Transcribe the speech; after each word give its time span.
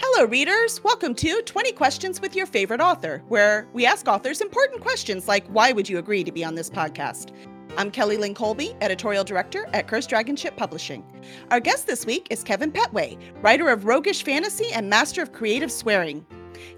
Hello, 0.00 0.28
readers. 0.28 0.82
Welcome 0.84 1.12
to 1.16 1.42
20 1.42 1.72
Questions 1.72 2.20
with 2.20 2.36
Your 2.36 2.46
Favorite 2.46 2.80
Author, 2.80 3.20
where 3.26 3.66
we 3.72 3.84
ask 3.84 4.06
authors 4.06 4.40
important 4.40 4.80
questions 4.80 5.26
like 5.26 5.44
why 5.48 5.72
would 5.72 5.88
you 5.88 5.98
agree 5.98 6.22
to 6.22 6.30
be 6.30 6.44
on 6.44 6.54
this 6.54 6.70
podcast? 6.70 7.32
I'm 7.76 7.90
Kelly 7.90 8.16
Lynn 8.16 8.32
Colby, 8.32 8.76
editorial 8.80 9.24
director 9.24 9.66
at 9.72 9.88
Cursed 9.88 10.08
Dragon 10.08 10.36
Ship 10.36 10.56
Publishing. 10.56 11.04
Our 11.50 11.58
guest 11.58 11.88
this 11.88 12.06
week 12.06 12.28
is 12.30 12.44
Kevin 12.44 12.70
Petway, 12.70 13.18
writer 13.42 13.70
of 13.70 13.86
roguish 13.86 14.22
fantasy 14.22 14.72
and 14.72 14.88
master 14.88 15.20
of 15.20 15.32
creative 15.32 15.72
swearing. 15.72 16.24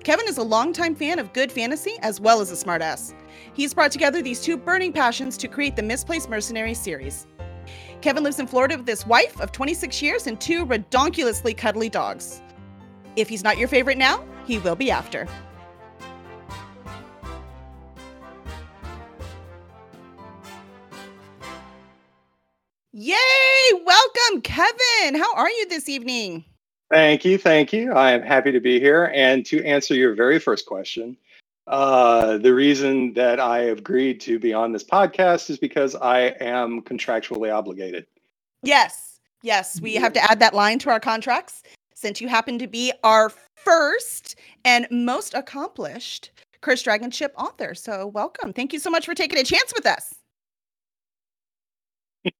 Kevin 0.02 0.27
is 0.27 0.39
a 0.39 0.43
longtime 0.43 0.95
fan 0.95 1.18
of 1.18 1.34
good 1.34 1.52
fantasy 1.52 1.98
as 2.00 2.23
well 2.23 2.41
as 2.41 2.50
a 2.50 2.64
smartass. 2.64 3.12
He's 3.52 3.75
brought 3.75 3.93
together 3.93 4.23
these 4.23 4.41
two 4.41 4.57
burning 4.57 4.95
passions 4.95 5.37
to 5.37 5.48
create 5.48 5.76
the 5.76 5.82
Misplaced 5.82 6.31
Mercenary 6.31 6.75
series. 6.75 7.26
Kevin 8.00 8.25
lives 8.25 8.39
in 8.39 8.46
Florida 8.46 8.79
with 8.79 8.89
his 8.89 9.07
wife 9.07 9.39
of 9.43 9.53
26 9.53 10.00
years 10.00 10.26
and 10.26 10.40
two 10.40 10.64
redonkulously 10.64 11.54
cuddly 11.54 11.90
dogs. 11.90 12.40
If 13.17 13.29
he's 13.29 13.43
not 13.43 13.59
your 13.59 13.69
favorite 13.69 13.99
now, 13.99 14.25
he 14.46 14.59
will 14.59 14.77
be 14.77 14.91
after. 14.91 15.27
Yay! 22.93 23.17
Welcome, 23.85 24.43
Kevin. 24.43 25.15
How 25.15 25.35
are 25.35 25.49
you 25.49 25.68
this 25.68 25.89
evening? 25.89 26.45
Thank 26.91 27.25
you. 27.25 27.39
Thank 27.39 27.73
you. 27.73 27.93
I 27.93 28.11
am 28.11 28.23
happy 28.23 28.51
to 28.51 28.61
be 28.61 28.81
here. 28.81 29.13
And 29.15 29.46
to 29.46 29.65
answer 29.65 29.95
your 29.95 30.15
very 30.15 30.40
first 30.40 30.67
question, 30.67 31.17
uh, 31.68 32.39
the 32.39 32.53
reason 32.53 33.15
that 33.15 33.39
I 33.39 33.61
agreed 33.61 34.20
to 34.23 34.41
be 34.41 34.53
on 34.53 34.73
this 34.73 34.83
podcast 34.83 35.51
is 35.51 35.59
because 35.59 35.95
I 35.95 36.34
am 36.41 36.83
contractually 36.83 37.55
obligated. 37.55 38.06
Yes. 38.62 39.21
Yes. 39.43 39.81
We 39.81 39.95
have 39.95 40.12
to 40.15 40.31
add 40.31 40.41
that 40.41 40.53
line 40.53 40.81
to 40.81 40.91
our 40.91 41.01
contracts 41.01 41.62
since 42.01 42.20
you 42.20 42.29
happen 42.29 42.59
to 42.59 42.67
be 42.67 42.93
our 43.05 43.31
first 43.56 44.37
and 44.65 44.87
most 44.91 45.34
accomplished 45.34 46.31
Cursed 46.62 46.84
Dragon 46.84 47.11
Ship 47.11 47.33
author. 47.37 47.75
So, 47.75 48.06
welcome. 48.06 48.53
Thank 48.53 48.73
you 48.73 48.79
so 48.79 48.91
much 48.91 49.05
for 49.06 49.15
taking 49.15 49.39
a 49.39 49.45
chance 49.45 49.73
with 49.75 49.87
us. 49.87 50.15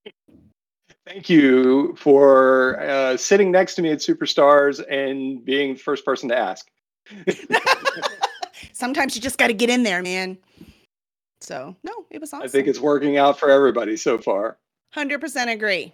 Thank 1.07 1.29
you 1.29 1.95
for 1.97 2.79
uh, 2.79 3.17
sitting 3.17 3.51
next 3.51 3.75
to 3.75 3.81
me 3.81 3.89
at 3.91 3.99
Superstars 3.99 4.83
and 4.89 5.43
being 5.43 5.73
the 5.73 5.79
first 5.79 6.05
person 6.05 6.29
to 6.29 6.37
ask. 6.37 6.67
Sometimes 8.73 9.15
you 9.15 9.21
just 9.21 9.37
got 9.37 9.47
to 9.47 9.53
get 9.53 9.69
in 9.69 9.83
there, 9.83 10.03
man. 10.03 10.37
So, 11.41 11.75
no, 11.83 12.05
it 12.11 12.21
was 12.21 12.31
awesome. 12.33 12.45
I 12.45 12.47
think 12.47 12.67
it's 12.67 12.79
working 12.79 13.17
out 13.17 13.39
for 13.39 13.49
everybody 13.49 13.97
so 13.97 14.19
far. 14.19 14.57
100% 14.95 15.51
agree. 15.51 15.93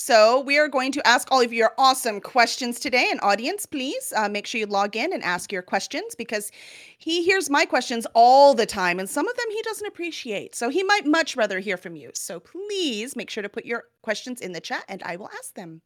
So, 0.00 0.42
we 0.42 0.58
are 0.58 0.68
going 0.68 0.92
to 0.92 1.04
ask 1.04 1.26
all 1.32 1.40
of 1.40 1.52
your 1.52 1.72
awesome 1.76 2.20
questions 2.20 2.78
today. 2.78 3.08
And, 3.10 3.18
audience, 3.20 3.66
please 3.66 4.12
uh, 4.14 4.28
make 4.28 4.46
sure 4.46 4.60
you 4.60 4.66
log 4.66 4.94
in 4.94 5.12
and 5.12 5.24
ask 5.24 5.50
your 5.50 5.60
questions 5.60 6.14
because 6.14 6.52
he 6.98 7.24
hears 7.24 7.50
my 7.50 7.64
questions 7.64 8.06
all 8.14 8.54
the 8.54 8.64
time. 8.64 9.00
And 9.00 9.10
some 9.10 9.26
of 9.26 9.36
them 9.36 9.50
he 9.50 9.60
doesn't 9.62 9.88
appreciate. 9.88 10.54
So, 10.54 10.68
he 10.68 10.84
might 10.84 11.04
much 11.04 11.36
rather 11.36 11.58
hear 11.58 11.76
from 11.76 11.96
you. 11.96 12.12
So, 12.14 12.38
please 12.38 13.16
make 13.16 13.28
sure 13.28 13.42
to 13.42 13.48
put 13.48 13.66
your 13.66 13.86
questions 14.02 14.40
in 14.40 14.52
the 14.52 14.60
chat 14.60 14.84
and 14.88 15.02
I 15.02 15.16
will 15.16 15.30
ask 15.36 15.54
them. 15.54 15.82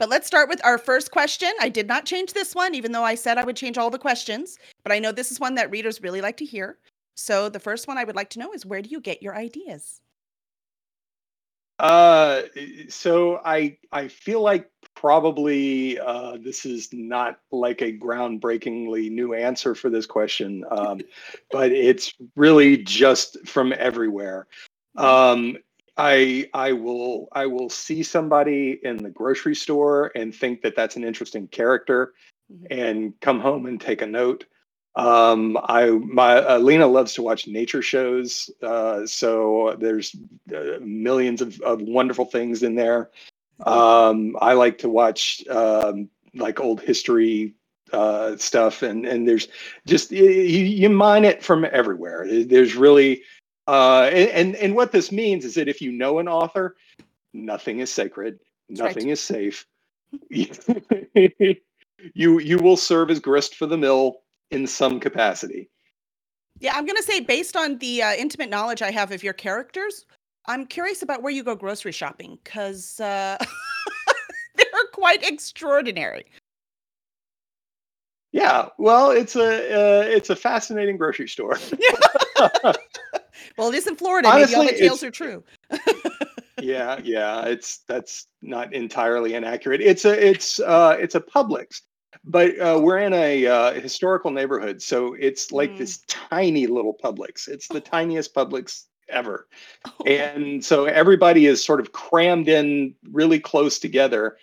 But 0.00 0.08
let's 0.08 0.26
start 0.26 0.48
with 0.48 0.62
our 0.64 0.76
first 0.76 1.12
question. 1.12 1.52
I 1.60 1.68
did 1.68 1.86
not 1.86 2.06
change 2.06 2.32
this 2.32 2.56
one, 2.56 2.74
even 2.74 2.90
though 2.90 3.04
I 3.04 3.14
said 3.14 3.38
I 3.38 3.44
would 3.44 3.56
change 3.56 3.78
all 3.78 3.88
the 3.88 3.98
questions. 4.00 4.58
But 4.82 4.92
I 4.92 4.98
know 4.98 5.12
this 5.12 5.30
is 5.30 5.38
one 5.38 5.54
that 5.54 5.70
readers 5.70 6.02
really 6.02 6.20
like 6.20 6.38
to 6.38 6.44
hear. 6.44 6.78
So, 7.14 7.48
the 7.48 7.60
first 7.60 7.86
one 7.86 7.98
I 7.98 8.04
would 8.04 8.16
like 8.16 8.30
to 8.30 8.40
know 8.40 8.52
is 8.52 8.66
where 8.66 8.82
do 8.82 8.90
you 8.90 9.00
get 9.00 9.22
your 9.22 9.36
ideas? 9.36 10.00
Uh, 11.78 12.42
so 12.88 13.40
I 13.44 13.78
I 13.90 14.08
feel 14.08 14.40
like 14.40 14.70
probably 14.94 15.98
uh, 15.98 16.36
this 16.40 16.64
is 16.64 16.88
not 16.92 17.40
like 17.50 17.82
a 17.82 17.92
groundbreakingly 17.92 19.10
new 19.10 19.34
answer 19.34 19.74
for 19.74 19.90
this 19.90 20.06
question, 20.06 20.64
um, 20.70 21.00
but 21.50 21.72
it's 21.72 22.14
really 22.36 22.76
just 22.76 23.46
from 23.46 23.74
everywhere. 23.76 24.46
Um, 24.96 25.58
I 25.96 26.48
I 26.54 26.72
will 26.72 27.28
I 27.32 27.46
will 27.46 27.70
see 27.70 28.02
somebody 28.02 28.80
in 28.82 28.96
the 28.96 29.10
grocery 29.10 29.54
store 29.54 30.12
and 30.14 30.34
think 30.34 30.62
that 30.62 30.76
that's 30.76 30.96
an 30.96 31.04
interesting 31.04 31.48
character, 31.48 32.14
mm-hmm. 32.52 32.66
and 32.70 33.20
come 33.20 33.40
home 33.40 33.66
and 33.66 33.80
take 33.80 34.02
a 34.02 34.06
note. 34.06 34.44
Um, 34.96 35.58
I 35.64 35.90
my 35.90 36.36
uh, 36.38 36.58
Lena 36.58 36.86
loves 36.86 37.14
to 37.14 37.22
watch 37.22 37.48
nature 37.48 37.82
shows, 37.82 38.48
uh, 38.62 39.04
so 39.06 39.76
there's 39.80 40.14
uh, 40.54 40.78
millions 40.80 41.42
of, 41.42 41.60
of 41.62 41.82
wonderful 41.82 42.24
things 42.24 42.62
in 42.62 42.76
there. 42.76 43.10
Um, 43.66 44.36
I 44.40 44.52
like 44.52 44.78
to 44.78 44.88
watch 44.88 45.46
um, 45.48 46.08
like 46.34 46.60
old 46.60 46.80
history 46.80 47.54
uh, 47.92 48.36
stuff, 48.36 48.82
and 48.82 49.04
and 49.04 49.26
there's 49.26 49.48
just 49.84 50.12
you, 50.12 50.24
you 50.24 50.88
mine 50.88 51.24
it 51.24 51.42
from 51.42 51.64
everywhere. 51.64 52.44
There's 52.44 52.76
really 52.76 53.22
uh, 53.66 54.10
and 54.12 54.54
and 54.56 54.76
what 54.76 54.92
this 54.92 55.10
means 55.10 55.44
is 55.44 55.54
that 55.54 55.68
if 55.68 55.80
you 55.80 55.90
know 55.90 56.18
an 56.18 56.28
author, 56.28 56.76
nothing 57.32 57.80
is 57.80 57.92
sacred, 57.92 58.38
nothing 58.68 59.04
right. 59.04 59.12
is 59.12 59.20
safe. 59.20 59.66
you 60.30 61.58
you 62.38 62.58
will 62.58 62.76
serve 62.76 63.10
as 63.10 63.18
grist 63.18 63.56
for 63.56 63.66
the 63.66 63.76
mill 63.76 64.20
in 64.50 64.66
some 64.66 65.00
capacity. 65.00 65.70
Yeah, 66.60 66.72
I'm 66.74 66.86
going 66.86 66.96
to 66.96 67.02
say, 67.02 67.20
based 67.20 67.56
on 67.56 67.78
the 67.78 68.02
uh, 68.02 68.14
intimate 68.14 68.48
knowledge 68.48 68.80
I 68.82 68.90
have 68.90 69.10
of 69.10 69.22
your 69.22 69.32
characters, 69.32 70.06
I'm 70.46 70.66
curious 70.66 71.02
about 71.02 71.22
where 71.22 71.32
you 71.32 71.42
go 71.42 71.54
grocery 71.56 71.92
shopping 71.92 72.38
because 72.44 73.00
uh, 73.00 73.36
they're 74.56 74.66
quite 74.92 75.22
extraordinary. 75.28 76.26
Yeah, 78.34 78.68
well, 78.78 79.12
it's 79.12 79.36
a 79.36 79.42
uh, 79.42 80.02
it's 80.06 80.28
a 80.28 80.34
fascinating 80.34 80.96
grocery 80.96 81.28
store. 81.28 81.56
well, 83.56 83.68
it 83.68 83.76
is 83.76 83.86
in 83.86 83.94
Florida. 83.94 84.28
Honestly, 84.28 84.56
Maybe 84.56 84.66
all 84.66 84.72
the 84.72 84.78
tales 84.80 85.04
are 85.04 85.10
true. 85.12 85.44
yeah, 86.60 87.00
yeah, 87.04 87.44
it's 87.44 87.78
that's 87.86 88.26
not 88.42 88.74
entirely 88.74 89.34
inaccurate. 89.34 89.80
It's 89.80 90.04
a 90.04 90.26
it's 90.26 90.58
uh 90.58 90.96
it's 90.98 91.14
a 91.14 91.20
Publix, 91.20 91.82
but 92.24 92.58
uh, 92.58 92.78
we're 92.82 92.98
in 92.98 93.12
a 93.12 93.46
uh, 93.46 93.72
historical 93.74 94.30
neighborhood, 94.30 94.80
so 94.80 95.14
it's 95.14 95.52
like 95.52 95.72
mm. 95.72 95.78
this 95.78 95.98
tiny 96.08 96.66
little 96.66 96.96
Publix. 97.02 97.48
It's 97.48 97.68
the 97.68 97.80
tiniest 97.80 98.34
Publix 98.34 98.84
ever, 99.08 99.46
oh. 99.86 100.04
and 100.04 100.64
so 100.64 100.86
everybody 100.86 101.46
is 101.46 101.64
sort 101.64 101.80
of 101.80 101.92
crammed 101.92 102.48
in 102.48 102.94
really 103.10 103.38
close 103.40 103.78
together. 103.78 104.38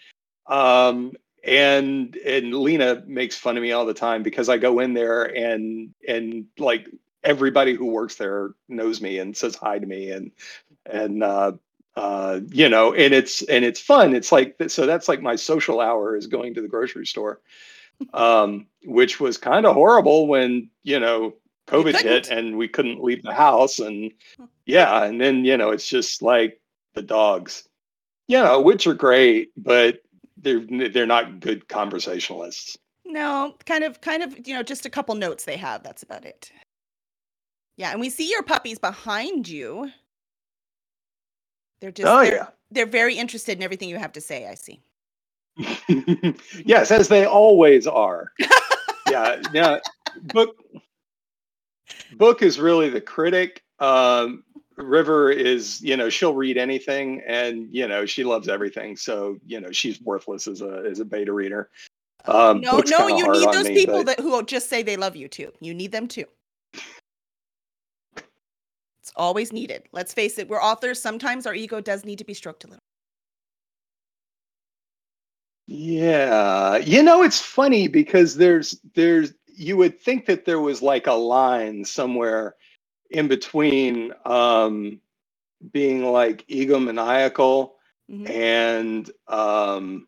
Um, 0.47 1.13
and 1.43 2.15
and 2.17 2.53
Lena 2.53 3.03
makes 3.07 3.35
fun 3.35 3.57
of 3.57 3.63
me 3.63 3.71
all 3.71 3.85
the 3.85 3.93
time 3.93 4.21
because 4.21 4.47
I 4.47 4.57
go 4.57 4.79
in 4.79 4.93
there 4.93 5.23
and 5.23 5.93
and 6.07 6.45
like 6.59 6.87
everybody 7.23 7.73
who 7.73 7.85
works 7.85 8.15
there 8.15 8.51
knows 8.67 9.01
me 9.01 9.17
and 9.19 9.35
says 9.35 9.55
hi 9.55 9.79
to 9.79 9.85
me 9.85 10.11
and 10.11 10.31
and 10.85 11.23
uh, 11.23 11.53
uh, 11.96 12.40
you 12.50 12.69
know, 12.69 12.94
and 12.94 13.13
it's 13.13 13.41
and 13.44 13.66
it's 13.66 13.79
fun. 13.79 14.16
It's 14.16 14.31
like 14.31 14.56
so 14.68 14.85
that's 14.85 15.07
like 15.07 15.22
my 15.22 15.35
social 15.35 15.79
hour 15.79 16.16
is 16.16 16.28
going 16.28 16.53
to 16.56 16.62
the 16.62 16.68
grocery 16.68 17.06
store 17.06 17.41
um, 18.13 18.68
which 18.85 19.19
was 19.19 19.38
kind 19.38 19.66
of 19.66 19.74
horrible 19.74 20.28
when 20.28 20.69
you 20.84 21.00
know 21.00 21.34
COVID 21.68 22.03
you 22.03 22.09
hit 22.09 22.29
and 22.29 22.57
we 22.57 22.68
couldn't 22.68 23.03
leave 23.03 23.24
the 23.24 23.34
house, 23.34 23.79
and 23.79 24.12
yeah, 24.66 25.03
and 25.03 25.19
then 25.19 25.46
you 25.46 25.57
know 25.57 25.72
it's 25.72 25.88
just 25.88 26.22
like 26.22 26.59
the 26.94 27.02
dogs, 27.02 27.68
you 28.28 28.38
know, 28.38 28.62
which 28.62 28.88
are 28.88 28.94
great, 28.94 29.52
but 29.58 30.02
they're 30.38 30.66
they're 30.90 31.06
not 31.06 31.40
good 31.40 31.68
conversationalists. 31.68 32.78
No, 33.06 33.56
kind 33.66 33.84
of, 33.84 34.00
kind 34.00 34.23
of, 34.23 34.47
you 34.47 34.53
know, 34.53 34.63
just 34.63 34.85
a 34.85 34.90
couple 34.90 35.16
notes 35.16 35.44
they 35.44 35.58
have. 35.58 35.84
That's 35.84 36.03
about 36.03 36.23
it. 36.23 36.50
Yeah, 37.75 37.91
and 37.91 38.00
we 38.00 38.09
see 38.09 38.29
your 38.29 38.44
puppies 38.44 38.79
behind 38.79 39.50
you. 39.50 39.91
They're 41.81 41.91
just, 41.91 42.07
oh 42.07 42.22
they're, 42.22 42.35
yeah, 42.35 42.47
they're 42.69 42.85
very 42.85 43.16
interested 43.17 43.57
in 43.57 43.63
everything 43.63 43.89
you 43.89 43.97
have 43.97 44.13
to 44.13 44.22
say. 44.22 44.47
I 44.47 44.55
see. 44.55 44.81
yes, 46.66 46.91
as 46.91 47.07
they 47.07 47.25
always 47.25 47.87
are. 47.87 48.31
yeah, 49.09 49.41
yeah. 49.51 49.79
Book 50.23 50.55
book 52.13 52.41
is 52.41 52.59
really 52.59 52.89
the 52.89 53.01
critic. 53.01 53.63
Um, 53.79 54.43
River 54.78 55.31
is, 55.31 55.81
you 55.81 55.97
know, 55.97 56.09
she'll 56.09 56.33
read 56.33 56.57
anything, 56.57 57.22
and 57.28 57.67
you 57.72 57.87
know, 57.87 58.05
she 58.05 58.23
loves 58.23 58.47
everything. 58.47 58.95
So, 58.95 59.37
you 59.45 59.59
know, 59.59 59.72
she's 59.72 60.01
worthless 60.01 60.47
as 60.47 60.61
a 60.61 60.84
as 60.89 60.99
a 60.99 61.05
beta 61.05 61.34
reader. 61.34 61.69
Um, 62.25 62.61
no, 62.61 62.81
no, 62.85 63.07
you 63.07 63.31
need 63.31 63.51
those 63.51 63.67
me, 63.67 63.73
people 63.73 64.03
but... 64.03 64.17
that 64.17 64.19
who 64.19 64.29
will 64.29 64.43
just 64.43 64.69
say 64.69 64.84
they 64.84 64.97
love 64.97 65.16
you 65.16 65.27
too. 65.27 65.51
You 65.59 65.73
need 65.73 65.91
them 65.91 66.07
too. 66.07 66.25
It's 69.11 69.17
always 69.17 69.52
needed. 69.52 69.84
Let's 69.91 70.13
face 70.13 70.40
it, 70.40 70.47
we're 70.47 70.61
authors. 70.61 71.02
Sometimes 71.02 71.46
our 71.46 71.53
ego 71.53 71.81
does 71.81 72.05
need 72.05 72.17
to 72.19 72.23
be 72.23 72.34
stroked 72.34 72.63
a 72.63 72.67
little. 72.67 72.84
Yeah. 75.67 76.78
You 76.78 77.03
know, 77.03 77.22
it's 77.22 77.41
funny 77.41 77.90
because 77.90 78.35
there's 78.35 78.79
there's 78.96 79.34
you 79.47 79.75
would 79.75 79.99
think 79.99 80.28
that 80.28 80.46
there 80.46 80.61
was 80.61 80.81
like 80.81 81.08
a 81.08 81.13
line 81.13 81.84
somewhere 81.84 82.55
in 83.09 83.28
between 83.28 84.13
um 84.25 85.02
being 85.73 86.05
like 86.05 86.47
egomaniacal 86.47 87.72
mm-hmm. 88.09 88.28
and 88.28 89.11
um 89.28 90.08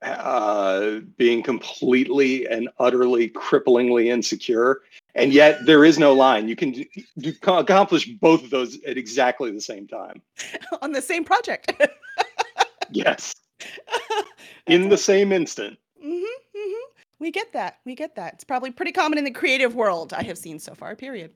uh, 0.00 1.00
being 1.16 1.42
completely 1.42 2.46
and 2.46 2.68
utterly 2.78 3.28
cripplingly 3.30 4.06
insecure. 4.06 4.82
And 5.18 5.32
yet 5.32 5.66
there 5.66 5.84
is 5.84 5.98
no 5.98 6.12
line. 6.14 6.48
You 6.48 6.54
can 6.54 6.70
do, 6.70 6.84
do, 7.18 7.32
accomplish 7.46 8.06
both 8.06 8.44
of 8.44 8.50
those 8.50 8.80
at 8.84 8.96
exactly 8.96 9.50
the 9.50 9.60
same 9.60 9.88
time. 9.88 10.22
On 10.82 10.92
the 10.92 11.02
same 11.02 11.24
project. 11.24 11.72
yes. 12.90 13.34
In 14.66 14.88
the 14.88 14.96
same 14.96 15.32
instant. 15.32 15.76
Mm-hmm, 15.98 16.14
mm-hmm. 16.14 17.02
We 17.18 17.32
get 17.32 17.52
that. 17.52 17.78
We 17.84 17.96
get 17.96 18.14
that. 18.14 18.34
It's 18.34 18.44
probably 18.44 18.70
pretty 18.70 18.92
common 18.92 19.18
in 19.18 19.24
the 19.24 19.32
creative 19.32 19.74
world 19.74 20.12
I 20.12 20.22
have 20.22 20.38
seen 20.38 20.60
so 20.60 20.74
far, 20.74 20.94
period. 20.94 21.32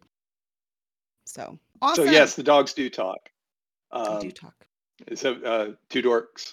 So 1.27 1.59
awesome. 1.81 2.07
So 2.07 2.11
yes, 2.11 2.37
the 2.37 2.45
dogs 2.45 2.73
do 2.73 2.89
talk. 2.89 3.31
Um, 3.91 4.21
they 4.21 4.27
do 4.27 4.31
talk. 4.31 4.55
So 5.15 5.35
uh, 5.45 5.73
two 5.89 6.03
dorks 6.03 6.53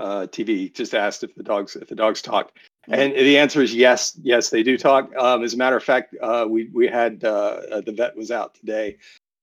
uh, 0.00 0.26
TV 0.26 0.74
just 0.74 0.94
asked 0.94 1.22
if 1.22 1.34
the 1.36 1.44
dogs 1.44 1.76
if 1.76 1.88
the 1.88 1.94
dogs 1.94 2.20
talk. 2.20 2.52
And 2.88 3.12
the 3.12 3.38
answer 3.38 3.62
is 3.62 3.74
yes, 3.74 4.18
yes 4.22 4.50
they 4.50 4.62
do 4.62 4.76
talk. 4.76 5.14
Um, 5.16 5.42
as 5.42 5.54
a 5.54 5.56
matter 5.56 5.76
of 5.76 5.84
fact, 5.84 6.14
uh, 6.20 6.46
we 6.48 6.68
we 6.72 6.86
had 6.86 7.24
uh, 7.24 7.60
uh, 7.70 7.80
the 7.80 7.92
vet 7.92 8.16
was 8.16 8.30
out 8.30 8.54
today 8.54 8.96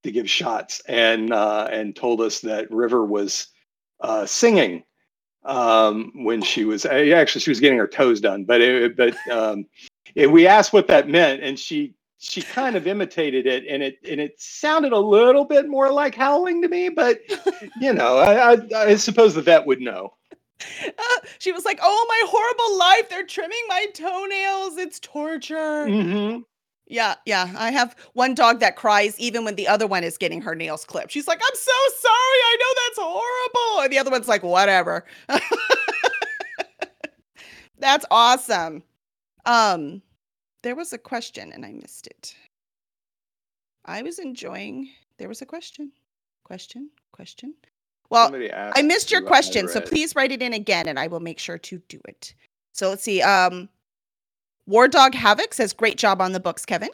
to 0.03 0.11
give 0.11 0.29
shots 0.29 0.81
and 0.87 1.33
uh, 1.33 1.67
and 1.71 1.95
told 1.95 2.21
us 2.21 2.39
that 2.41 2.69
River 2.71 3.05
was 3.05 3.47
singing 4.25 4.83
um, 5.43 6.11
when 6.15 6.41
she 6.41 6.65
was 6.65 6.85
actually 6.85 7.41
she 7.41 7.51
was 7.51 7.59
getting 7.59 7.79
her 7.79 7.87
toes 7.87 8.21
done, 8.21 8.43
but 8.43 8.61
it, 8.61 8.95
but 8.95 9.15
um, 9.31 9.65
it, 10.15 10.31
we 10.31 10.47
asked 10.47 10.73
what 10.73 10.87
that 10.87 11.07
meant, 11.07 11.41
and 11.41 11.57
she 11.57 11.95
she 12.21 12.41
kind 12.43 12.75
of 12.75 12.85
imitated 12.85 13.47
it 13.47 13.65
and 13.67 13.81
it 13.81 13.97
and 14.07 14.21
it 14.21 14.39
sounded 14.39 14.91
a 14.91 14.99
little 14.99 15.43
bit 15.43 15.67
more 15.67 15.91
like 15.91 16.13
howling 16.13 16.61
to 16.61 16.67
me 16.67 16.87
but 16.87 17.19
you 17.81 17.91
know 17.91 18.17
I, 18.17 18.53
I, 18.53 18.57
I 18.75 18.95
suppose 18.95 19.33
the 19.33 19.41
vet 19.41 19.65
would 19.65 19.81
know 19.81 20.13
uh, 20.87 21.15
she 21.39 21.51
was 21.51 21.65
like 21.65 21.79
oh 21.81 22.05
my 22.07 22.21
horrible 22.27 22.77
life 22.79 23.09
they're 23.09 23.25
trimming 23.25 23.63
my 23.67 23.85
toenails 23.93 24.77
it's 24.77 24.99
torture 24.99 25.85
mm-hmm. 25.87 26.39
yeah 26.87 27.15
yeah 27.25 27.53
i 27.57 27.71
have 27.71 27.95
one 28.13 28.33
dog 28.33 28.59
that 28.59 28.75
cries 28.75 29.17
even 29.19 29.45
when 29.45 29.55
the 29.55 29.67
other 29.67 29.87
one 29.87 30.03
is 30.03 30.17
getting 30.17 30.41
her 30.41 30.55
nails 30.55 30.85
clipped 30.85 31.11
she's 31.11 31.27
like 31.27 31.39
i'm 31.39 31.55
so 31.55 31.71
sorry 31.99 32.13
i 32.15 32.57
know 32.59 32.73
that's 32.85 32.99
horrible 32.99 33.83
and 33.83 33.93
the 33.93 33.99
other 33.99 34.11
one's 34.11 34.27
like 34.27 34.43
whatever 34.43 35.05
that's 37.79 38.05
awesome 38.11 38.83
um 39.45 40.01
there 40.63 40.75
was 40.75 40.93
a 40.93 40.97
question 40.97 41.51
and 41.51 41.65
I 41.65 41.71
missed 41.71 42.07
it. 42.07 42.35
I 43.85 44.01
was 44.01 44.19
enjoying. 44.19 44.89
There 45.17 45.27
was 45.27 45.41
a 45.41 45.45
question. 45.45 45.91
Question. 46.43 46.89
Question. 47.11 47.55
Well, 48.11 48.35
I 48.75 48.81
missed 48.81 49.09
your 49.09 49.21
question, 49.21 49.69
so 49.69 49.79
please 49.79 50.15
write 50.15 50.33
it 50.33 50.41
in 50.41 50.51
again, 50.51 50.87
and 50.87 50.99
I 50.99 51.07
will 51.07 51.21
make 51.21 51.39
sure 51.39 51.57
to 51.57 51.81
do 51.87 51.99
it. 52.05 52.35
So 52.73 52.89
let's 52.89 53.03
see. 53.03 53.21
Um, 53.21 53.69
War 54.67 54.89
Dog 54.89 55.15
Havoc 55.15 55.53
says, 55.53 55.71
"Great 55.71 55.97
job 55.97 56.21
on 56.21 56.33
the 56.33 56.39
books, 56.39 56.65
Kevin." 56.65 56.89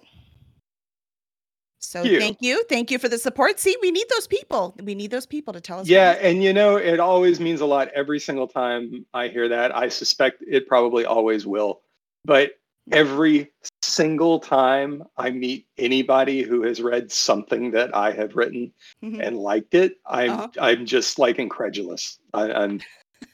So 1.79 2.03
you. 2.03 2.19
thank 2.19 2.37
you, 2.41 2.63
thank 2.69 2.91
you 2.91 2.99
for 2.99 3.09
the 3.09 3.17
support. 3.17 3.59
See, 3.59 3.75
we 3.81 3.91
need 3.91 4.05
those 4.09 4.27
people. 4.27 4.75
We 4.83 4.93
need 4.93 5.09
those 5.09 5.25
people 5.25 5.53
to 5.53 5.61
tell 5.61 5.79
us. 5.79 5.87
Yeah, 5.87 6.11
and 6.21 6.43
you 6.43 6.53
know, 6.53 6.75
it 6.75 6.99
always 6.99 7.39
means 7.39 7.61
a 7.61 7.65
lot 7.65 7.89
every 7.95 8.19
single 8.19 8.47
time 8.47 9.05
I 9.13 9.27
hear 9.27 9.47
that. 9.49 9.75
I 9.75 9.89
suspect 9.89 10.43
it 10.47 10.67
probably 10.67 11.05
always 11.05 11.47
will. 11.47 11.81
But 12.25 12.51
every 12.91 13.51
single 13.97 14.39
time 14.39 15.03
I 15.17 15.31
meet 15.31 15.65
anybody 15.79 16.43
who 16.43 16.61
has 16.61 16.79
read 16.79 17.11
something 17.11 17.71
that 17.71 17.95
I 17.95 18.11
have 18.11 18.35
written 18.35 18.71
mm-hmm. 19.03 19.19
and 19.19 19.37
liked 19.37 19.73
it, 19.73 19.95
I'm 20.05 20.29
uh-huh. 20.29 20.47
I'm 20.61 20.85
just 20.85 21.17
like 21.17 21.39
incredulous. 21.39 22.19
I, 22.31 22.51
I'm, 22.51 22.79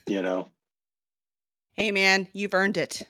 you 0.08 0.22
know. 0.22 0.48
Hey 1.74 1.92
man, 1.92 2.30
you've 2.32 2.54
earned 2.54 2.78
it. 2.78 3.06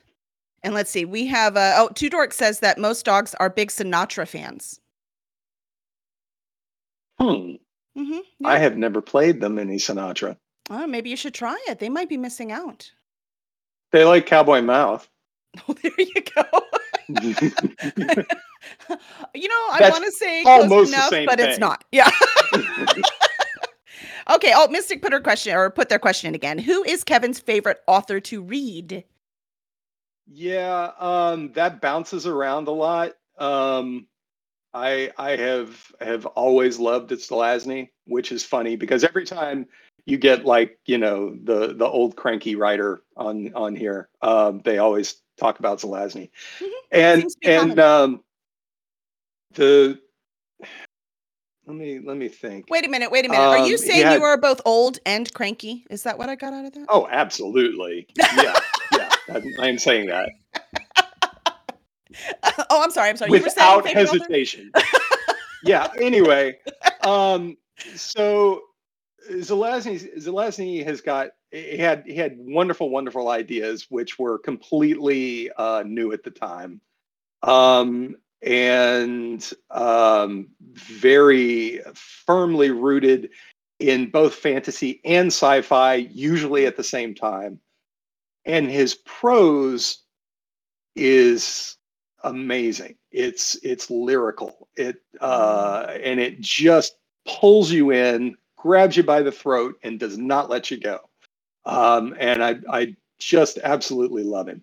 And 0.64 0.74
let's 0.74 0.90
see, 0.90 1.04
we 1.04 1.26
have 1.28 1.56
uh, 1.56 1.74
oh, 1.76 1.90
Two 1.94 2.10
Dork 2.10 2.32
says 2.32 2.58
that 2.58 2.76
most 2.76 3.04
dogs 3.04 3.36
are 3.38 3.50
big 3.50 3.68
Sinatra 3.68 4.26
fans. 4.26 4.80
Hmm. 7.20 7.52
Mm-hmm, 7.96 8.18
yeah. 8.40 8.48
I 8.48 8.58
have 8.58 8.76
never 8.76 9.00
played 9.00 9.40
them 9.40 9.60
any 9.60 9.76
Sinatra. 9.76 10.36
Oh, 10.70 10.88
maybe 10.88 11.08
you 11.08 11.16
should 11.16 11.34
try 11.34 11.56
it. 11.68 11.78
They 11.78 11.88
might 11.88 12.08
be 12.08 12.16
missing 12.16 12.50
out. 12.50 12.90
They 13.92 14.04
like 14.04 14.26
Cowboy 14.26 14.60
Mouth. 14.60 15.08
Oh, 15.68 15.72
there 15.80 15.92
you 15.96 16.20
go. 16.34 16.63
you 19.34 19.48
know, 19.48 19.68
I 19.72 19.88
want 19.90 20.04
to 20.04 20.12
say 20.12 20.42
close 20.42 20.88
enough, 20.88 21.10
but 21.10 21.38
thing. 21.38 21.50
it's 21.50 21.58
not. 21.58 21.84
Yeah. 21.92 22.10
okay. 24.30 24.52
Oh, 24.54 24.68
Mystic 24.68 25.02
put 25.02 25.12
her 25.12 25.20
question 25.20 25.54
or 25.54 25.70
put 25.70 25.88
their 25.88 25.98
question 25.98 26.34
again. 26.34 26.58
Who 26.58 26.82
is 26.84 27.04
Kevin's 27.04 27.38
favorite 27.38 27.78
author 27.86 28.20
to 28.20 28.42
read? 28.42 29.04
Yeah, 30.26 30.92
um, 30.98 31.52
that 31.52 31.80
bounces 31.80 32.26
around 32.26 32.68
a 32.68 32.72
lot. 32.72 33.12
Um, 33.38 34.06
I 34.72 35.10
I 35.18 35.36
have 35.36 35.92
have 36.00 36.26
always 36.26 36.78
loved 36.78 37.12
it's 37.12 37.28
Zelazny, 37.28 37.90
which 38.06 38.32
is 38.32 38.44
funny 38.44 38.76
because 38.76 39.04
every 39.04 39.24
time 39.24 39.66
you 40.06 40.18
get 40.18 40.44
like 40.44 40.78
you 40.86 40.98
know 40.98 41.36
the 41.44 41.74
the 41.74 41.86
old 41.86 42.16
cranky 42.16 42.56
writer 42.56 43.02
on 43.16 43.52
on 43.54 43.76
here, 43.76 44.08
um, 44.22 44.60
they 44.64 44.78
always 44.78 45.20
talk 45.38 45.58
about 45.58 45.80
Zelazny. 45.80 46.30
Mm-hmm. 46.58 46.66
And 46.92 47.24
and 47.42 47.78
um, 47.78 48.24
the 49.54 49.98
let 51.66 51.76
me 51.76 51.98
let 51.98 52.16
me 52.16 52.28
think. 52.28 52.66
Wait 52.68 52.86
a 52.86 52.88
minute, 52.88 53.10
wait 53.10 53.24
a 53.24 53.28
minute. 53.28 53.42
Are 53.42 53.66
you 53.66 53.74
um, 53.74 53.78
saying 53.78 54.04
had, 54.04 54.18
you 54.18 54.24
are 54.24 54.36
both 54.36 54.60
old 54.64 54.98
and 55.06 55.32
cranky? 55.32 55.86
Is 55.88 56.02
that 56.02 56.18
what 56.18 56.28
I 56.28 56.34
got 56.34 56.52
out 56.52 56.66
of 56.66 56.74
that? 56.74 56.86
Oh, 56.88 57.08
absolutely. 57.10 58.06
Yeah, 58.16 58.54
yeah. 58.92 59.10
I, 59.60 59.68
am 59.68 59.78
saying 59.78 60.08
that. 60.08 60.30
oh, 62.70 62.82
I'm 62.82 62.90
sorry. 62.90 63.08
I'm 63.08 63.16
sorry. 63.16 63.30
Without 63.30 63.86
hesitation. 63.86 64.70
yeah. 65.64 65.88
Anyway, 65.98 66.58
um, 67.02 67.56
so 67.94 68.60
Zelazny 69.30 70.18
Zelazny 70.18 70.84
has 70.84 71.00
got 71.00 71.30
he 71.50 71.76
had 71.76 72.04
he 72.06 72.14
had 72.14 72.36
wonderful 72.38 72.90
wonderful 72.90 73.28
ideas 73.28 73.86
which 73.88 74.18
were 74.18 74.38
completely 74.38 75.50
uh, 75.52 75.82
new 75.86 76.12
at 76.12 76.22
the 76.24 76.30
time. 76.30 76.80
Um, 77.42 78.16
and 78.42 79.52
um, 79.70 80.48
very 80.60 81.80
firmly 81.94 82.70
rooted 82.70 83.30
in 83.78 84.10
both 84.10 84.34
fantasy 84.34 85.00
and 85.04 85.28
sci-fi 85.28 85.94
usually 85.94 86.66
at 86.66 86.76
the 86.76 86.84
same 86.84 87.14
time. 87.14 87.58
And 88.44 88.70
his 88.70 88.94
prose 88.94 90.02
is 90.94 91.76
amazing. 92.22 92.96
It's 93.10 93.56
it's 93.62 93.90
lyrical. 93.90 94.68
It 94.76 94.96
uh, 95.20 95.86
and 96.02 96.20
it 96.20 96.40
just 96.40 96.96
pulls 97.26 97.70
you 97.70 97.90
in 97.90 98.36
grabs 98.64 98.96
you 98.96 99.02
by 99.02 99.20
the 99.20 99.30
throat 99.30 99.78
and 99.82 100.00
does 100.00 100.16
not 100.16 100.48
let 100.48 100.70
you 100.70 100.80
go. 100.80 100.98
Um, 101.66 102.16
and 102.18 102.42
I, 102.42 102.56
I 102.70 102.96
just 103.18 103.58
absolutely 103.62 104.22
love 104.22 104.48
him. 104.48 104.62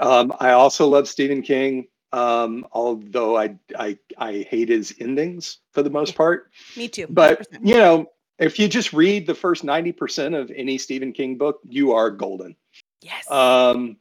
Um, 0.00 0.34
I 0.40 0.50
also 0.50 0.88
love 0.88 1.08
Stephen 1.08 1.42
King, 1.42 1.86
um, 2.12 2.66
although 2.72 3.38
I, 3.38 3.54
I, 3.78 3.96
I 4.18 4.44
hate 4.50 4.70
his 4.70 4.92
endings 4.98 5.58
for 5.72 5.84
the 5.84 5.90
most 5.90 6.16
part. 6.16 6.50
Me 6.76 6.88
too. 6.88 7.06
100%. 7.06 7.14
But, 7.14 7.46
you 7.62 7.76
know, 7.76 8.06
if 8.40 8.58
you 8.58 8.66
just 8.66 8.92
read 8.92 9.24
the 9.24 9.36
first 9.36 9.64
90% 9.64 10.36
of 10.36 10.50
any 10.50 10.76
Stephen 10.76 11.12
King 11.12 11.38
book, 11.38 11.60
you 11.62 11.92
are 11.92 12.10
golden. 12.10 12.56
Yes. 13.02 13.30
Um, 13.30 13.98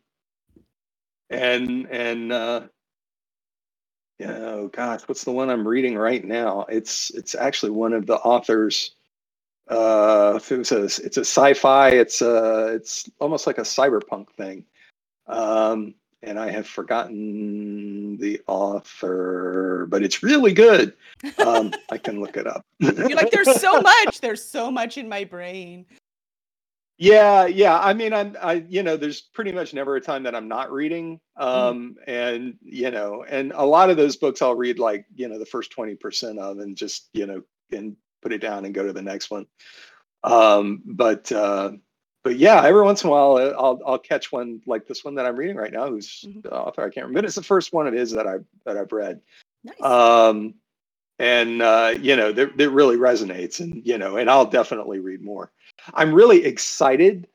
and, 1.29 1.88
and, 1.91 2.32
uh, 2.32 2.62
yeah, 4.17 4.32
oh 4.32 4.67
gosh, 4.70 5.01
what's 5.01 5.25
the 5.25 5.32
one 5.32 5.51
I'm 5.51 5.67
reading 5.67 5.96
right 5.96 6.25
now? 6.25 6.65
It's, 6.70 7.12
it's 7.12 7.36
actually 7.36 7.74
one 7.74 7.94
of 7.94 8.08
the 8.08 8.15
authors 8.15 8.96
uh 9.69 10.39
it's 10.50 10.71
a 10.71 10.83
it's 10.83 11.17
a 11.17 11.25
sci-fi 11.25 11.89
it's 11.89 12.21
a 12.21 12.74
it's 12.74 13.09
almost 13.19 13.47
like 13.47 13.57
a 13.57 13.62
cyberpunk 13.62 14.29
thing. 14.31 14.65
Um 15.27 15.95
and 16.24 16.39
i 16.39 16.50
have 16.50 16.67
forgotten 16.67 18.17
the 18.17 18.41
author 18.47 19.86
but 19.89 20.03
it's 20.03 20.24
really 20.24 20.53
good. 20.53 20.93
Um 21.45 21.74
i 21.91 21.97
can 21.97 22.19
look 22.21 22.38
it 22.38 22.47
up. 22.47 22.62
You're 22.79 23.09
like 23.09 23.31
there's 23.31 23.59
so 23.59 23.81
much 23.81 24.21
there's 24.21 24.43
so 24.43 24.71
much 24.71 24.97
in 24.97 25.09
my 25.09 25.24
brain. 25.25 25.86
Yeah 26.97 27.45
yeah. 27.45 27.77
I 27.79 27.93
mean 27.93 28.13
i'm 28.13 28.38
i 28.41 28.65
you 28.69 28.83
know 28.83 28.95
there's 28.95 29.21
pretty 29.21 29.51
much 29.51 29.74
never 29.74 29.97
a 29.97 30.01
time 30.01 30.24
that 30.24 30.33
i'm 30.36 30.47
not 30.47 30.71
reading. 30.71 31.19
Mm. 31.38 31.43
um 31.43 31.95
mm. 32.00 32.03
and 32.07 32.57
you 32.63 32.89
know 32.89 33.25
and 33.27 33.51
a 33.53 33.65
lot 33.65 33.89
of 33.89 33.97
those 33.97 34.15
books 34.15 34.41
i'll 34.41 34.55
read 34.55 34.79
like 34.79 35.05
you 35.13 35.27
know 35.27 35.38
the 35.38 35.45
first 35.45 35.75
20% 35.75 36.39
of 36.39 36.59
and 36.59 36.77
just 36.77 37.09
you 37.13 37.27
know 37.27 37.43
and 37.71 37.97
put 38.27 38.34
it 38.34 38.41
down 38.41 38.65
and 38.65 38.74
go 38.74 38.86
to 38.86 38.91
the 38.91 39.01
next 39.01 39.31
one. 39.31 39.46
Um, 40.24 40.81
but 40.86 41.31
uh, 41.31 41.72
but 42.25 42.36
yeah, 42.36 42.62
every 42.65 42.81
once 42.81 43.03
in 43.03 43.10
a 43.10 43.12
while 43.12 43.38
uh, 43.38 43.53
I'll 43.57 43.79
I'll 43.86 44.00
catch 44.00 44.34
one 44.34 44.62
like 44.65 44.86
this 44.86 45.05
one 45.05 45.15
that 45.15 45.25
I'm 45.25 45.38
reading 45.38 45.55
right 45.55 45.72
now, 45.72 45.88
who's 45.88 46.25
mm-hmm. 46.27 46.41
the 46.41 46.53
author 46.53 46.81
I 46.81 46.89
can't 46.89 47.05
remember. 47.05 47.19
But 47.19 47.25
it's 47.25 47.36
the 47.36 47.43
first 47.43 47.72
one 47.72 47.88
it 47.88 47.93
is 47.93 48.12
that 48.12 48.27
I 48.27 48.39
that 48.65 48.75
I've 48.75 48.91
read. 48.91 49.22
Nice. 49.63 49.81
Um, 49.81 50.55
and 51.19 51.62
uh, 51.62 51.93
you 52.01 52.17
know 52.17 52.34
that 52.34 52.57
that 52.57 52.69
really 52.72 52.98
resonates, 52.98 53.62
and 53.62 53.81
you 53.86 53.98
know, 53.98 54.17
and 54.17 54.29
I'll 54.29 54.46
definitely 54.46 55.00
read 55.00 55.22
more. 55.22 55.51
I'm 55.93 56.13
really 56.13 56.43
excited 56.43 57.27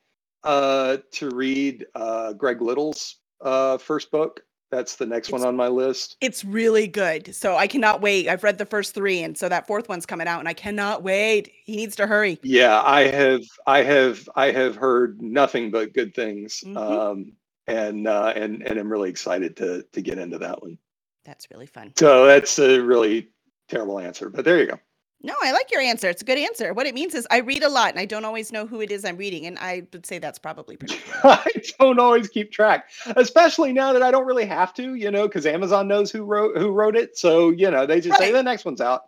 uh, 0.44 0.98
to 1.12 1.30
read 1.30 1.86
uh, 1.94 2.34
Greg 2.34 2.60
Little's 2.60 3.16
uh, 3.40 3.78
first 3.78 4.10
book. 4.10 4.44
That's 4.72 4.96
the 4.96 5.04
next 5.04 5.30
one 5.30 5.44
on 5.44 5.54
my 5.54 5.68
list. 5.68 6.16
It's 6.22 6.46
really 6.46 6.86
good. 6.86 7.34
So 7.34 7.56
I 7.56 7.66
cannot 7.66 8.00
wait. 8.00 8.26
I've 8.26 8.42
read 8.42 8.56
the 8.56 8.64
first 8.64 8.94
three, 8.94 9.22
and 9.22 9.36
so 9.36 9.46
that 9.50 9.66
fourth 9.66 9.86
one's 9.86 10.06
coming 10.06 10.26
out, 10.26 10.38
and 10.38 10.48
I 10.48 10.54
cannot 10.54 11.02
wait. 11.02 11.52
He 11.62 11.76
needs 11.76 11.94
to 11.96 12.06
hurry. 12.06 12.40
Yeah, 12.42 12.80
I 12.82 13.02
have, 13.02 13.42
I 13.66 13.82
have, 13.82 14.26
I 14.34 14.50
have 14.50 14.74
heard 14.74 15.20
nothing 15.20 15.70
but 15.70 15.92
good 15.92 16.14
things, 16.14 16.64
Mhm. 16.66 16.76
um, 16.78 17.32
and 17.66 18.08
uh, 18.08 18.32
and 18.34 18.62
and 18.66 18.78
I'm 18.80 18.90
really 18.90 19.10
excited 19.10 19.58
to 19.58 19.82
to 19.92 20.00
get 20.00 20.16
into 20.18 20.38
that 20.38 20.62
one. 20.62 20.78
That's 21.26 21.46
really 21.50 21.66
fun. 21.66 21.92
So 21.98 22.24
that's 22.24 22.58
a 22.58 22.80
really 22.80 23.28
terrible 23.68 23.98
answer, 23.98 24.30
but 24.30 24.46
there 24.46 24.58
you 24.58 24.66
go. 24.68 24.80
No, 25.24 25.34
I 25.40 25.52
like 25.52 25.70
your 25.70 25.80
answer. 25.80 26.08
It's 26.08 26.22
a 26.22 26.24
good 26.24 26.38
answer. 26.38 26.74
What 26.74 26.86
it 26.86 26.94
means 26.94 27.14
is 27.14 27.26
I 27.30 27.38
read 27.38 27.62
a 27.62 27.68
lot, 27.68 27.90
and 27.90 27.98
I 27.98 28.06
don't 28.06 28.24
always 28.24 28.50
know 28.50 28.66
who 28.66 28.80
it 28.80 28.90
is 28.90 29.04
I'm 29.04 29.16
reading, 29.16 29.46
and 29.46 29.56
I 29.58 29.86
would 29.92 30.04
say 30.04 30.18
that's 30.18 30.38
probably 30.38 30.76
pretty. 30.76 30.98
I 31.24 31.44
don't 31.78 32.00
always 32.00 32.28
keep 32.28 32.50
track, 32.50 32.90
especially 33.16 33.72
now 33.72 33.92
that 33.92 34.02
I 34.02 34.10
don't 34.10 34.26
really 34.26 34.46
have 34.46 34.74
to, 34.74 34.94
you 34.94 35.10
know, 35.10 35.28
because 35.28 35.46
Amazon 35.46 35.86
knows 35.86 36.10
who 36.10 36.24
wrote 36.24 36.58
who 36.58 36.72
wrote 36.72 36.96
it. 36.96 37.16
So 37.16 37.50
you 37.50 37.70
know, 37.70 37.86
they 37.86 38.00
just 38.00 38.18
say 38.18 38.32
the 38.32 38.42
next 38.42 38.64
one's 38.64 38.80
out. 38.80 39.02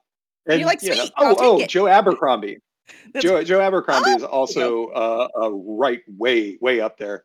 And 0.46 0.60
you're 0.60 0.68
like, 0.68 0.82
you 0.82 0.90
know, 0.90 0.96
"Sweet, 0.96 1.12
I'll 1.16 1.32
oh, 1.32 1.36
oh, 1.38 1.60
it." 1.60 1.68
Joe 1.68 1.88
Abercrombie. 1.88 2.58
Joe, 3.20 3.42
Joe 3.42 3.60
Abercrombie 3.60 4.10
Oh, 4.10 4.16
is 4.16 4.22
also 4.22 4.88
uh, 4.88 5.28
uh, 5.40 5.50
right 5.50 6.02
way 6.06 6.58
way 6.60 6.80
up 6.80 6.98
there 6.98 7.24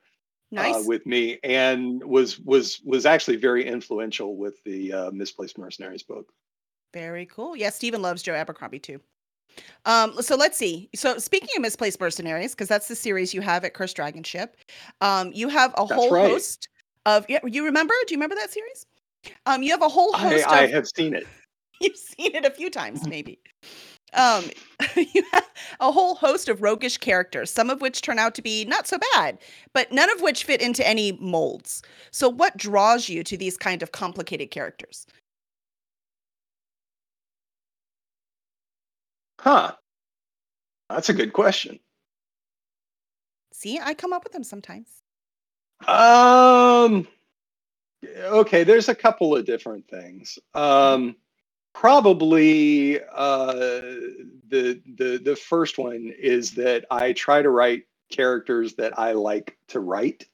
nice. 0.52 0.76
uh, 0.76 0.84
with 0.86 1.06
me, 1.06 1.38
and 1.44 2.04
was 2.04 2.40
was 2.40 2.82
was 2.84 3.06
actually 3.06 3.38
very 3.38 3.66
influential 3.68 4.36
with 4.36 4.56
the 4.64 4.94
uh, 4.94 5.12
Misplaced 5.12 5.58
Mercenaries 5.58 6.04
book. 6.04 6.32
Very 6.94 7.26
cool. 7.26 7.56
Yeah, 7.56 7.70
Stephen 7.70 8.02
loves 8.02 8.22
Joe 8.22 8.34
Abercrombie 8.34 8.80
too. 8.80 9.00
Um, 9.86 10.22
so 10.22 10.36
let's 10.36 10.58
see. 10.58 10.90
So 10.96 11.18
speaking 11.18 11.50
of 11.56 11.62
misplaced 11.62 12.00
mercenaries, 12.00 12.54
because 12.54 12.68
that's 12.68 12.88
the 12.88 12.96
series 12.96 13.34
you 13.34 13.42
have 13.42 13.64
at 13.66 13.74
Cursed 13.74 13.96
Dragon 13.96 14.24
Ship, 14.24 14.56
um, 15.02 15.32
you 15.34 15.50
have 15.50 15.72
a 15.74 15.86
That's 15.88 15.94
whole 15.94 16.12
right. 16.12 16.30
host 16.30 16.70
of. 17.06 17.26
Yeah, 17.30 17.40
you 17.46 17.66
remember? 17.66 17.94
Do 18.08 18.14
you 18.14 18.18
remember 18.18 18.36
that 18.36 18.52
series? 18.52 18.86
Um, 19.46 19.64
you 19.64 19.72
have 19.72 19.82
a 19.82 19.90
whole 19.90 20.16
I, 20.16 20.20
host 20.20 20.48
I 20.48 20.64
of. 20.64 20.72
have 20.72 20.88
seen 20.88 21.14
it. 21.14 21.28
You've 21.82 21.98
seen 21.98 22.36
it 22.36 22.46
a 22.46 22.52
few 22.52 22.70
times, 22.70 23.08
maybe. 23.08 23.40
Um, 24.14 24.46
you 24.96 25.24
have 25.32 25.50
a 25.80 25.92
whole 25.92 26.16
host 26.16 26.50
of 26.50 26.62
roguish 26.62 26.98
characters, 26.98 27.52
some 27.52 27.70
of 27.70 27.80
which 27.80 28.02
turn 28.02 28.20
out 28.20 28.36
to 28.36 28.42
be 28.42 28.66
not 28.66 28.88
so 28.88 28.98
bad, 29.14 29.38
but 29.74 29.92
none 29.92 30.10
of 30.12 30.22
which 30.22 30.44
fit 30.44 30.62
into 30.62 30.86
any 30.88 31.14
molds. 31.14 31.82
So, 32.12 32.28
what 32.30 32.58
draws 32.58 33.08
you 33.08 33.24
to 33.24 33.38
these 33.38 33.58
kind 33.58 33.82
of 33.82 33.92
complicated 33.92 34.52
characters? 34.52 35.06
Huh. 39.40 39.74
That's 40.90 41.10
a 41.10 41.14
good 41.14 41.34
question. 41.34 41.80
See, 43.54 43.80
I 43.80 43.94
come 43.94 44.14
up 44.14 44.24
with 44.24 44.34
them 44.34 44.44
sometimes. 44.44 44.90
Um. 45.88 47.08
Okay, 48.18 48.64
there's 48.64 48.90
a 48.90 48.96
couple 48.96 49.36
of 49.36 49.46
different 49.46 49.88
things. 49.90 50.40
Um, 50.54 51.16
probably 51.74 53.00
uh, 53.02 53.82
the 54.50 54.82
the 54.98 55.22
the 55.24 55.36
first 55.36 55.78
one 55.78 56.14
is 56.20 56.52
that 56.54 56.86
I 56.92 57.14
try 57.14 57.42
to 57.42 57.50
write 57.50 57.84
characters 58.12 58.76
that 58.76 58.98
I 59.00 59.14
like 59.14 59.58
to 59.70 59.80
write. 59.80 60.28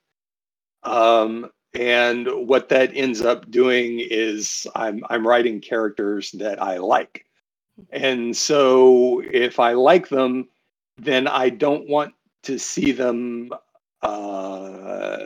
Um, 0.84 1.52
and 1.74 2.28
what 2.48 2.70
that 2.70 2.92
ends 2.96 3.22
up 3.22 3.50
doing 3.52 4.00
is 4.00 4.68
I'm 4.76 5.04
I'm 5.10 5.28
writing 5.28 5.62
characters 5.62 6.32
that 6.34 6.62
I 6.62 6.78
like. 6.78 7.25
And 7.91 8.36
so 8.36 9.22
if 9.25 9.60
I 9.60 9.74
like 9.74 10.10
them, 10.10 10.48
then 10.98 11.27
I 11.27 11.50
don't 11.50 11.88
want 11.89 12.13
to 12.44 12.58
see 12.58 12.91
them 12.91 13.51
uh, 14.01 15.17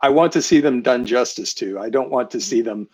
I 0.00 0.08
want 0.10 0.32
to 0.32 0.42
see 0.42 0.60
them 0.60 0.82
done 0.82 1.06
justice 1.06 1.54
to. 1.54 1.78
I 1.78 1.88
don't 1.88 2.10
want 2.10 2.30
to 2.32 2.40
see 2.40 2.60
them, 2.60 2.88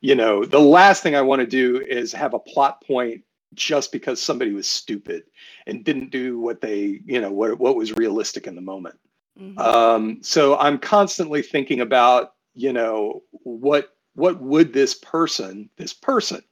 you 0.00 0.14
know, 0.14 0.44
the 0.44 0.60
last 0.60 1.02
thing 1.02 1.16
I 1.16 1.22
want 1.22 1.40
to 1.40 1.46
do 1.46 1.80
is 1.80 2.12
have 2.12 2.34
a 2.34 2.38
plot 2.38 2.82
point 2.86 3.22
just 3.54 3.90
because 3.92 4.20
somebody 4.20 4.52
was 4.52 4.68
stupid 4.68 5.24
and 5.66 5.84
didn't 5.84 6.10
do 6.10 6.38
what 6.38 6.60
they, 6.60 7.00
you 7.06 7.20
know, 7.20 7.32
what 7.32 7.58
what 7.58 7.76
was 7.76 7.96
realistic 7.96 8.46
in 8.46 8.54
the 8.54 8.60
moment. 8.60 8.98
Mhm. 9.40 9.58
Um, 9.58 10.18
so 10.22 10.58
I'm 10.58 10.78
constantly 10.78 11.42
thinking 11.42 11.80
about, 11.80 12.34
you 12.54 12.72
know, 12.72 13.22
what 13.30 13.96
what 14.14 14.40
would 14.40 14.72
this 14.72 14.94
person, 14.94 15.70
this 15.76 15.94
person, 15.94 16.42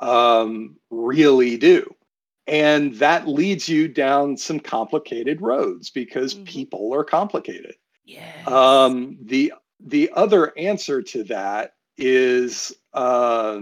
um, 0.00 0.76
really 0.90 1.56
do? 1.56 1.94
And 2.46 2.94
that 2.94 3.28
leads 3.28 3.68
you 3.68 3.88
down 3.88 4.36
some 4.36 4.58
complicated 4.58 5.42
roads 5.42 5.90
because 5.90 6.34
Mhm. 6.34 6.44
people 6.46 6.94
are 6.94 7.04
complicated. 7.04 7.76
Yes. 8.04 8.48
Um, 8.48 9.18
the 9.20 9.52
the 9.80 10.10
other 10.14 10.56
answer 10.58 11.02
to 11.02 11.22
that 11.24 11.74
is, 11.96 12.72
uh, 12.94 13.60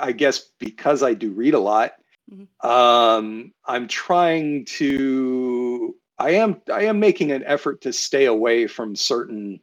I 0.00 0.12
guess, 0.12 0.50
because 0.58 1.02
I 1.02 1.14
do 1.14 1.30
read 1.32 1.54
a 1.54 1.60
lot. 1.60 1.92
Mhm. 2.32 2.48
Um, 2.66 3.52
I'm 3.64 3.86
trying 3.86 4.64
to. 4.66 5.94
I 6.18 6.30
am. 6.32 6.62
I 6.72 6.84
am 6.84 7.00
making 7.00 7.32
an 7.32 7.44
effort 7.44 7.82
to 7.82 7.92
stay 7.92 8.24
away 8.26 8.66
from 8.66 8.96
certain. 8.96 9.60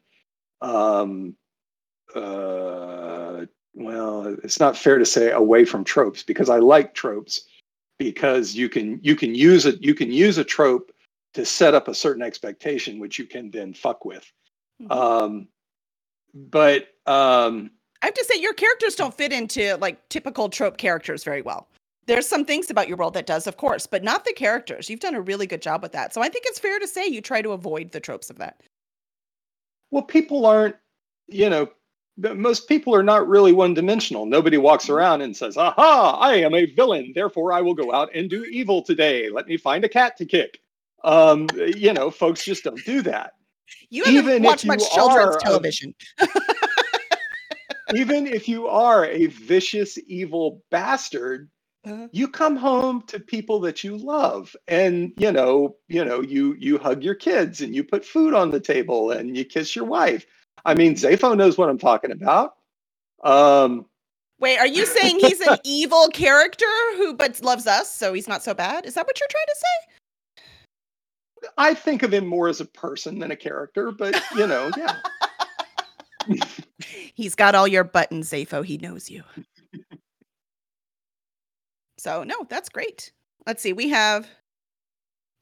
Um, 0.61 1.35
uh, 2.13 3.45
well, 3.79 4.35
it's 4.43 4.59
not 4.59 4.77
fair 4.77 4.97
to 4.97 5.05
say 5.05 5.31
away 5.31 5.65
from 5.65 5.83
tropes 5.83 6.21
because 6.21 6.49
I 6.49 6.57
like 6.57 6.93
tropes 6.93 7.47
because 7.97 8.53
you 8.53 8.69
can 8.69 8.99
you 9.01 9.15
can 9.15 9.33
use 9.33 9.65
it. 9.65 9.81
You 9.81 9.95
can 9.95 10.11
use 10.11 10.37
a 10.37 10.43
trope 10.43 10.91
to 11.33 11.45
set 11.45 11.73
up 11.73 11.87
a 11.87 11.95
certain 11.95 12.21
expectation, 12.23 12.99
which 12.99 13.17
you 13.17 13.25
can 13.25 13.49
then 13.51 13.73
fuck 13.73 14.03
with. 14.05 14.31
Mhm. 14.81 14.91
Um, 14.91 15.47
but 16.33 16.89
um, 17.05 17.71
I 18.01 18.07
have 18.07 18.13
to 18.13 18.25
say, 18.25 18.39
your 18.39 18.53
characters 18.53 18.95
don't 18.95 19.13
fit 19.13 19.31
into 19.33 19.77
like 19.77 20.07
typical 20.09 20.49
trope 20.49 20.77
characters 20.77 21.23
very 21.23 21.41
well. 21.41 21.67
There's 22.05 22.27
some 22.27 22.43
things 22.43 22.69
about 22.69 22.87
your 22.87 22.97
world 22.97 23.13
that 23.13 23.27
does, 23.27 23.45
of 23.47 23.57
course, 23.57 23.85
but 23.85 24.03
not 24.03 24.25
the 24.25 24.33
characters. 24.33 24.89
You've 24.89 24.99
done 24.99 25.15
a 25.15 25.21
really 25.21 25.45
good 25.47 25.61
job 25.61 25.83
with 25.83 25.91
that. 25.91 26.13
So 26.13 26.21
I 26.21 26.29
think 26.29 26.45
it's 26.47 26.59
fair 26.59 26.79
to 26.79 26.87
say 26.87 27.05
you 27.07 27.21
try 27.21 27.41
to 27.41 27.51
avoid 27.51 27.91
the 27.91 27.99
tropes 27.99 28.29
of 28.29 28.37
that. 28.39 28.61
well, 29.91 30.03
people 30.03 30.45
aren't, 30.45 30.75
you 31.27 31.49
know, 31.49 31.69
most 32.35 32.67
people 32.67 32.93
are 32.95 33.03
not 33.03 33.27
really 33.27 33.53
one 33.53 33.73
dimensional. 33.73 34.25
Nobody 34.25 34.57
walks 34.57 34.89
around 34.89 35.21
and 35.21 35.35
says, 35.35 35.57
"Aha! 35.57 36.17
I 36.19 36.35
am 36.35 36.53
a 36.53 36.65
villain, 36.65 37.11
therefore 37.15 37.53
I 37.53 37.61
will 37.61 37.73
go 37.73 37.93
out 37.93 38.09
and 38.13 38.29
do 38.29 38.43
evil 38.45 38.81
today. 38.81 39.29
Let 39.29 39.47
me 39.47 39.57
find 39.57 39.83
a 39.85 39.89
cat 39.89 40.17
to 40.17 40.25
kick." 40.25 40.59
Um, 41.03 41.47
you 41.57 41.93
know, 41.93 42.11
folks 42.11 42.43
just 42.43 42.63
don't 42.63 42.83
do 42.85 43.01
that. 43.03 43.33
You 43.89 44.03
haven't 44.03 44.19
Even 44.23 44.43
if 44.43 44.49
watched 44.49 44.63
you 44.65 44.67
much 44.67 44.91
children's 44.91 45.35
are 45.35 45.37
a- 45.37 45.41
television. 45.41 45.93
Even 47.95 48.27
if 48.27 48.47
you 48.47 48.67
are 48.67 49.05
a 49.05 49.25
vicious, 49.27 49.97
evil 50.07 50.61
bastard, 50.69 51.49
Uh-huh. 51.85 52.07
you 52.11 52.27
come 52.27 52.55
home 52.57 53.01
to 53.07 53.19
people 53.19 53.59
that 53.61 53.83
you 53.85 53.95
love 53.97 54.53
and 54.67 55.13
you 55.17 55.31
know 55.31 55.77
you 55.87 56.03
know 56.03 56.19
you 56.21 56.53
you 56.59 56.77
hug 56.77 57.01
your 57.05 57.15
kids 57.15 57.61
and 57.61 57.73
you 57.73 57.83
put 57.85 58.03
food 58.03 58.33
on 58.33 58.51
the 58.51 58.59
table 58.59 59.11
and 59.11 59.37
you 59.37 59.45
kiss 59.45 59.75
your 59.77 59.85
wife 59.85 60.25
i 60.65 60.73
mean 60.73 60.95
Zapho 60.95 61.35
knows 61.35 61.57
what 61.57 61.69
i'm 61.69 61.77
talking 61.77 62.11
about 62.11 62.55
um 63.23 63.85
Wait, 64.41 64.57
are 64.57 64.67
you 64.67 64.85
saying 64.85 65.19
he's 65.19 65.41
an 65.41 65.57
evil 65.65 66.07
character 66.13 66.65
who 66.95 67.13
but 67.13 67.43
loves 67.43 67.67
us, 67.67 67.93
so 67.93 68.13
he's 68.13 68.25
not 68.25 68.41
so 68.41 68.53
bad? 68.53 68.85
Is 68.85 68.93
that 68.93 69.05
what 69.05 69.19
you're 69.19 69.27
trying 69.29 69.45
to 69.47 69.55
say? 69.55 70.43
i 71.57 71.73
think 71.73 72.03
of 72.03 72.13
him 72.13 72.25
more 72.25 72.47
as 72.49 72.59
a 72.59 72.65
person 72.65 73.17
than 73.17 73.31
a 73.31 73.35
character 73.35 73.91
but 73.91 74.21
you 74.35 74.45
know 74.45 74.69
yeah 74.77 74.95
He's 77.15 77.35
got 77.35 77.55
all 77.55 77.67
your 77.67 77.83
buttons, 77.83 78.29
Zapho. 78.29 78.63
He 78.63 78.77
knows 78.77 79.09
you. 79.09 79.23
so 81.97 82.23
no, 82.23 82.45
that's 82.49 82.69
great. 82.69 83.11
Let's 83.45 83.61
see. 83.61 83.73
We 83.73 83.89
have 83.89 84.27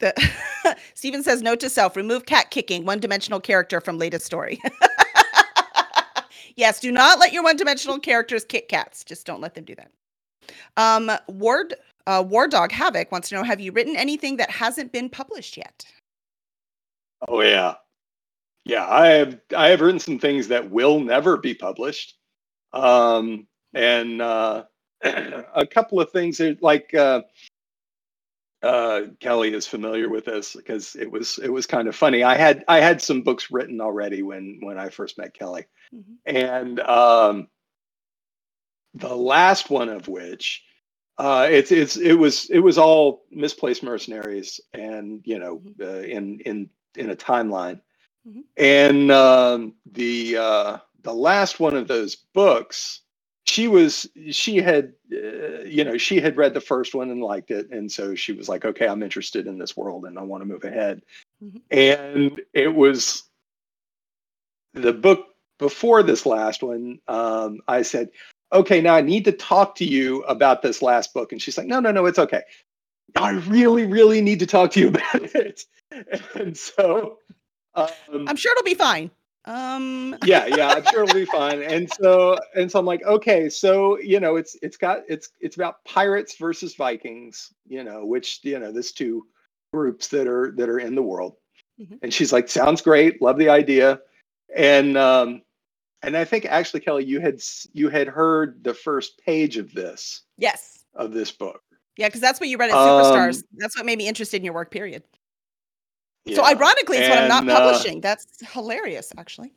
the 0.00 0.14
Steven 0.94 1.22
says 1.22 1.42
note 1.42 1.60
to 1.60 1.70
self: 1.70 1.96
remove 1.96 2.26
cat 2.26 2.50
kicking, 2.50 2.84
one-dimensional 2.84 3.40
character 3.40 3.80
from 3.80 3.98
latest 3.98 4.24
story. 4.24 4.60
Yes, 6.58 6.80
do 6.80 6.92
not 6.92 7.20
let 7.20 7.32
your 7.32 7.44
one-dimensional 7.44 8.00
characters 8.00 8.44
kick 8.44 8.68
cats. 8.68 9.04
Just 9.04 9.26
don't 9.26 9.42
let 9.42 9.56
them 9.56 9.64
do 9.64 9.76
that. 9.76 9.92
Um, 10.76 11.10
Ward 11.28 11.74
uh, 12.06 12.24
War 12.26 12.48
Dog 12.48 12.72
Havoc 12.72 13.12
wants 13.12 13.30
to 13.30 13.36
know: 13.36 13.44
Have 13.44 13.60
you 13.60 13.72
written 13.72 13.96
anything 13.96 14.38
that 14.38 14.50
hasn't 14.50 14.92
been 14.92 15.10
published 15.10 15.56
yet? 15.58 15.86
oh 17.28 17.42
yeah 17.42 17.74
yeah 18.64 18.86
i 18.88 19.08
have 19.08 19.40
i 19.56 19.68
have 19.68 19.80
written 19.80 20.00
some 20.00 20.18
things 20.18 20.48
that 20.48 20.70
will 20.70 21.00
never 21.00 21.36
be 21.36 21.54
published 21.54 22.16
um 22.72 23.46
and 23.74 24.22
uh 24.22 24.64
a 25.04 25.66
couple 25.66 26.00
of 26.00 26.10
things 26.10 26.40
like 26.60 26.94
uh 26.94 27.22
uh 28.62 29.02
kelly 29.20 29.54
is 29.54 29.66
familiar 29.66 30.08
with 30.08 30.26
this 30.26 30.54
because 30.56 30.96
it 30.96 31.10
was 31.10 31.38
it 31.42 31.50
was 31.50 31.66
kind 31.66 31.88
of 31.88 31.96
funny 31.96 32.24
i 32.24 32.36
had 32.36 32.64
i 32.68 32.80
had 32.80 33.02
some 33.02 33.22
books 33.22 33.50
written 33.50 33.80
already 33.80 34.22
when 34.22 34.60
when 34.62 34.78
i 34.78 34.88
first 34.90 35.18
met 35.18 35.34
kelly 35.34 35.66
Mhm. 35.94 36.16
and 36.26 36.80
um 36.80 37.48
the 38.94 39.14
last 39.14 39.70
one 39.70 39.88
of 39.90 40.08
which 40.08 40.64
uh 41.18 41.48
it's 41.50 41.72
it's 41.72 41.96
it 41.96 42.14
was 42.14 42.50
it 42.50 42.60
was 42.60 42.78
all 42.78 43.24
misplaced 43.30 43.82
mercenaries 43.84 44.60
and 44.74 45.22
you 45.24 45.38
know 45.38 45.62
uh, 45.82 46.00
in 46.00 46.40
in 46.40 46.70
in 46.96 47.10
a 47.10 47.16
timeline. 47.16 47.80
Mhm. 48.28 48.44
And 48.56 49.12
um, 49.12 49.74
the 49.92 50.36
uh, 50.38 50.78
the 51.02 51.14
last 51.14 51.60
one 51.60 51.76
of 51.76 51.88
those 51.88 52.16
books, 52.16 53.02
she 53.48 53.66
was 53.66 54.06
she 54.30 54.56
had 54.56 54.92
uh, 55.12 55.62
you 55.64 55.82
know 55.82 55.96
she 55.96 56.20
had 56.20 56.36
read 56.36 56.52
the 56.52 56.60
first 56.60 56.94
one 56.94 57.10
and 57.10 57.22
liked 57.22 57.50
it, 57.50 57.70
and 57.70 57.90
so 57.90 58.14
she 58.14 58.32
was 58.32 58.48
like, 58.48 58.64
okay, 58.64 58.86
I'm 58.86 59.02
interested 59.02 59.46
in 59.46 59.58
this 59.58 59.76
world 59.76 60.04
and 60.04 60.18
I 60.18 60.22
want 60.22 60.42
to 60.42 60.46
move 60.46 60.64
ahead. 60.64 61.02
Mhm. 61.42 61.60
And 61.70 62.40
it 62.52 62.74
was 62.74 63.24
the 64.74 64.92
book 64.92 65.28
before 65.58 66.02
this 66.02 66.26
last 66.26 66.62
one. 66.62 67.00
Um, 67.08 67.60
I 67.66 67.82
said, 67.82 68.10
okay, 68.52 68.82
now 68.82 68.94
I 68.94 69.00
need 69.00 69.24
to 69.24 69.32
talk 69.32 69.74
to 69.76 69.84
you 69.84 70.22
about 70.24 70.60
this 70.60 70.82
last 70.82 71.14
book, 71.14 71.32
and 71.32 71.40
she's 71.40 71.56
like, 71.56 71.66
no, 71.66 71.80
no, 71.80 71.90
no, 71.90 72.04
it's 72.04 72.18
okay. 72.18 72.42
I 73.16 73.30
really, 73.30 73.86
really 73.86 74.20
need 74.20 74.40
to 74.40 74.46
talk 74.46 74.72
to 74.72 74.80
you 74.80 74.88
about 74.94 75.34
it. 75.34 75.64
And 76.34 76.56
so, 76.56 77.18
um, 77.74 77.88
I'm 78.28 78.36
sure 78.36 78.52
it'll 78.52 78.64
be 78.64 78.74
fine. 78.74 79.10
Um, 79.44 80.16
yeah, 80.24 80.46
yeah, 80.46 80.68
I'm 80.68 80.84
sure 80.84 81.04
it'll 81.04 81.14
be 81.14 81.24
fine. 81.24 81.62
And 81.62 81.90
so, 81.92 82.38
and 82.54 82.70
so 82.70 82.78
I'm 82.78 82.86
like, 82.86 83.04
okay, 83.04 83.48
so 83.48 83.98
you 83.98 84.20
know, 84.20 84.36
it's 84.36 84.56
it's 84.62 84.76
got 84.76 85.00
it's 85.08 85.30
it's 85.40 85.56
about 85.56 85.84
pirates 85.84 86.36
versus 86.36 86.74
Vikings, 86.74 87.52
you 87.66 87.84
know, 87.84 88.04
which 88.04 88.40
you 88.42 88.58
know, 88.58 88.72
there's 88.72 88.92
two 88.92 89.26
groups 89.72 90.08
that 90.08 90.26
are 90.26 90.52
that 90.56 90.68
are 90.68 90.78
in 90.78 90.94
the 90.94 91.02
world. 91.02 91.36
Mhm. 91.80 91.98
And 92.02 92.12
she's 92.12 92.32
like, 92.32 92.48
sounds 92.48 92.82
great, 92.82 93.22
love 93.22 93.38
the 93.38 93.48
idea, 93.48 94.00
and 94.54 94.96
um, 94.96 95.42
and 96.02 96.16
I 96.16 96.24
think 96.24 96.44
actually, 96.44 96.80
Kelly, 96.80 97.04
you 97.04 97.20
had 97.20 97.40
you 97.72 97.88
had 97.88 98.08
heard 98.08 98.62
the 98.62 98.74
first 98.74 99.18
page 99.24 99.56
of 99.56 99.72
this 99.72 100.22
yes. 100.36 100.84
of 100.94 101.12
this 101.12 101.30
book. 101.30 101.62
Yeah, 101.96 102.06
because 102.06 102.20
that's 102.20 102.38
what 102.38 102.48
you 102.48 102.56
read 102.56 102.70
at 102.70 102.76
Um, 102.76 103.02
Superstars. 103.02 103.42
that's 103.56 103.76
what 103.76 103.84
made 103.84 103.98
me 103.98 104.06
interested 104.06 104.36
in 104.36 104.44
your 104.44 104.54
work, 104.54 104.70
period. 104.70 105.02
So 106.34 106.44
ironically, 106.44 106.98
it's 106.98 107.08
what 107.08 107.18
I'm 107.18 107.28
not 107.28 107.42
And, 107.42 107.50
uh, 107.50 107.60
publishing. 107.60 108.00
That's 108.00 108.26
hilarious, 108.52 109.12
actually. 109.16 109.52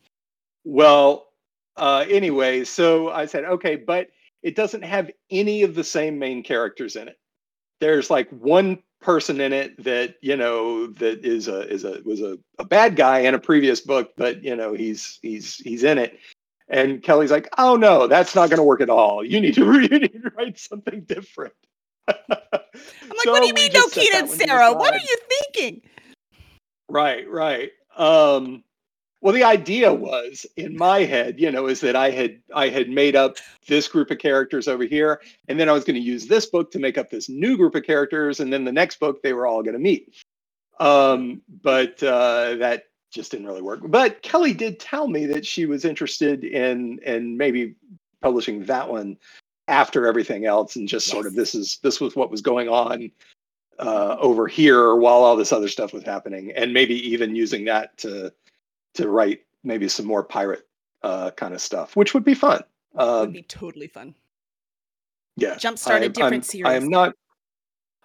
Well, 0.63 1.27
uh, 1.77 2.05
anyway, 2.09 2.63
so 2.63 3.09
I 3.09 3.25
said, 3.25 3.45
okay, 3.45 3.75
but 3.75 4.09
it 4.43 4.55
doesn't 4.55 4.83
have 4.83 5.09
any 5.29 5.63
of 5.63 5.75
the 5.75 5.83
same 5.83 6.19
main 6.19 6.43
characters 6.43 6.95
in 6.95 7.07
it. 7.07 7.17
There's 7.79 8.09
like 8.09 8.29
one 8.29 8.81
person 9.01 9.41
in 9.41 9.51
it 9.51 9.83
that 9.83 10.15
you 10.21 10.37
know 10.37 10.87
that 10.87 11.25
is 11.25 11.47
a 11.47 11.67
is 11.67 11.83
a 11.83 12.01
was 12.05 12.21
a, 12.21 12.37
a 12.59 12.65
bad 12.65 12.95
guy 12.95 13.19
in 13.19 13.33
a 13.33 13.39
previous 13.39 13.81
book, 13.81 14.11
but 14.15 14.43
you 14.43 14.55
know 14.55 14.73
he's 14.73 15.19
he's 15.21 15.55
he's 15.55 15.83
in 15.83 15.97
it. 15.97 16.19
And 16.67 17.03
Kelly's 17.03 17.31
like, 17.31 17.49
oh 17.57 17.75
no, 17.75 18.07
that's 18.07 18.33
not 18.35 18.49
going 18.49 18.59
to 18.59 18.63
work 18.63 18.81
at 18.81 18.89
all. 18.89 19.25
You 19.25 19.41
need 19.41 19.55
to 19.55 19.65
you 19.81 19.99
need 19.99 20.21
to 20.23 20.31
write 20.37 20.59
something 20.59 21.01
different. 21.01 21.53
I'm 22.07 22.15
like, 22.29 23.25
what 23.25 23.41
do 23.41 23.47
you 23.47 23.53
mean, 23.53 23.71
no 23.73 23.87
Keaton 23.87 24.21
and 24.21 24.29
Sarah? 24.29 24.73
What 24.73 24.93
are 24.93 24.99
you 24.99 25.17
thinking? 25.53 25.81
Right, 26.91 27.29
right. 27.29 27.71
Um, 27.95 28.65
well, 29.21 29.33
the 29.33 29.45
idea 29.45 29.93
was 29.93 30.45
in 30.57 30.75
my 30.75 31.05
head, 31.05 31.39
you 31.39 31.49
know, 31.49 31.67
is 31.67 31.79
that 31.81 31.95
I 31.95 32.09
had 32.09 32.41
I 32.53 32.67
had 32.67 32.89
made 32.89 33.15
up 33.15 33.37
this 33.67 33.87
group 33.87 34.11
of 34.11 34.17
characters 34.17 34.67
over 34.67 34.83
here, 34.83 35.21
and 35.47 35.57
then 35.57 35.69
I 35.69 35.71
was 35.71 35.85
going 35.85 35.95
to 35.95 36.01
use 36.01 36.27
this 36.27 36.47
book 36.47 36.69
to 36.71 36.79
make 36.79 36.97
up 36.97 37.09
this 37.09 37.29
new 37.29 37.55
group 37.55 37.75
of 37.75 37.83
characters, 37.83 38.41
and 38.41 38.51
then 38.51 38.65
the 38.65 38.73
next 38.73 38.99
book 38.99 39.21
they 39.21 39.31
were 39.31 39.47
all 39.47 39.63
going 39.63 39.73
to 39.73 39.79
meet. 39.79 40.13
Um, 40.81 41.41
but 41.63 42.03
uh, 42.03 42.55
that 42.55 42.85
just 43.09 43.31
didn't 43.31 43.47
really 43.47 43.61
work. 43.61 43.79
But 43.85 44.21
Kelly 44.21 44.53
did 44.53 44.77
tell 44.77 45.07
me 45.07 45.25
that 45.27 45.45
she 45.45 45.65
was 45.65 45.85
interested 45.85 46.43
in 46.43 46.99
in 47.05 47.37
maybe 47.37 47.75
publishing 48.21 48.65
that 48.65 48.89
one 48.89 49.17
after 49.69 50.07
everything 50.07 50.45
else, 50.45 50.75
and 50.75 50.89
just 50.89 51.07
sort 51.07 51.25
of 51.25 51.35
this 51.35 51.55
is 51.55 51.79
this 51.83 52.01
was 52.01 52.17
what 52.17 52.31
was 52.31 52.41
going 52.41 52.67
on 52.67 53.11
uh, 53.79 54.15
over 54.19 54.47
here 54.47 54.95
while 54.95 55.23
all 55.23 55.35
this 55.35 55.51
other 55.51 55.67
stuff 55.67 55.93
was 55.93 56.03
happening, 56.03 56.51
and 56.55 56.73
maybe 56.73 56.95
even 57.09 57.35
using 57.35 57.65
that 57.65 57.97
to 57.99 58.31
to 58.95 59.09
write 59.09 59.41
maybe 59.63 59.87
some 59.87 60.05
more 60.05 60.23
pirate 60.23 60.67
uh, 61.03 61.31
kind 61.31 61.53
of 61.53 61.61
stuff, 61.61 61.95
which 61.95 62.13
would 62.13 62.23
be 62.23 62.33
fun. 62.33 62.61
Would 62.93 63.03
Um, 63.03 63.31
be 63.31 63.43
totally 63.43 63.87
fun. 63.87 64.13
yeah, 65.37 65.55
Jumpstart 65.55 66.01
a 66.03 66.09
different 66.09 66.33
I'm- 66.33 66.41
series. 66.43 66.65
I 66.67 66.75
am 66.75 66.89
not. 66.89 67.15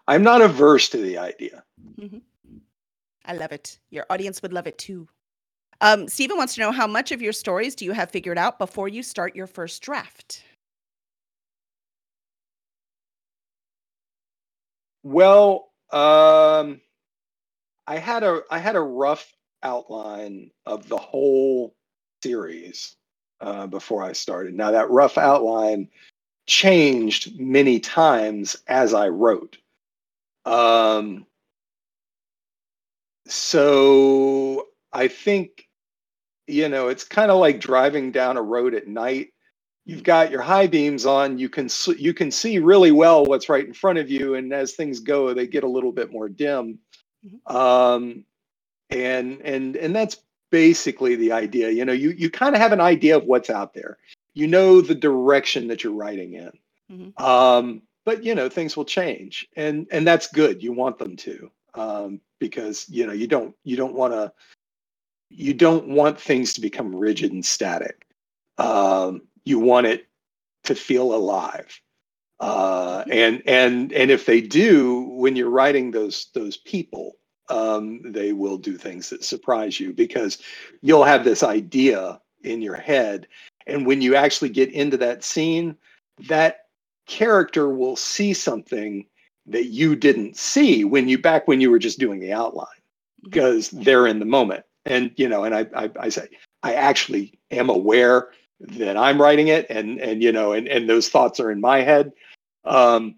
I'm 0.09 0.22
not 0.22 0.40
averse 0.40 0.88
to 0.90 0.98
the 0.98 1.18
idea. 1.18 1.64
Mm-hmm. 1.98 2.18
I 3.24 3.33
love 3.35 3.50
it. 3.50 3.81
Your 3.90 4.07
audience 4.09 4.40
would 4.40 4.52
love 4.52 4.68
it 4.68 4.79
too. 4.79 5.09
Um, 5.81 6.07
Stephen 6.09 6.37
wants 6.37 6.55
to 6.55 6.61
know 6.61 6.70
how 6.70 6.87
much 6.87 7.11
of 7.11 7.20
your 7.20 7.33
stories 7.33 7.74
do 7.74 7.85
you 7.85 7.90
have 7.92 8.11
figured 8.12 8.38
out 8.38 8.59
before 8.61 8.88
you 8.88 9.02
start 9.02 9.35
your 9.35 9.48
first 9.48 9.83
draft? 9.83 10.42
Well, 15.07 15.71
um, 15.92 16.81
I 17.87 17.97
had 17.99 18.25
a 18.25 18.42
I 18.51 18.59
had 18.59 18.75
a 18.75 18.81
rough 18.81 19.33
outline 19.62 20.51
of 20.66 20.88
the 20.88 20.97
whole 20.97 21.77
series 22.25 22.97
uh, 23.40 23.69
before 23.69 24.03
I 24.03 24.12
started. 24.14 24.55
Now 24.55 24.73
that 24.73 24.90
rough 24.90 25.16
outline 25.16 25.88
changed 26.47 27.38
many 27.40 27.81
times 27.81 28.57
as 28.66 28.95
I 28.95 29.09
wrote. 29.09 29.59
Um, 30.45 31.27
so 33.29 34.69
I 34.92 35.09
think 35.09 35.69
you 36.49 36.69
know 36.69 36.88
it's 36.88 37.05
kind 37.05 37.31
of 37.31 37.38
like 37.40 37.61
driving 37.61 38.12
down 38.12 38.37
a 38.37 38.42
road 38.42 38.75
at 38.75 38.88
night 38.88 39.29
you've 39.87 40.05
got 40.05 40.33
your 40.33 40.42
high 40.42 40.68
beams 40.68 41.07
on 41.07 41.38
you 41.38 41.49
can 41.51 41.68
you 41.99 42.14
can 42.14 42.31
see 42.33 42.59
really 42.61 42.92
well 42.92 43.27
what's 43.27 43.51
right 43.51 43.66
in 43.66 43.75
front 43.75 43.99
of 43.99 44.11
you 44.11 44.37
and 44.37 44.53
as 44.55 44.75
things 44.75 45.01
go 45.01 45.35
they 45.35 45.49
get 45.49 45.64
a 45.64 45.68
little 45.68 45.92
bit 45.92 46.12
more 46.12 46.29
dim. 46.31 46.81
Mhm. 47.27 47.55
um 47.55 48.27
and 48.90 49.40
and 49.42 49.77
and 49.77 49.96
that's 49.96 50.18
basically 50.51 51.16
the 51.16 51.33
idea 51.33 51.70
you 51.70 51.85
know 51.85 51.92
you 51.94 52.11
you 52.11 52.31
kind 52.31 52.55
of 52.57 52.62
have 52.62 52.72
an 52.72 52.81
idea 52.83 53.16
of 53.18 53.25
what's 53.25 53.51
out 53.51 53.75
there. 53.75 53.99
You 54.35 54.49
know 54.49 54.81
the 54.83 54.94
direction 54.96 55.68
that 55.68 55.85
you're 55.85 55.94
writing 55.94 56.35
in. 56.35 56.53
Mhm. 56.92 57.20
um 57.22 57.83
but 58.07 58.25
you 58.25 58.35
know 58.37 58.49
things 58.51 58.77
will 58.77 58.87
change 58.87 59.49
and 59.57 59.87
and 59.92 60.07
that's 60.07 60.29
good. 60.29 60.62
You 60.62 60.72
want 60.72 60.99
them 60.99 61.16
to 61.18 61.51
um 61.75 62.20
because 62.40 62.88
you 62.90 63.07
know 63.07 63.14
you 63.14 63.29
don't 63.29 63.55
you 63.64 63.77
don't 63.77 63.94
want 63.94 64.14
to 64.14 64.33
you 65.31 65.55
don't 65.55 65.88
want 65.88 66.20
things 66.20 66.55
to 66.55 66.62
become 66.62 66.94
rigid 66.94 67.33
and 67.33 67.44
static. 67.46 68.07
Um, 68.59 69.22
you 69.46 69.59
want 69.59 69.87
it 69.87 70.06
to 70.64 70.74
feel 70.74 71.14
alive. 71.14 71.80
Uh, 72.38 73.02
and 73.11 73.42
and 73.46 73.92
and 73.94 74.11
if 74.11 74.26
they 74.26 74.42
do 74.42 75.00
when 75.12 75.37
you're 75.37 75.48
writing 75.48 75.90
those 75.90 76.28
those 76.35 76.59
people 76.59 77.16
um, 77.48 78.00
they 78.04 78.32
will 78.32 78.59
do 78.59 78.76
things 78.76 79.09
that 79.09 79.24
surprise 79.24 79.80
you 79.80 79.92
because 79.92 80.38
you'll 80.82 81.04
have 81.04 81.24
this 81.24 81.42
idea 81.42 82.20
in 82.42 82.61
your 82.61 82.76
head. 82.76 83.26
And 83.66 83.87
when 83.87 84.02
you 84.02 84.16
actually 84.16 84.50
get 84.50 84.70
into 84.72 84.96
that 84.98 85.24
scene 85.24 85.76
that 86.28 86.66
character 87.06 87.70
will 87.70 87.96
see 87.96 88.32
something 88.35 89.06
that 89.46 89.66
you 89.66 89.94
didn't 89.94 90.37
see 90.37 90.85
when 90.85 91.09
you 91.09 91.18
back 91.18 91.46
when 91.46 91.61
you 91.61 91.70
were 91.70 91.78
just 91.78 91.98
doing 91.98 92.20
the 92.20 92.32
outline 92.32 92.66
because 93.22 93.70
they're 93.70 94.06
in 94.06 94.18
the 94.18 94.24
moment. 94.24 94.64
And 94.85 95.11
you 95.16 95.28
know 95.28 95.44
and 95.44 95.54
I, 95.54 95.66
I 95.74 95.90
i 95.98 96.09
say 96.09 96.28
i 96.62 96.74
actually 96.74 97.37
am 97.50 97.70
aware 97.70 98.28
that 98.61 98.97
i'm 98.97 99.21
writing 99.21 99.49
it 99.49 99.66
and 99.69 100.01
and 100.01 100.23
you 100.23 100.33
know 100.33 100.53
and 100.53 100.66
and 100.69 100.88
those 100.88 101.09
thoughts 101.09 101.38
are 101.40 101.51
in 101.51 101.61
my 101.61 101.83
head 101.83 102.12
um 102.64 103.14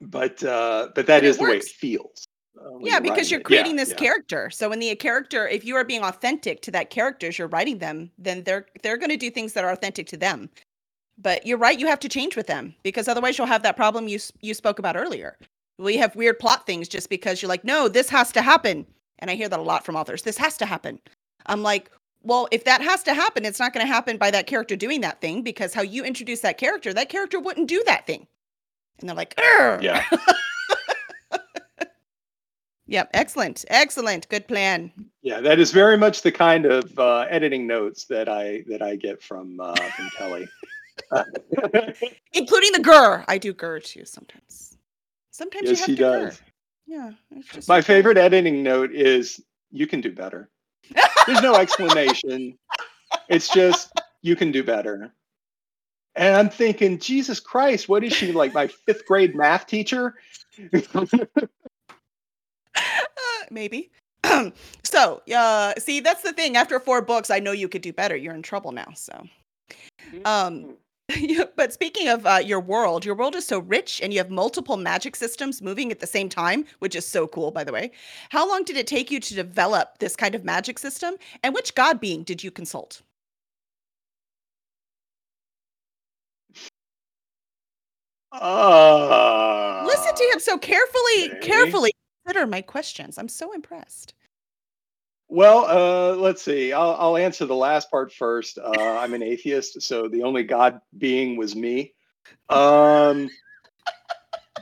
but 0.00 0.42
uh 0.44 0.88
but 0.94 1.06
that 1.06 1.24
is 1.24 1.38
the 1.38 1.44
way 1.44 1.56
it 1.56 1.64
feels 1.64 2.26
uh, 2.58 2.78
Yeah, 2.80 3.00
because 3.00 3.30
you're 3.30 3.40
it. 3.40 3.44
creating 3.44 3.76
Yeah, 3.76 3.84
this 3.84 3.90
yeah. 3.90 3.96
character. 3.96 4.50
So 4.50 4.68
when 4.68 4.78
the 4.78 4.94
character, 4.96 5.48
if 5.48 5.64
you 5.64 5.76
are 5.76 5.84
being 5.84 6.02
authentic 6.02 6.60
to 6.62 6.70
that 6.72 6.90
character 6.90 7.28
as 7.28 7.38
you're 7.38 7.48
writing 7.48 7.78
them, 7.78 8.10
then 8.18 8.42
they're 8.44 8.66
they're 8.82 8.96
going 8.96 9.10
to 9.10 9.16
do 9.16 9.30
things 9.30 9.52
that 9.54 9.64
are 9.64 9.72
authentic 9.72 10.06
to 10.08 10.16
them. 10.16 10.50
But 11.18 11.46
you're 11.46 11.58
right, 11.58 11.78
you 11.78 11.86
have 11.86 12.00
to 12.00 12.08
change 12.08 12.36
with 12.36 12.46
them 12.46 12.74
because 12.82 13.08
otherwise 13.08 13.38
you'll 13.38 13.46
have 13.46 13.62
that 13.62 13.76
problem 13.76 14.08
you 14.08 14.18
you 14.40 14.54
spoke 14.54 14.78
about 14.78 14.96
earlier. 14.96 15.38
We 15.78 15.96
have 15.96 16.14
weird 16.16 16.38
plot 16.38 16.66
things 16.66 16.88
just 16.88 17.08
because 17.08 17.42
you're 17.42 17.48
like, 17.48 17.64
no, 17.64 17.88
this 17.88 18.08
has 18.10 18.32
to 18.32 18.42
happen, 18.42 18.86
and 19.18 19.30
I 19.30 19.34
hear 19.34 19.48
that 19.48 19.58
a 19.58 19.62
lot 19.62 19.84
from 19.84 19.96
authors. 19.96 20.22
This 20.22 20.38
has 20.38 20.56
to 20.58 20.66
happen. 20.66 21.00
I'm 21.46 21.62
like, 21.62 21.90
well, 22.24 22.48
if 22.52 22.64
that 22.64 22.80
has 22.82 23.02
to 23.04 23.14
happen, 23.14 23.44
it's 23.44 23.58
not 23.60 23.72
going 23.72 23.84
to 23.86 23.92
happen 23.92 24.16
by 24.16 24.30
that 24.30 24.46
character 24.46 24.76
doing 24.76 25.00
that 25.02 25.20
thing 25.20 25.42
because 25.42 25.74
how 25.74 25.82
you 25.82 26.04
introduce 26.04 26.40
that 26.40 26.58
character, 26.58 26.92
that 26.94 27.08
character 27.08 27.40
wouldn't 27.40 27.68
do 27.68 27.82
that 27.86 28.06
thing. 28.06 28.26
And 29.00 29.08
they're 29.08 29.16
like, 29.16 29.34
"Urgh." 29.36 29.82
yeah 29.82 30.04
Yep, 32.86 33.10
excellent, 33.14 33.64
excellent, 33.68 34.28
good 34.28 34.46
plan. 34.46 34.92
yeah 35.22 35.40
that 35.40 35.58
is 35.58 35.70
very 35.72 35.96
much 35.96 36.20
the 36.22 36.32
kind 36.32 36.66
of 36.66 36.98
uh 36.98 37.26
editing 37.30 37.66
notes 37.66 38.04
that 38.06 38.28
i 38.28 38.62
that 38.68 38.82
i 38.82 38.96
get 38.96 39.22
from 39.22 39.58
uh 39.60 39.74
from 39.74 40.10
kelly 40.10 40.46
including 42.32 42.72
the 42.72 42.80
gur. 42.82 43.24
I 43.28 43.38
do 43.38 43.52
gur 43.54 43.80
too 43.80 44.04
sometimes. 44.04 44.76
Sometimes 45.30 45.70
yes 45.70 45.70
you 45.70 45.76
have 45.76 45.86
he 45.86 45.96
to 45.96 46.02
gur. 46.02 46.24
does 46.26 46.42
Yeah, 46.86 47.12
it's 47.30 47.48
just 47.48 47.68
my 47.68 47.80
favorite 47.80 48.18
editing 48.18 48.62
note 48.62 48.92
is 48.92 49.42
you 49.70 49.86
can 49.86 50.00
do 50.02 50.12
better 50.12 50.50
there's 51.26 51.42
no 51.42 51.54
explanation 51.54 52.58
it's 53.28 53.48
just 53.48 53.92
you 54.22 54.36
can 54.36 54.50
do 54.50 54.62
better 54.62 55.12
and 56.14 56.36
i'm 56.36 56.48
thinking 56.50 56.98
jesus 56.98 57.40
christ 57.40 57.88
what 57.88 58.04
is 58.04 58.12
she 58.12 58.32
like 58.32 58.52
my 58.54 58.66
fifth 58.66 59.06
grade 59.06 59.34
math 59.34 59.66
teacher 59.66 60.14
Uh, 60.94 61.06
maybe. 63.50 63.90
so, 64.84 65.22
uh, 65.34 65.74
see, 65.78 66.00
that's 66.00 66.22
the 66.22 66.32
thing. 66.32 66.56
After 66.56 66.78
four 66.78 67.02
books, 67.02 67.30
I 67.30 67.38
know 67.40 67.52
you 67.52 67.68
could 67.68 67.82
do 67.82 67.92
better. 67.92 68.16
You're 68.16 68.34
in 68.34 68.42
trouble 68.42 68.72
now. 68.72 68.92
So, 68.94 69.26
um, 70.24 70.76
but 71.56 71.72
speaking 71.72 72.08
of 72.08 72.26
uh, 72.26 72.40
your 72.44 72.60
world, 72.60 73.04
your 73.04 73.14
world 73.14 73.34
is 73.34 73.46
so 73.46 73.58
rich 73.60 74.00
and 74.02 74.12
you 74.12 74.18
have 74.18 74.30
multiple 74.30 74.76
magic 74.76 75.16
systems 75.16 75.62
moving 75.62 75.90
at 75.90 76.00
the 76.00 76.06
same 76.06 76.28
time, 76.28 76.64
which 76.78 76.94
is 76.94 77.06
so 77.06 77.26
cool, 77.26 77.50
by 77.50 77.64
the 77.64 77.72
way. 77.72 77.90
How 78.30 78.48
long 78.48 78.64
did 78.64 78.76
it 78.76 78.86
take 78.86 79.10
you 79.10 79.20
to 79.20 79.34
develop 79.34 79.98
this 79.98 80.16
kind 80.16 80.34
of 80.34 80.44
magic 80.44 80.78
system? 80.78 81.14
And 81.42 81.54
which 81.54 81.74
god 81.74 82.00
being 82.00 82.22
did 82.22 82.42
you 82.42 82.50
consult? 82.50 83.02
Uh, 88.32 89.84
Listen 89.86 90.14
to 90.14 90.24
him 90.32 90.40
so 90.40 90.56
carefully, 90.58 91.32
okay. 91.32 91.40
carefully 91.40 91.92
consider 92.24 92.46
my 92.46 92.62
questions. 92.62 93.18
I'm 93.18 93.28
so 93.28 93.52
impressed. 93.52 94.14
Well, 95.32 95.64
uh, 95.64 96.14
let's 96.16 96.42
see. 96.42 96.74
I'll, 96.74 96.94
I'll 96.98 97.16
answer 97.16 97.46
the 97.46 97.54
last 97.56 97.90
part 97.90 98.12
first. 98.12 98.58
Uh, 98.58 98.98
I'm 98.98 99.14
an 99.14 99.22
atheist, 99.22 99.80
so 99.80 100.06
the 100.06 100.24
only 100.24 100.42
God 100.42 100.78
being 100.98 101.38
was 101.38 101.56
me. 101.56 101.94
Um, 102.50 103.30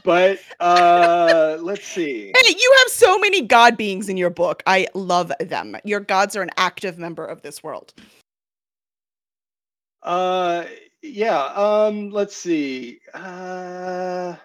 but 0.04 0.38
uh, 0.60 1.58
let's 1.60 1.84
see. 1.84 2.26
Hey, 2.26 2.54
you 2.56 2.74
have 2.84 2.92
so 2.92 3.18
many 3.18 3.42
god 3.42 3.76
beings 3.76 4.08
in 4.08 4.16
your 4.16 4.30
book. 4.30 4.62
I 4.64 4.86
love 4.94 5.32
them. 5.40 5.76
Your 5.82 5.98
gods 5.98 6.36
are 6.36 6.42
an 6.42 6.50
active 6.56 6.98
member 6.98 7.26
of 7.26 7.42
this 7.42 7.64
world. 7.64 7.92
Uh, 10.04 10.66
yeah. 11.02 11.46
Um, 11.46 12.10
let's 12.10 12.36
see. 12.36 13.00
Uh, 13.12 14.36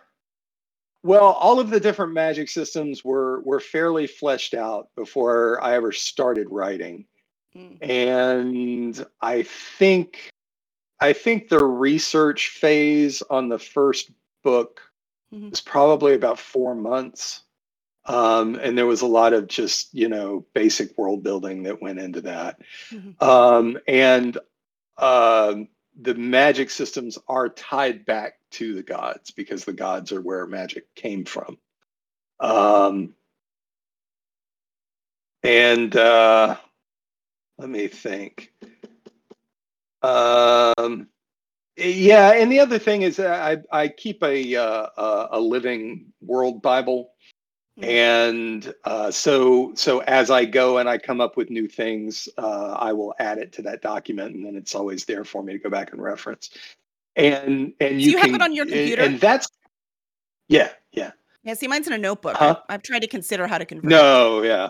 well, 1.05 1.33
all 1.33 1.59
of 1.59 1.69
the 1.69 1.79
different 1.79 2.13
magic 2.13 2.49
systems 2.49 3.05
were 3.05 3.41
were 3.41 3.59
fairly 3.59 4.07
fleshed 4.07 4.55
out 4.55 4.89
before 4.95 5.63
I 5.63 5.75
ever 5.75 5.91
started 5.91 6.47
writing, 6.49 7.05
Mm. 7.55 7.77
and 7.87 9.05
I 9.21 9.43
think 9.43 10.29
I 10.99 11.13
think 11.13 11.49
the 11.49 11.63
research 11.63 12.49
phase 12.49 13.21
on 13.29 13.49
the 13.49 13.59
first 13.59 14.09
book 14.43 14.81
Mhm. 15.33 15.51
was 15.51 15.61
probably 15.61 16.15
about 16.15 16.39
four 16.39 16.73
months. 16.73 17.43
Um, 18.05 18.55
and 18.55 18.77
there 18.77 18.85
was 18.85 19.01
a 19.01 19.07
lot 19.07 19.33
of 19.33 19.47
just, 19.47 19.93
you 19.93 20.07
know, 20.07 20.45
basic 20.53 20.97
world 20.97 21.23
building 21.23 21.63
that 21.63 21.81
went 21.81 21.99
into 21.99 22.21
that. 22.21 22.59
Mhm. 22.91 23.21
Um, 23.21 23.77
and 23.87 24.37
um, 24.97 25.67
the 25.99 26.15
magic 26.15 26.69
systems 26.69 27.17
are 27.27 27.49
tied 27.49 28.05
back 28.05 28.35
to 28.55 28.73
the 28.73 28.83
gods 28.83 29.31
because 29.31 29.65
the 29.65 29.73
gods 29.73 30.11
are 30.11 30.21
where 30.21 30.45
magic 30.47 30.93
came 30.95 31.25
from. 31.25 31.57
Um, 32.39 33.13
and 35.43 35.95
uh, 35.95 36.57
let 37.57 37.69
me 37.69 37.87
think. 37.87 38.51
Um, 40.01 41.07
yeah, 41.77 42.31
and 42.33 42.51
the 42.51 42.59
other 42.59 42.79
thing 42.79 43.01
is 43.01 43.19
I 43.19 43.57
I 43.71 43.87
keep 43.89 44.23
a 44.23 44.55
uh, 44.55 44.87
a, 45.31 45.39
living 45.39 46.13
world 46.21 46.61
Bible, 46.61 47.11
Mhm. 47.77 47.83
and 47.83 48.73
uh, 48.85 49.11
so 49.11 49.73
so 49.75 49.99
as 49.99 50.29
I 50.31 50.45
go 50.45 50.77
and 50.77 50.87
I 50.87 50.97
come 50.97 51.19
up 51.21 51.35
with 51.37 51.49
new 51.49 51.67
things, 51.67 52.29
uh, 52.37 52.73
I 52.79 52.93
will 52.93 53.13
add 53.19 53.39
it 53.39 53.51
to 53.53 53.63
that 53.63 53.81
document, 53.81 54.35
and 54.35 54.45
then 54.45 54.55
it's 54.55 54.75
always 54.75 55.05
there 55.05 55.25
for 55.25 55.43
me 55.43 55.53
to 55.53 55.59
go 55.59 55.69
back 55.69 55.91
and 55.91 56.01
reference. 56.01 56.51
And 57.15 57.73
and 57.79 58.01
you, 58.01 58.11
you 58.11 58.17
have 58.17 58.33
it 58.33 58.41
on 58.41 58.53
your 58.53 58.65
computer? 58.65 59.03
and 59.03 59.19
that's 59.19 59.47
yeah 60.49 60.69
yeah 60.91 61.11
Yeah, 61.43 61.53
see, 61.53 61.67
mine's 61.67 61.87
in 61.87 61.93
a 61.93 61.97
notebook. 61.97 62.35
Huh? 62.37 62.59
I've 62.69 62.83
tried 62.83 62.99
to 62.99 63.07
consider 63.07 63.47
how 63.47 63.57
to 63.57 63.65
convert. 63.65 63.89
no 63.89 64.41
yeah 64.41 64.69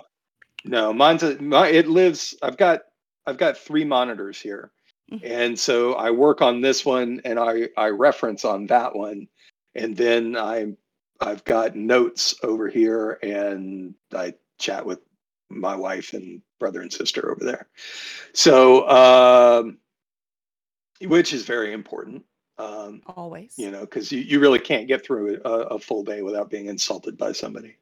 no 0.63 0.93
mine's 0.93 1.23
a, 1.23 1.41
my, 1.41 1.67
it 1.69 1.87
lives. 1.87 2.35
I've 2.41 2.57
got 2.57 2.81
I've 3.25 3.37
got 3.37 3.57
three 3.57 3.83
monitors 3.85 4.39
here, 4.39 4.71
Mhm. 5.11 5.21
and 5.23 5.59
so 5.59 5.93
I 5.93 6.11
work 6.11 6.41
on 6.41 6.61
this 6.61 6.85
one 6.85 7.21
and 7.25 7.39
I 7.39 7.69
I 7.77 7.89
reference 7.89 8.45
on 8.45 8.67
that 8.67 8.95
one, 8.95 9.27
and 9.75 9.95
then 9.97 10.37
I 10.37 10.73
I've 11.21 11.43
got 11.45 11.75
notes 11.75 12.35
over 12.43 12.67
here 12.69 13.17
and 13.23 13.95
I 14.13 14.33
chat 14.59 14.85
with 14.85 14.99
my 15.49 15.75
wife 15.75 16.13
and 16.13 16.41
brother 16.59 16.81
and 16.81 16.91
sister 16.91 17.31
over 17.31 17.43
there. 17.43 17.67
So 18.33 18.87
um 18.89 19.77
which 21.01 21.33
is 21.33 21.43
very 21.45 21.73
important. 21.73 22.23
Um 22.57 23.01
Always. 23.07 23.53
you 23.57 23.71
know, 23.71 23.81
because 23.81 24.11
you, 24.11 24.19
you 24.19 24.39
really 24.39 24.59
can't 24.59 24.87
get 24.87 25.05
through 25.05 25.41
a, 25.43 25.49
a 25.49 25.79
full 25.79 26.03
day 26.03 26.21
without 26.21 26.49
being 26.49 26.67
insulted 26.67 27.17
by 27.17 27.31
somebody. 27.31 27.75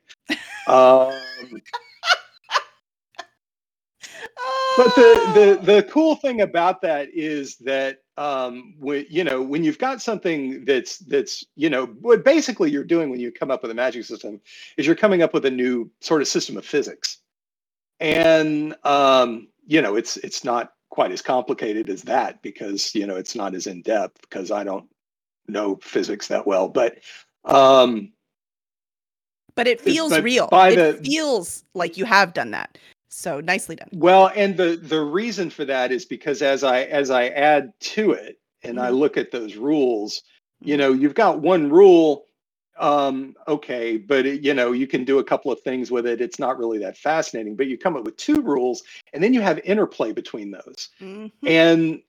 um, 0.67 1.13
but 4.77 4.95
the, 4.95 5.59
the 5.63 5.73
the 5.73 5.83
cool 5.83 6.15
thing 6.15 6.41
about 6.41 6.81
that 6.81 7.09
is 7.13 7.57
that 7.57 7.99
um 8.17 8.73
when 8.79 9.05
you 9.09 9.23
know 9.23 9.41
when 9.41 9.63
you've 9.63 9.77
got 9.77 10.01
something 10.01 10.65
that's 10.65 10.97
that's 10.99 11.43
you 11.55 11.69
know 11.69 11.85
what 12.01 12.23
basically 12.23 12.69
you're 12.71 12.83
doing 12.83 13.09
when 13.09 13.19
you 13.19 13.31
come 13.31 13.51
up 13.51 13.61
with 13.61 13.71
a 13.71 13.75
magic 13.75 14.03
system 14.03 14.39
is 14.77 14.85
you're 14.85 14.95
coming 14.95 15.21
up 15.21 15.33
with 15.33 15.45
a 15.45 15.51
new 15.51 15.89
sort 16.01 16.21
of 16.21 16.27
system 16.27 16.57
of 16.57 16.65
physics 16.65 17.19
and 17.99 18.75
um 18.83 19.47
you 19.65 19.81
know 19.81 19.95
it's 19.95 20.17
it's 20.17 20.43
not 20.43 20.73
quite 20.93 21.11
as 21.11 21.23
complicated 21.23 21.89
as 21.89 22.03
that 22.03 22.39
because 22.43 22.93
you 22.93 23.07
know 23.07 23.15
it's 23.15 23.33
not 23.35 23.55
as 23.55 23.65
in 23.65 23.81
depth 23.81 24.21
because 24.21 24.51
i 24.51 24.63
don't 24.63 24.85
know 25.47 25.75
physics 25.81 26.27
that 26.27 26.45
well 26.45 26.67
but 26.67 26.99
um 27.45 28.13
but 29.55 29.67
it 29.67 29.81
feels 29.81 30.11
but 30.11 30.23
real. 30.23 30.49
it 30.51 30.75
the- 30.75 31.03
feels 31.03 31.63
like 31.73 31.97
you 31.97 32.05
have 32.05 32.33
done 32.33 32.51
that. 32.51 32.77
So 33.09 33.39
nicely 33.39 33.75
done. 33.75 33.89
Well, 33.93 34.31
and 34.35 34.57
the 34.57 34.77
the 34.81 35.01
reason 35.01 35.49
for 35.49 35.65
that 35.65 35.91
is 35.91 36.05
because 36.05 36.41
as 36.41 36.63
I 36.63 36.83
as 36.83 37.11
I 37.11 37.27
add 37.27 37.71
to 37.93 38.11
it 38.13 38.39
and 38.63 38.79
I 38.79 38.89
Mhm. 38.89 38.97
look 38.97 39.17
at 39.17 39.31
those 39.31 39.55
rules, 39.55 40.23
you 40.61 40.75
Mhm. 40.75 40.79
know, 40.79 40.93
you've 40.93 41.13
got 41.13 41.41
one 41.41 41.69
rule 41.69 42.25
um 42.79 43.35
okay, 43.47 43.97
but 43.97 44.25
it, 44.25 44.41
you 44.43 44.53
know, 44.53 44.71
you 44.71 44.87
can 44.87 45.03
do 45.03 45.19
a 45.19 45.23
couple 45.23 45.51
of 45.51 45.61
things 45.61 45.91
with 45.91 46.05
it. 46.07 46.21
It's 46.21 46.39
not 46.39 46.57
really 46.57 46.79
that 46.79 46.97
fascinating, 46.97 47.55
but 47.55 47.67
you 47.67 47.77
come 47.77 47.95
up 47.95 48.03
with 48.05 48.17
two 48.17 48.41
rules 48.41 48.83
and 49.13 49.23
then 49.23 49.33
you 49.33 49.41
have 49.41 49.59
interplay 49.63 50.11
between 50.11 50.51
those. 50.51 50.89
Mhm. 51.01 51.31
And 51.45 52.01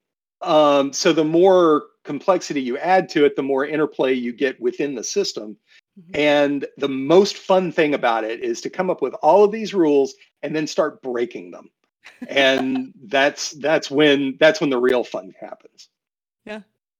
um 0.42 0.92
so 0.92 1.12
the 1.12 1.24
more 1.24 1.84
complexity 2.04 2.60
you 2.60 2.76
add 2.78 3.08
to 3.10 3.24
it, 3.24 3.36
the 3.36 3.42
more 3.42 3.66
interplay 3.66 4.12
you 4.12 4.32
get 4.32 4.60
within 4.60 4.94
the 4.94 5.04
system. 5.04 5.56
Mhm. 5.98 6.18
And 6.18 6.66
the 6.76 6.88
most 6.88 7.36
fun 7.36 7.72
thing 7.72 7.94
about 7.94 8.24
it 8.24 8.40
is 8.40 8.60
to 8.62 8.70
come 8.70 8.90
up 8.90 9.00
with 9.02 9.14
all 9.22 9.44
of 9.44 9.52
these 9.52 9.74
rules 9.74 10.14
and 10.42 10.54
then 10.54 10.66
start 10.66 11.02
breaking 11.02 11.50
them. 11.50 11.70
And 12.28 12.92
that's 13.04 13.52
that's 13.52 13.90
when 13.90 14.36
that's 14.38 14.60
when 14.60 14.70
the 14.70 14.78
real 14.78 15.04
fun 15.04 15.34
happens. 15.40 15.88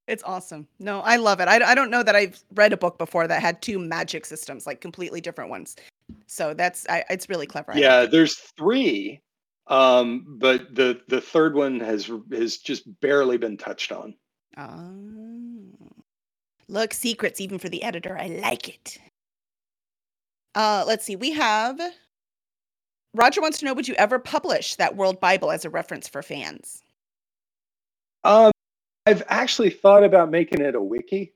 It's 0.07 0.23
awesome. 0.25 0.69
No, 0.79 1.01
I 1.01 1.17
love 1.17 1.41
it. 1.41 1.49
I, 1.49 1.63
I 1.63 1.75
don't 1.75 1.91
know 1.91 2.03
that 2.03 2.15
I've 2.15 2.43
read 2.55 2.73
a 2.73 2.77
book 2.77 2.99
before 2.99 3.27
that 3.27 3.41
had 3.41 3.63
two 3.63 3.79
magic 3.79 4.27
systems, 4.27 4.67
like 4.67 4.81
completely 4.81 5.21
different 5.21 5.51
ones. 5.51 5.77
So 6.27 6.53
that's 6.53 6.87
I, 6.89 7.05
it's 7.09 7.29
really 7.29 7.47
clever. 7.47 7.73
Yeah, 7.75 8.05
there's 8.05 8.35
three, 8.35 9.23
um, 9.69 10.25
but 10.39 10.75
the 10.75 11.01
the 11.09 11.21
third 11.21 11.55
one 11.55 11.81
has 11.81 12.11
has 12.33 12.59
just 12.59 12.85
barely 13.01 13.39
been 13.39 13.57
touched 13.57 13.93
on. 13.93 14.15
Oh. 14.59 15.95
Look, 16.69 16.95
secrets 16.95 17.41
even 17.41 17.59
for 17.59 17.69
the 17.69 17.83
editor. 17.83 18.19
I 18.19 18.27
like 18.27 18.69
it. 18.69 18.99
Uh, 20.55 20.85
let's 20.87 21.05
see. 21.05 21.17
We 21.17 21.33
have 21.33 21.81
Roger 23.15 23.41
wants 23.41 23.59
to 23.59 23.65
know: 23.65 23.75
Would 23.75 23.89
you 23.89 23.95
ever 23.95 24.19
publish 24.19 24.77
that 24.77 24.97
World 24.97 25.21
Bible 25.21 25.51
as 25.51 25.65
a 25.65 25.71
reference 25.71 26.09
for 26.09 26.23
fans? 26.23 26.83
Um, 28.23 28.53
I've 29.07 29.23
actually 29.29 29.71
thought 29.71 30.03
about 30.05 30.31
making 30.31 30.61
it 30.63 30.75
a 30.75 30.81
wiki. 30.81 31.35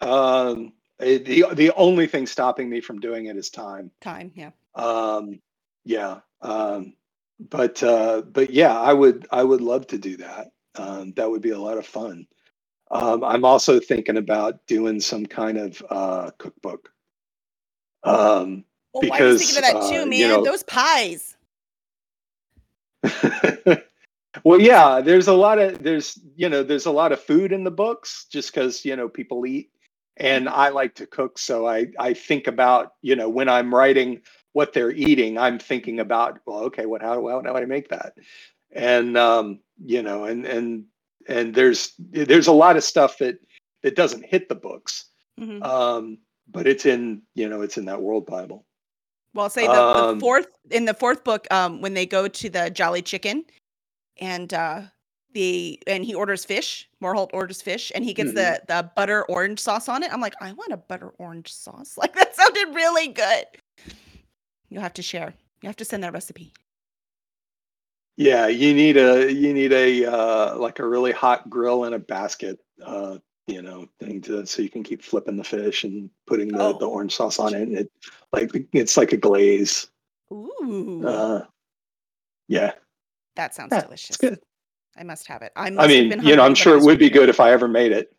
Um, 0.00 0.72
the 0.98 1.46
the 1.54 1.72
only 1.76 2.06
thing 2.06 2.26
stopping 2.26 2.68
me 2.68 2.80
from 2.80 3.00
doing 3.00 3.26
it 3.26 3.36
is 3.36 3.50
time. 3.50 3.90
Time, 4.00 4.30
yeah. 4.34 4.50
Um, 4.74 5.40
yeah. 5.84 6.20
Um, 6.42 6.94
but 7.40 7.82
uh, 7.82 8.22
but 8.22 8.50
yeah, 8.50 8.78
I 8.78 8.92
would 8.92 9.26
I 9.30 9.42
would 9.42 9.60
love 9.60 9.86
to 9.88 9.98
do 9.98 10.16
that. 10.18 10.48
Um, 10.74 11.12
that 11.16 11.30
would 11.30 11.42
be 11.42 11.50
a 11.50 11.58
lot 11.58 11.78
of 11.78 11.86
fun. 11.86 12.26
Um, 12.90 13.24
I'm 13.24 13.44
also 13.44 13.80
thinking 13.80 14.16
about 14.16 14.66
doing 14.66 15.00
some 15.00 15.26
kind 15.26 15.58
of 15.58 15.82
uh, 15.90 16.30
cookbook. 16.38 16.90
Um, 18.04 18.64
Well, 18.94 19.12
I 19.12 19.22
was 19.22 19.40
Because, 19.40 19.52
thinking 19.52 19.56
of 19.56 19.62
that 19.62 19.76
uh, 19.76 19.90
too, 19.90 20.00
you 20.00 20.06
man. 20.06 20.28
know- 20.30 20.44
Those 20.44 20.62
pies. 20.62 21.36
well, 24.44 24.60
yeah, 24.60 25.00
there's 25.00 25.28
a 25.28 25.32
lot 25.34 25.58
of 25.58 25.82
there's 25.82 26.18
you 26.36 26.48
know 26.48 26.62
there's 26.62 26.86
a 26.86 26.90
lot 26.90 27.12
of 27.12 27.20
food 27.20 27.52
in 27.52 27.64
the 27.64 27.70
books 27.70 28.26
just 28.30 28.52
because 28.52 28.84
you 28.84 28.96
know 28.96 29.08
people 29.08 29.46
eat, 29.46 29.70
and 30.16 30.48
I 30.48 30.68
like 30.68 30.94
to 30.96 31.06
cook, 31.06 31.38
so 31.38 31.66
I 31.66 31.86
I 31.98 32.14
think 32.14 32.46
about 32.46 32.94
you 33.02 33.16
know 33.16 33.28
when 33.28 33.48
I'm 33.48 33.74
writing 33.74 34.20
what 34.52 34.72
they're 34.72 34.90
eating, 34.90 35.38
I'm 35.38 35.58
thinking 35.58 36.00
about 36.00 36.40
well, 36.46 36.60
okay, 36.64 36.86
what 36.86 37.02
how 37.02 37.26
how 37.28 37.40
do 37.40 37.54
I 37.54 37.64
make 37.64 37.88
that, 37.88 38.14
and 38.72 39.16
um, 39.16 39.60
you 39.84 40.02
know, 40.02 40.24
and 40.24 40.44
and 40.44 40.84
and 41.28 41.54
there's 41.54 41.92
there's 41.98 42.48
a 42.48 42.52
lot 42.52 42.76
of 42.76 42.84
stuff 42.84 43.18
that 43.18 43.38
that 43.82 43.96
doesn't 43.96 44.24
hit 44.24 44.48
the 44.48 44.54
books, 44.54 45.06
Mhm. 45.40 45.64
um, 45.64 46.18
but 46.48 46.66
it's 46.66 46.84
in 46.86 47.22
you 47.34 47.48
know 47.48 47.62
it's 47.62 47.78
in 47.78 47.86
that 47.86 48.02
world 48.02 48.26
Bible. 48.26 48.66
Well, 49.34 49.50
say 49.50 49.66
the, 49.66 49.82
Um, 49.82 50.14
the 50.14 50.20
fourth 50.20 50.48
in 50.70 50.84
the 50.84 50.94
fourth 50.94 51.22
book, 51.24 51.46
um, 51.50 51.80
when 51.80 51.94
they 51.94 52.06
go 52.06 52.28
to 52.28 52.50
the 52.50 52.70
Jolly 52.70 53.02
Chicken, 53.02 53.44
and 54.20 54.52
uh, 54.54 54.82
the 55.32 55.80
and 55.86 56.04
he 56.04 56.14
orders 56.14 56.44
fish. 56.44 56.88
Morholt 57.02 57.30
orders 57.32 57.60
fish, 57.62 57.92
and 57.94 58.04
he 58.04 58.14
gets 58.14 58.30
Mhm. 58.30 58.34
the 58.34 58.62
the 58.68 58.90
butter 58.96 59.24
orange 59.26 59.60
sauce 59.60 59.88
on 59.88 60.02
it. 60.02 60.12
I'm 60.12 60.20
like, 60.20 60.34
I 60.40 60.52
want 60.52 60.72
a 60.72 60.76
butter 60.76 61.10
orange 61.18 61.52
sauce. 61.52 61.96
Like 61.98 62.14
that 62.14 62.34
sounded 62.34 62.74
really 62.74 63.08
good. 63.08 63.44
You'll 64.68 64.82
have 64.82 64.94
to 64.94 65.02
share. 65.02 65.34
You 65.62 65.68
have 65.68 65.76
to 65.76 65.84
send 65.84 66.02
that 66.04 66.12
recipe. 66.12 66.52
Yeah, 68.16 68.48
you 68.48 68.74
need 68.74 68.96
a 68.96 69.32
you 69.32 69.54
need 69.54 69.72
a 69.72 70.04
uh, 70.06 70.56
like 70.56 70.78
a 70.80 70.86
really 70.86 71.12
hot 71.12 71.48
grill 71.48 71.84
and 71.84 71.94
a 71.94 71.98
basket, 72.00 72.58
uh, 72.84 73.18
you 73.46 73.62
know, 73.62 73.86
thing 74.00 74.20
to 74.22 74.44
so 74.44 74.60
you 74.62 74.68
can 74.68 74.82
keep 74.82 75.02
flipping 75.02 75.36
the 75.36 75.44
fish 75.44 75.84
and 75.84 76.10
putting 76.26 76.48
the, 76.48 76.58
the 76.78 76.84
Oh. 76.86 76.90
orange 76.90 77.14
sauce 77.14 77.38
on 77.38 77.54
it. 77.54 77.62
And 77.62 77.78
it 77.78 77.92
like 78.32 78.50
it's 78.72 78.96
like 78.96 79.12
a 79.12 79.16
glaze. 79.16 79.88
Ooh, 80.32 81.02
Uh, 81.06 81.44
yeah, 82.48 82.72
that 83.38 83.54
sounds 83.54 83.72
yeah, 83.72 83.82
delicious. 83.82 84.10
it's 84.10 84.16
good. 84.18 84.38
I 84.96 85.04
must 85.04 85.28
have 85.28 85.42
it. 85.42 85.52
I, 85.56 85.70
must 85.70 85.88
I 85.88 85.92
have 85.92 86.02
mean, 86.02 86.10
been 86.10 86.24
you 86.26 86.36
know, 86.36 86.42
I'm 86.44 86.56
sure 86.56 86.76
it 86.76 86.82
would 86.82 86.98
be 86.98 87.06
reading 87.06 87.20
good 87.20 87.28
if 87.28 87.40
I 87.40 87.52
ever 87.52 87.68
made 87.68 87.92
it. 87.92 88.12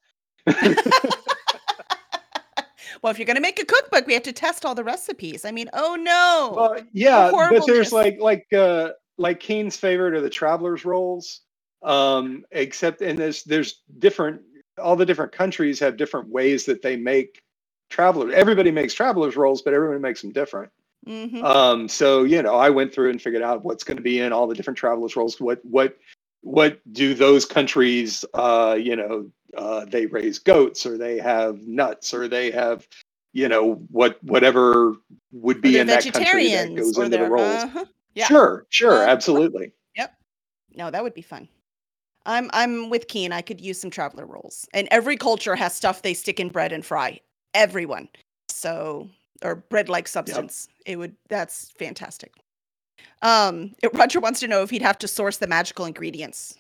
well, 3.04 3.12
if 3.12 3.20
you're 3.20 3.26
gonna 3.26 3.42
make 3.42 3.60
a 3.60 3.66
cookbook, 3.66 4.08
we 4.08 4.14
have 4.14 4.24
to 4.24 4.34
test 4.34 4.66
all 4.66 4.74
the 4.74 4.84
recipes. 4.84 5.44
I 5.44 5.52
mean, 5.52 5.70
oh 5.74 5.96
no. 5.96 6.54
Well, 6.56 6.80
yeah, 6.94 7.32
but 7.34 7.66
there's 7.68 7.92
like 7.92 8.18
like 8.20 8.48
uh 8.54 8.92
like 9.18 9.42
Keen's 9.42 9.76
favorite 9.76 10.14
are 10.14 10.22
the 10.22 10.30
travelers 10.30 10.86
rolls. 10.86 11.42
Um, 11.84 12.46
except 12.52 13.02
and 13.02 13.20
there's 13.20 13.44
there's 13.44 13.82
different 14.00 14.42
all 14.78 14.96
the 14.96 15.06
different 15.06 15.34
countries 15.34 15.80
have 15.80 15.98
different 15.98 16.30
ways 16.30 16.66
that 16.66 16.82
they 16.82 16.96
make 16.96 17.44
travelers. 17.90 18.34
Everybody 18.34 18.72
makes 18.72 18.94
travelers 18.94 19.36
rolls, 19.36 19.62
but 19.62 19.74
everybody 19.74 20.00
makes 20.00 20.22
them 20.22 20.32
different. 20.32 20.72
Mhm. 21.08 21.44
Um, 21.44 21.88
so 21.88 22.24
you 22.24 22.42
know, 22.42 22.56
I 22.56 22.70
went 22.70 22.94
through 22.94 23.10
and 23.10 23.22
figured 23.22 23.42
out 23.42 23.64
what's 23.64 23.84
going 23.84 23.98
to 23.98 24.04
be 24.04 24.20
in 24.20 24.34
all 24.34 24.48
the 24.48 24.56
different 24.56 24.78
travelers 24.78 25.16
rolls. 25.16 25.40
What 25.40 25.64
what 25.64 25.98
what 26.42 26.80
do 26.94 27.14
those 27.14 27.46
countries? 27.46 28.24
Uh, 28.34 28.78
you 28.80 28.96
know, 28.96 29.30
uh, 29.58 29.86
they 29.86 30.06
raise 30.06 30.40
goats, 30.40 30.86
or 30.86 30.98
they 30.98 31.18
have 31.18 31.62
nuts, 31.66 32.14
or 32.14 32.28
they 32.28 32.52
have, 32.52 32.88
you 33.34 33.48
know, 33.48 33.76
what 33.90 34.24
whatever 34.24 34.96
would 35.32 35.62
be 35.62 35.80
in 35.80 35.88
that 35.88 36.04
country 36.04 36.50
that 36.50 36.70
vegetarians, 36.70 36.98
goes 36.98 37.06
into 37.06 37.18
the 37.18 37.30
rolls. 37.30 37.64
uh-huh. 37.64 37.86
Yeah. 38.16 38.28
Sure, 38.28 38.66
sure, 38.70 38.94
Uh-huh. 38.94 39.12
absolutely. 39.12 39.72
Yep. 39.96 40.14
No, 40.76 40.92
that 40.92 41.04
would 41.04 41.14
be 41.14 41.22
fun. 41.22 41.48
I'm 42.26 42.50
I'm 42.54 42.90
with 42.90 43.08
Keen. 43.08 43.32
I 43.32 43.42
could 43.42 43.62
use 43.62 43.80
some 43.80 43.90
traveler 43.90 44.26
rolls. 44.26 44.68
And 44.74 44.88
every 44.92 45.16
culture 45.16 45.56
has 45.56 45.74
stuff 45.74 46.02
they 46.02 46.14
stick 46.14 46.40
in 46.40 46.50
bread 46.50 46.72
and 46.74 46.86
fry. 46.86 47.20
Everyone. 47.54 48.10
So 48.50 49.10
or 49.44 49.56
bread 49.56 49.90
like 49.90 50.08
substance. 50.08 50.68
It 50.86 50.98
would 50.98 51.16
that's 51.30 51.72
fantastic. 51.78 52.34
Um 53.22 53.74
it- 53.84 53.94
Roger 53.94 54.20
wants 54.20 54.40
to 54.42 54.48
know 54.48 54.62
if 54.62 54.70
he'd 54.70 54.82
have 54.82 54.98
to 55.00 55.08
source 55.08 55.38
the 55.38 55.48
magical 55.48 55.86
ingredients. 55.86 56.56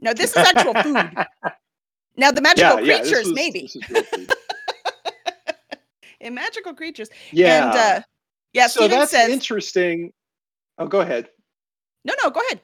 No, 0.00 0.12
this 0.12 0.30
is 0.30 0.36
actual 0.36 0.74
food. 0.82 0.96
Now 2.14 2.30
the 2.30 2.42
magical 2.42 2.80
yeah, 2.80 2.96
yeah. 2.96 3.00
Creatures, 3.00 3.24
was, 3.24 3.32
maybe. 3.34 3.62
This 3.62 3.76
is 3.76 3.88
real. 3.90 4.26
In 6.20 6.34
magical 6.42 6.74
creatures. 6.74 7.08
Yeah. 7.30 7.70
And 7.70 7.78
uh 7.78 8.02
yeah, 8.52 8.66
so 8.66 8.80
Steven 8.80 8.98
that's 8.98 9.10
says 9.12 9.30
interesting. 9.30 10.12
Oh, 10.78 10.86
go 10.86 11.00
ahead. 11.00 11.30
No, 12.04 12.14
no, 12.22 12.30
go 12.30 12.40
ahead. 12.40 12.60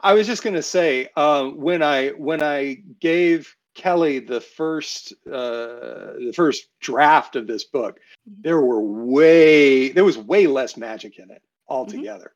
I 0.00 0.14
was 0.14 0.26
just 0.26 0.42
going 0.42 0.54
to 0.54 0.62
say 0.62 1.08
um, 1.16 1.56
when 1.58 1.82
I 1.82 2.10
when 2.10 2.42
I 2.42 2.78
gave 3.00 3.54
Kelly 3.78 4.18
the 4.18 4.40
first 4.40 5.14
uh, 5.26 6.18
the 6.18 6.32
first 6.34 6.68
draft 6.80 7.36
of 7.36 7.46
this 7.46 7.64
book, 7.64 8.00
Mhm. 8.28 8.42
there 8.42 8.60
were 8.60 8.80
way 8.82 9.90
there 9.90 10.04
was 10.04 10.18
way 10.18 10.46
less 10.48 10.76
magic 10.76 11.18
in 11.18 11.30
it 11.30 11.42
altogether, 11.68 12.34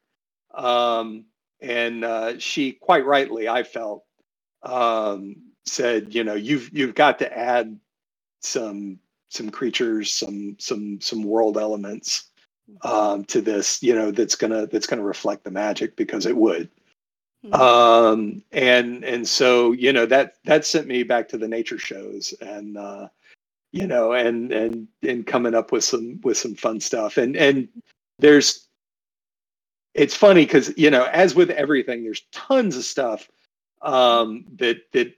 um, 0.55 1.27
and 1.61 2.05
uh, 2.05 2.39
she 2.39 2.73
quite 2.73 3.05
rightly 3.05 3.49
I 3.49 3.65
felt 3.65 4.05
um, 4.63 5.35
said 5.67 6.15
you 6.15 6.23
know 6.25 6.35
you've 6.35 6.71
you've 6.73 6.95
got 6.95 7.19
to 7.19 7.39
add 7.39 7.79
some 8.41 9.01
some 9.29 9.51
creatures 9.51 10.13
some 10.13 10.57
some 10.61 11.01
some 11.01 11.25
world 11.25 11.59
elements 11.59 12.31
um, 12.83 13.25
to 13.25 13.41
this 13.41 13.83
you 13.83 13.95
know 13.95 14.13
that's 14.13 14.37
gonna 14.37 14.67
that's 14.69 14.87
gonna 14.87 15.03
reflect 15.03 15.43
the 15.43 15.51
magic 15.51 15.97
because 15.97 16.25
it 16.25 16.37
would 16.37 16.71
Mhm. 17.45 17.55
um 17.59 18.43
and 18.53 19.05
and 19.05 19.27
so 19.29 19.73
you 19.73 19.93
know 19.93 20.07
that 20.07 20.35
that 20.45 20.65
sent 20.65 20.87
me 20.87 21.03
back 21.03 21.29
to 21.29 21.39
the 21.39 21.49
nature 21.49 21.79
shows 21.79 22.33
and 22.41 22.77
uh 22.79 23.09
you 23.73 23.87
know 23.87 24.13
and 24.13 24.53
and 24.53 24.89
and 25.03 25.27
coming 25.27 25.55
up 25.55 25.73
with 25.73 25.85
some 25.85 26.21
with 26.23 26.39
some 26.39 26.55
fun 26.55 26.81
stuff. 26.81 27.17
And 27.19 27.37
and 27.37 27.69
there's 28.19 28.69
it's 29.95 30.15
funny 30.15 30.45
because 30.45 30.73
you 30.79 30.91
know 30.91 31.05
as 31.13 31.35
with 31.35 31.51
everything 31.51 32.05
there's 32.05 32.23
tons 32.33 32.77
of 32.77 32.85
stuff 32.85 33.29
um 33.83 34.45
that 34.57 34.79
that 34.93 35.15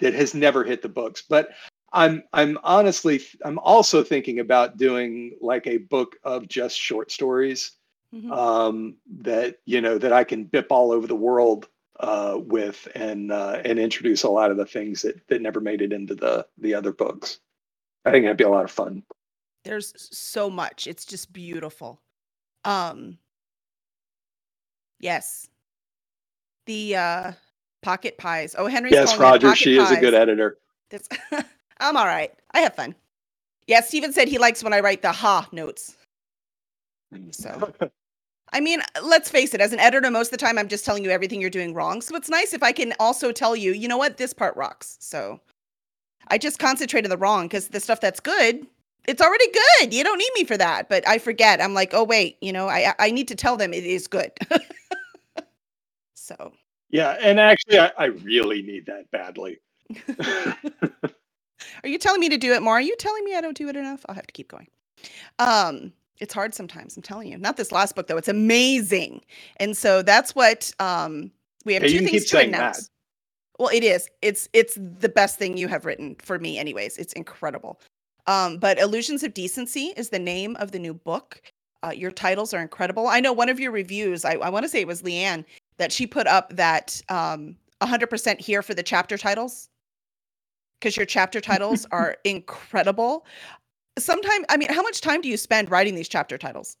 that 0.00 0.14
has 0.14 0.34
never 0.34 0.64
hit 0.64 0.82
the 0.82 0.88
books. 0.88 1.22
But 1.28 1.50
i'm 1.92 2.22
i'm 2.32 2.58
honestly 2.64 3.22
i'm 3.44 3.58
also 3.60 4.02
thinking 4.02 4.40
about 4.40 4.76
doing 4.76 5.36
like 5.40 5.66
a 5.66 5.76
book 5.78 6.16
of 6.24 6.48
just 6.48 6.76
short 6.78 7.12
stories 7.12 7.72
Mhm. 8.14 8.30
um, 8.30 8.96
that 9.22 9.58
you 9.64 9.80
know 9.80 9.98
that 9.98 10.12
I 10.12 10.22
can 10.24 10.44
bip 10.44 10.68
all 10.70 10.92
over 10.92 11.06
the 11.06 11.16
world 11.16 11.68
uh, 11.98 12.38
with 12.40 12.86
and 12.94 13.32
uh, 13.32 13.60
and 13.64 13.78
introduce 13.78 14.22
a 14.22 14.28
lot 14.30 14.50
of 14.52 14.56
the 14.56 14.66
things 14.66 15.02
that 15.02 15.26
that 15.28 15.42
never 15.42 15.60
made 15.60 15.82
it 15.82 15.92
into 15.92 16.14
the 16.14 16.46
the 16.58 16.74
other 16.74 16.92
books. 16.92 17.40
I 18.04 18.10
think 18.12 18.24
that'd 18.24 18.36
be 18.36 18.44
a 18.44 18.48
lot 18.48 18.64
of 18.64 18.70
fun. 18.70 19.02
There's 19.64 19.94
so 20.16 20.48
much. 20.50 20.86
It's 20.86 21.04
just 21.04 21.32
beautiful. 21.32 22.00
Um 22.64 23.18
Yes. 25.00 25.48
The 26.66 26.96
uh 26.96 27.32
pocket 27.82 28.16
pies. 28.16 28.54
Oh, 28.56 28.66
Henry. 28.66 28.90
yes, 28.90 29.18
Roger, 29.18 29.54
she 29.54 29.76
is 29.78 29.90
a 29.90 30.00
good 30.00 30.14
editor. 30.14 30.58
That's 30.90 31.08
I'm 31.80 31.96
all 31.96 32.06
right. 32.06 32.32
I 32.52 32.60
have 32.60 32.74
fun. 32.74 32.94
Yeah, 33.66 33.80
Steven 33.80 34.12
said 34.12 34.28
he 34.28 34.38
likes 34.38 34.62
when 34.62 34.72
I 34.72 34.80
write 34.80 35.02
the 35.02 35.12
ha 35.12 35.48
notes. 35.52 35.96
So 37.30 37.72
I 38.52 38.60
mean, 38.60 38.80
let's 39.02 39.30
face 39.30 39.54
it, 39.54 39.60
as 39.60 39.72
an 39.72 39.80
editor, 39.80 40.10
most 40.10 40.28
of 40.28 40.38
the 40.38 40.44
time 40.44 40.58
I'm 40.58 40.68
just 40.68 40.84
telling 40.84 41.04
you 41.04 41.10
everything 41.10 41.40
you're 41.40 41.50
doing 41.50 41.74
wrong. 41.74 42.00
So 42.00 42.14
it's 42.14 42.28
nice 42.28 42.52
if 42.52 42.62
I 42.62 42.72
can 42.72 42.92
also 43.00 43.32
tell 43.32 43.56
you, 43.56 43.72
you 43.72 43.88
know 43.88 43.98
what, 43.98 44.16
this 44.16 44.32
part 44.32 44.56
rocks. 44.56 44.96
So 45.00 45.40
I 46.28 46.38
just 46.38 46.58
concentrated 46.58 47.10
the 47.10 47.16
wrong 47.16 47.46
because 47.46 47.68
the 47.68 47.80
stuff 47.80 48.00
that's 48.00 48.20
good, 48.20 48.66
it's 49.08 49.20
already 49.20 49.46
good. 49.50 49.92
You 49.92 50.04
don't 50.04 50.18
need 50.18 50.30
me 50.36 50.44
for 50.44 50.56
that. 50.56 50.88
But 50.88 51.06
I 51.08 51.18
forget. 51.18 51.60
I'm 51.60 51.74
like, 51.74 51.94
oh 51.94 52.04
wait, 52.04 52.38
you 52.40 52.52
know, 52.52 52.68
I 52.68 52.94
I 52.98 53.10
need 53.10 53.28
to 53.28 53.34
tell 53.34 53.56
them 53.56 53.74
it 53.74 53.84
is 53.84 54.06
good. 54.06 54.30
so 56.14 56.52
yeah, 56.94 57.16
and 57.20 57.40
actually, 57.40 57.80
I, 57.80 57.90
I 57.98 58.04
really 58.04 58.62
need 58.62 58.86
that 58.86 59.10
badly. 59.10 59.58
Are 61.82 61.88
you 61.88 61.98
telling 61.98 62.20
me 62.20 62.28
to 62.28 62.38
do 62.38 62.52
it 62.52 62.62
more? 62.62 62.74
Are 62.74 62.80
you 62.80 62.94
telling 62.96 63.24
me 63.24 63.34
I 63.34 63.40
don't 63.40 63.56
do 63.56 63.68
it 63.68 63.74
enough? 63.74 64.04
I'll 64.08 64.14
have 64.14 64.28
to 64.28 64.32
keep 64.32 64.48
going. 64.48 64.68
Um, 65.40 65.92
it's 66.20 66.34
hard 66.34 66.54
sometimes, 66.54 66.96
I'm 66.96 67.02
telling 67.02 67.28
you. 67.28 67.38
Not 67.38 67.56
this 67.56 67.72
last 67.72 67.94
book 67.96 68.06
though. 68.06 68.16
It's 68.16 68.28
amazing. 68.28 69.22
And 69.58 69.76
so 69.76 70.02
that's 70.02 70.34
what 70.34 70.72
um 70.80 71.30
we 71.64 71.74
have 71.74 71.82
Yeah, 71.82 71.88
two 71.88 72.00
things 72.00 72.24
to 72.26 72.38
saying 72.38 72.50
that. 72.52 72.60
announce. 72.60 72.90
Well, 73.58 73.68
it 73.68 73.84
is. 73.84 74.08
It's 74.22 74.48
it's 74.52 74.74
the 74.76 75.08
best 75.08 75.38
thing 75.38 75.56
you 75.56 75.68
have 75.68 75.84
written 75.86 76.16
for 76.20 76.38
me 76.38 76.58
anyways. 76.58 76.96
It's 76.98 77.12
incredible. 77.14 77.80
Um, 78.26 78.58
but 78.58 78.78
Illusions 78.78 79.22
of 79.22 79.34
Decency 79.34 79.92
is 79.96 80.08
the 80.10 80.18
name 80.18 80.56
of 80.56 80.72
the 80.72 80.78
new 80.78 80.94
book. 80.94 81.42
Uh, 81.84 81.90
your 81.90 82.10
titles 82.10 82.54
are 82.54 82.62
incredible. 82.62 83.06
I 83.08 83.20
know 83.20 83.32
one 83.32 83.50
of 83.50 83.60
your 83.60 83.70
reviews, 83.72 84.24
I, 84.24 84.34
I 84.36 84.48
want 84.48 84.64
to 84.64 84.68
say 84.68 84.80
it 84.80 84.86
was 84.86 85.02
Leanne, 85.02 85.44
that 85.76 85.92
she 85.92 86.06
put 86.06 86.26
up 86.26 86.54
that 86.56 87.00
um 87.10 87.56
100% 87.82 88.40
here 88.40 88.62
for 88.62 88.74
the 88.74 88.82
chapter 88.82 89.18
titles 89.18 89.68
because 90.80 90.96
your 90.96 91.06
chapter 91.06 91.40
titles 91.40 91.86
are 91.92 92.16
incredible. 92.24 93.26
Sometime, 93.98 94.44
I 94.48 94.56
mean, 94.56 94.72
how 94.72 94.82
much 94.82 95.00
time 95.00 95.20
do 95.20 95.28
you 95.28 95.36
spend 95.36 95.70
writing 95.70 95.94
these 95.94 96.08
chapter 96.08 96.36
titles? 96.36 96.76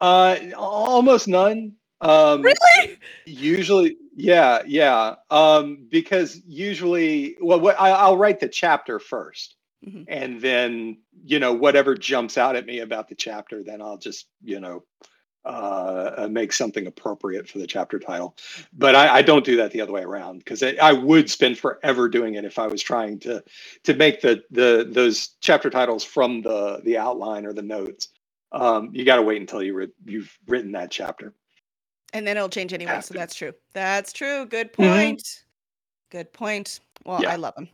Uh, 0.00 0.36
almost 0.56 1.28
none. 1.28 1.74
Um, 2.00 2.42
Really? 2.42 2.98
Usually, 3.26 3.96
yeah, 4.16 4.62
yeah. 4.66 5.14
Um, 5.30 5.86
because 5.90 6.40
usually, 6.46 7.36
well, 7.40 7.60
what 7.60 7.80
I, 7.80 7.90
I'll 7.90 8.16
write 8.16 8.40
the 8.40 8.48
chapter 8.48 8.98
1st 8.98 9.54
Mhm. 9.84 10.04
and 10.06 10.40
then 10.40 11.02
you 11.24 11.40
know 11.40 11.52
whatever 11.52 11.96
jumps 11.96 12.38
out 12.38 12.54
at 12.54 12.66
me 12.66 12.78
about 12.78 13.08
the 13.08 13.16
chapter, 13.16 13.64
then 13.64 13.82
I'll 13.82 13.98
just 13.98 14.28
you 14.40 14.60
know 14.60 14.84
uh, 15.44 16.14
uh, 16.18 16.28
make 16.30 16.52
something 16.52 16.86
appropriate 16.86 17.48
for 17.48 17.58
the 17.58 17.66
chapter 17.66 17.98
title. 17.98 18.36
But 18.72 18.94
I, 18.94 19.16
I 19.16 19.22
don't 19.22 19.44
do 19.44 19.56
that 19.56 19.72
the 19.72 19.80
other 19.80 19.92
way 19.92 20.02
around 20.02 20.38
because 20.38 20.62
I, 20.62 20.76
I 20.80 20.92
would 20.92 21.30
spend 21.30 21.58
forever 21.58 22.08
doing 22.08 22.34
it 22.34 22.44
if 22.44 22.58
I 22.58 22.66
was 22.66 22.82
trying 22.82 23.18
to 23.20 23.42
to 23.84 23.94
make 23.94 24.20
the 24.20 24.42
the 24.50 24.86
those 24.88 25.30
chapter 25.40 25.70
titles 25.70 26.04
from 26.04 26.42
the 26.42 26.80
the 26.84 26.96
outline 26.98 27.44
or 27.44 27.52
the 27.52 27.62
notes. 27.62 28.08
Um, 28.52 28.90
you 28.92 29.04
got 29.04 29.16
to 29.16 29.22
wait 29.22 29.40
until 29.40 29.62
you 29.62 29.74
re- 29.74 29.92
you've 30.04 30.36
written 30.46 30.72
that 30.72 30.90
chapter. 30.90 31.32
And 32.12 32.26
then 32.26 32.36
it'll 32.36 32.48
change 32.48 32.72
anyway. 32.72 32.92
Have 32.92 33.04
So 33.04 33.14
that's 33.14 33.34
true. 33.34 33.52
That's 33.72 34.12
true. 34.12 34.46
Good 34.46 34.72
Mhm. 34.74 34.90
point. 34.90 35.44
Good 36.10 36.32
point. 36.32 36.80
Well, 37.06 37.22
Yeah. 37.22 37.30
I 37.30 37.36
love 37.36 37.54
them. 37.54 37.68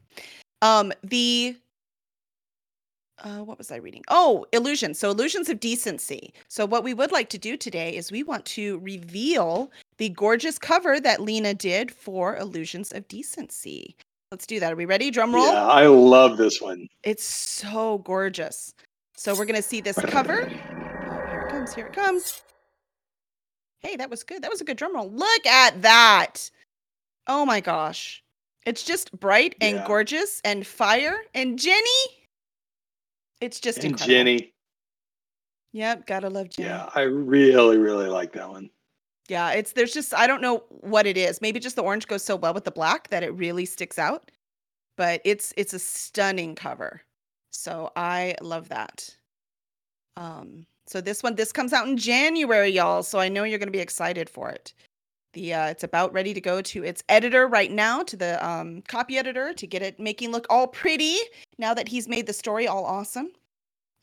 Um, 0.62 0.92
the 1.02 1.56
uh, 3.24 3.38
what 3.44 3.58
was 3.58 3.70
I 3.70 3.76
reading? 3.76 4.02
Oh, 4.08 4.46
illusions. 4.52 4.98
So 4.98 5.10
illusions 5.10 5.48
of 5.48 5.60
decency. 5.60 6.32
So 6.48 6.66
what 6.66 6.84
we 6.84 6.94
would 6.94 7.12
like 7.12 7.28
to 7.30 7.38
do 7.38 7.56
today 7.56 7.96
is 7.96 8.12
we 8.12 8.22
want 8.22 8.44
to 8.46 8.78
reveal 8.78 9.70
the 9.96 10.08
gorgeous 10.10 10.58
cover 10.58 11.00
that 11.00 11.20
Lena 11.20 11.54
did 11.54 11.90
for 11.90 12.36
illusions 12.36 12.92
of 12.92 13.08
decency. 13.08 13.96
Let's 14.30 14.46
do 14.46 14.60
that. 14.60 14.72
Are 14.72 14.76
we 14.76 14.84
ready? 14.84 15.10
Drum 15.10 15.34
roll. 15.34 15.44
Yeah, 15.46 15.66
I 15.66 15.86
love 15.86 16.36
this 16.36 16.60
one. 16.60 16.86
It's 17.02 17.24
so 17.24 17.98
gorgeous. 17.98 18.74
So 19.16 19.34
we're 19.34 19.46
gonna 19.46 19.62
see 19.62 19.80
this 19.80 19.96
cover. 19.96 20.42
Oh, 21.10 21.26
here 21.30 21.40
it 21.46 21.50
comes. 21.50 21.74
Here 21.74 21.86
it 21.86 21.92
comes. 21.92 22.42
Hey, 23.80 23.96
that 23.96 24.10
was 24.10 24.22
good. 24.22 24.42
That 24.42 24.50
was 24.50 24.60
a 24.60 24.64
good 24.64 24.76
drum 24.76 24.94
roll. 24.94 25.10
Look 25.10 25.46
at 25.46 25.82
that. 25.82 26.50
Oh 27.26 27.46
my 27.46 27.60
gosh. 27.60 28.22
It's 28.66 28.82
just 28.82 29.10
bright 29.18 29.54
and 29.60 29.76
Yeah. 29.78 29.86
gorgeous 29.86 30.40
and 30.44 30.66
fire 30.66 31.22
and 31.34 31.58
Jenny. 31.58 32.17
It's 33.40 33.60
just 33.60 33.78
And 33.78 33.86
incredible. 33.86 34.14
Jenny. 34.14 34.52
Yep, 35.72 36.06
gotta 36.06 36.30
love 36.30 36.50
Jenny. 36.50 36.68
Yeah, 36.68 36.88
I 36.94 37.02
really, 37.02 37.78
really 37.78 38.08
like 38.08 38.32
that 38.32 38.48
one. 38.48 38.70
Yeah, 39.28 39.52
it's 39.52 39.72
there's 39.72 39.92
just 39.92 40.14
I 40.14 40.26
don't 40.26 40.40
know 40.40 40.64
what 40.68 41.06
it 41.06 41.16
is. 41.16 41.40
Maybe 41.40 41.60
just 41.60 41.76
the 41.76 41.82
orange 41.82 42.06
goes 42.06 42.24
so 42.24 42.36
well 42.36 42.54
with 42.54 42.64
the 42.64 42.70
black 42.70 43.08
that 43.08 43.22
it 43.22 43.34
really 43.34 43.66
sticks 43.66 43.98
out. 43.98 44.30
But 44.96 45.20
it's 45.24 45.52
it's 45.56 45.74
a 45.74 45.78
stunning 45.78 46.54
cover. 46.54 47.02
So 47.50 47.92
I 47.94 48.34
love 48.40 48.70
that. 48.70 49.14
Um 50.16 50.66
so 50.86 51.02
this 51.02 51.22
one 51.22 51.34
this 51.34 51.52
comes 51.52 51.74
out 51.74 51.86
in 51.86 51.98
January, 51.98 52.70
y'all. 52.70 53.02
So 53.02 53.18
I 53.18 53.28
know 53.28 53.44
you're 53.44 53.58
going 53.58 53.68
to 53.68 53.72
be 53.72 53.78
excited 53.78 54.30
for 54.30 54.48
it. 54.48 54.72
The 55.34 55.54
uh 55.54 55.66
it's 55.66 55.84
about 55.84 56.12
ready 56.12 56.32
to 56.34 56.40
go 56.40 56.62
to 56.62 56.84
its 56.84 57.02
editor 57.08 57.46
right 57.46 57.70
now 57.70 58.02
to 58.02 58.16
the 58.16 58.44
um 58.46 58.82
copy 58.88 59.18
editor 59.18 59.52
to 59.54 59.66
get 59.66 59.82
it 59.82 60.00
making 60.00 60.32
look 60.32 60.46
all 60.50 60.66
pretty 60.66 61.16
now 61.58 61.74
that 61.74 61.88
he's 61.88 62.08
made 62.08 62.26
the 62.26 62.32
story 62.32 62.66
all 62.66 62.84
awesome. 62.84 63.30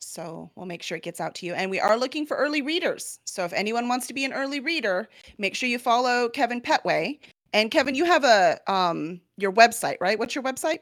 So 0.00 0.50
we'll 0.54 0.66
make 0.66 0.82
sure 0.82 0.96
it 0.96 1.02
gets 1.02 1.20
out 1.20 1.34
to 1.36 1.46
you. 1.46 1.54
And 1.54 1.70
we 1.70 1.80
are 1.80 1.96
looking 1.98 2.26
for 2.26 2.36
early 2.36 2.62
readers. 2.62 3.18
So 3.24 3.44
if 3.44 3.52
anyone 3.52 3.88
wants 3.88 4.06
to 4.06 4.14
be 4.14 4.24
an 4.24 4.32
early 4.32 4.60
reader, 4.60 5.08
make 5.38 5.54
sure 5.54 5.68
you 5.68 5.78
follow 5.78 6.28
Kevin 6.28 6.60
Petway. 6.60 7.18
And 7.52 7.70
Kevin, 7.70 7.94
you 7.94 8.04
have 8.04 8.24
a 8.24 8.58
um 8.72 9.20
your 9.36 9.52
website, 9.52 9.96
right? 10.00 10.18
What's 10.18 10.34
your 10.34 10.44
website? 10.44 10.78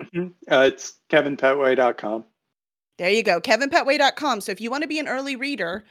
Mhm. 0.00 0.32
Uh, 0.50 0.70
it's 0.72 0.94
kevinpetway.com. 1.10 2.24
There 2.98 3.10
you 3.10 3.22
go, 3.22 3.40
kevinpetway.com. 3.40 4.40
So 4.40 4.52
if 4.52 4.60
you 4.60 4.70
want 4.70 4.82
to 4.82 4.88
be 4.88 4.98
an 4.98 5.08
early 5.08 5.36
reader, 5.36 5.84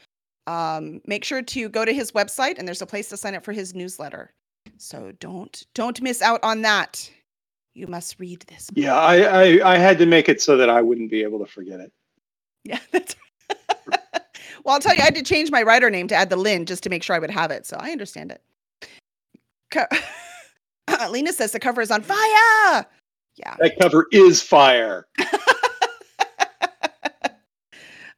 um, 0.52 1.02
make 1.06 1.24
sure 1.24 1.42
to 1.42 1.70
go 1.70 1.86
to 1.86 1.94
his 1.94 2.12
website 2.12 2.58
and 2.58 2.68
there's 2.68 2.82
a 2.82 2.86
place 2.86 3.08
to 3.10 3.18
sign 3.18 3.36
up 3.36 3.44
for 3.44 3.54
his 3.54 3.74
newsletter. 3.74 4.34
So 4.78 5.14
don't 5.20 5.66
don't 5.74 6.02
miss 6.02 6.22
out 6.22 6.44
on 6.44 6.62
that. 6.64 7.10
You 7.74 7.88
must 7.88 8.20
read 8.20 8.42
this. 8.48 8.70
book. 8.70 8.84
Yeah, 8.84 8.96
I, 8.96 9.16
I 9.22 9.74
I 9.74 9.78
had 9.78 9.98
to 10.00 10.06
make 10.06 10.28
it 10.28 10.42
so 10.42 10.58
that 10.58 10.70
I 10.70 10.82
wouldn't 10.82 11.10
be 11.10 11.24
able 11.24 11.40
to 11.40 11.46
forget 11.46 11.80
it. 11.80 11.92
Yeah, 12.64 12.80
that's 12.92 13.16
well, 14.66 14.76
I'll 14.76 14.80
tell 14.80 14.94
you, 14.94 15.02
I 15.02 15.06
had 15.06 15.16
to 15.16 15.24
change 15.24 15.52
my 15.52 15.64
writer 15.64 15.90
name 15.90 16.08
to 16.10 16.16
add 16.16 16.30
the 16.30 16.36
Lynn 16.36 16.66
just 16.66 16.84
to 16.84 16.90
make 16.90 17.04
sure 17.04 17.16
I 17.16 17.20
would 17.20 17.32
have 17.32 17.52
it. 17.52 17.66
So 17.66 17.78
I 17.80 17.92
understand 17.92 18.32
it. 18.32 18.42
Co- 19.72 21.08
Lena 21.10 21.32
says 21.32 21.54
the 21.54 21.60
cover 21.60 21.82
is 21.82 21.92
on 21.92 22.02
fire. 22.02 22.86
Yeah. 23.38 23.56
That 23.60 23.80
cover 23.80 24.08
is 24.12 24.42
fire. 24.42 25.08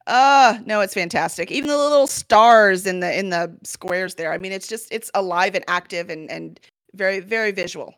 Uh 0.06 0.58
no, 0.66 0.80
it's 0.80 0.94
fantastic. 0.94 1.50
Even 1.50 1.68
the 1.68 1.78
little 1.78 2.06
stars 2.06 2.86
in 2.86 3.00
the 3.00 3.18
in 3.18 3.30
the 3.30 3.56
squares 3.62 4.14
there. 4.14 4.32
I 4.32 4.38
mean, 4.38 4.52
it's 4.52 4.66
just 4.66 4.92
it's 4.92 5.10
alive 5.14 5.54
and 5.54 5.64
active 5.66 6.10
and 6.10 6.30
and 6.30 6.60
very 6.94 7.20
very 7.20 7.52
visual. 7.52 7.94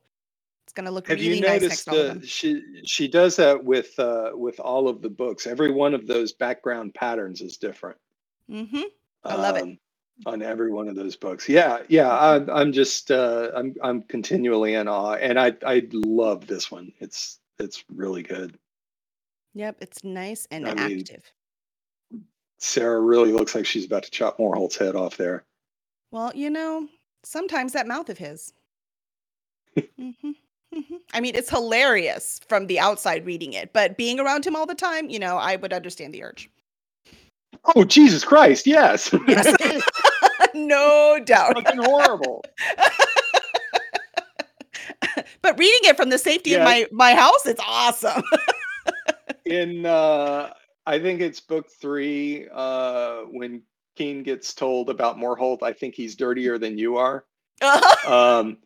It's 0.65 0.73
gonna 0.73 0.91
look 0.91 1.09
Have 1.09 1.19
really 1.19 1.37
you 1.37 1.41
nice 1.43 1.63
next 1.63 1.87
noticed 1.87 1.89
to 1.89 2.11
of 2.11 2.17
uh, 2.19 2.27
she 2.27 2.63
she 2.85 3.09
does 3.09 3.37
that 3.37 3.65
with 3.65 3.99
uh, 3.99 4.31
with 4.35 4.61
all 4.61 4.89
of 4.89 5.03
the 5.03 5.11
books. 5.11 5.47
Every 5.47 5.73
one 5.73 5.95
of 5.95 6.07
those 6.07 6.33
background 6.33 6.95
patterns 6.95 7.41
is 7.41 7.57
different. 7.57 7.99
Mm-hmm. 8.51 8.83
I 9.25 9.35
love 9.35 9.57
it. 9.57 9.63
um, 9.63 9.79
on 10.25 10.43
every 10.43 10.71
one 10.71 10.89
of 10.89 10.97
those 10.97 11.17
books. 11.17 11.49
Yeah, 11.49 11.81
yeah. 11.89 12.17
I'm 12.17 12.49
I'm 12.49 12.73
just 12.73 13.11
uh, 13.11 13.51
I'm 13.55 13.75
I'm 13.83 14.03
continually 14.03 14.75
in 14.75 14.89
awe, 14.89 15.15
and 15.15 15.39
I 15.39 15.55
I 15.67 15.87
love 15.93 16.47
this 16.47 16.71
one. 16.71 16.93
It's 17.01 17.39
it's 17.59 17.85
really 17.93 18.23
good. 18.23 18.59
Yep, 19.55 19.77
it's 19.81 20.05
nice 20.05 20.47
and 20.51 20.69
I 20.69 20.75
mean, 20.75 21.01
active. 21.01 21.23
Sarah 22.59 23.01
really 23.01 23.33
looks 23.33 23.55
like 23.55 23.67
she's 23.67 23.85
about 23.85 24.03
to 24.05 24.11
chop 24.11 24.39
Moreholt's 24.39 24.77
head 24.77 24.95
off 24.97 25.17
there. 25.17 25.45
Well, 26.11 26.33
you 26.35 26.51
know, 26.51 26.89
sometimes 27.25 27.73
that 27.73 27.87
mouth 27.87 28.09
of 28.09 28.19
his. 28.19 28.53
hmm 29.77 30.11
hmm 30.23 30.97
I 31.13 31.21
mean, 31.21 31.35
it's 31.35 31.51
hilarious 31.51 32.41
from 32.49 32.67
the 32.67 32.79
outside 32.81 33.25
reading 33.27 33.53
it, 33.53 33.73
but 33.73 33.97
being 33.97 34.19
around 34.21 34.47
him 34.47 34.57
all 34.57 34.67
the 34.67 34.75
time, 34.75 35.09
you 35.11 35.19
know, 35.19 35.37
I 35.37 35.57
would 35.57 35.73
understand 35.73 36.13
the 36.15 36.23
urge. 36.23 36.51
Oh 37.75 37.85
Jesus 37.85 38.25
Christ! 38.25 38.67
Yes, 38.67 39.15
Yes. 39.27 39.83
no 40.55 41.19
doubt. 41.25 41.55
fucking 41.55 41.83
horrible. 41.83 42.45
but 45.43 45.59
reading 45.59 45.91
it 45.91 45.97
from 45.97 46.11
the 46.11 46.19
safety 46.19 46.55
of 46.55 46.63
my 46.63 46.87
my 46.93 47.15
house, 47.15 47.47
it's 47.47 47.61
awesome. 47.67 48.23
In 49.45 49.87
uh, 49.87 50.53
I 50.87 50.99
think 50.99 51.21
it's 51.21 51.41
book 51.41 51.69
three 51.81 52.47
uh, 52.53 53.23
when 53.31 53.63
Keen 53.97 54.23
gets 54.23 54.55
told 54.55 54.91
about 54.91 55.17
Moreholt. 55.17 55.63
I 55.63 55.73
think 55.73 55.95
he's 55.95 56.17
dirtier 56.17 56.59
than 56.59 56.79
you 56.79 56.97
are. 56.97 57.25
Um, 58.07 58.59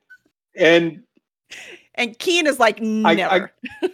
and 0.54 1.02
and 1.94 2.18
Keen 2.18 2.46
is 2.46 2.58
like 2.58 2.80
I- 2.80 3.14
never. 3.14 3.52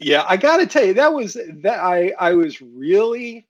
Yeah, 0.00 0.24
I 0.26 0.38
got 0.38 0.56
to 0.56 0.66
tell 0.66 0.84
you 0.84 0.94
that 0.94 1.12
was 1.12 1.34
that 1.34 1.78
I 1.78 2.12
I 2.18 2.32
was 2.32 2.62
really 2.62 3.46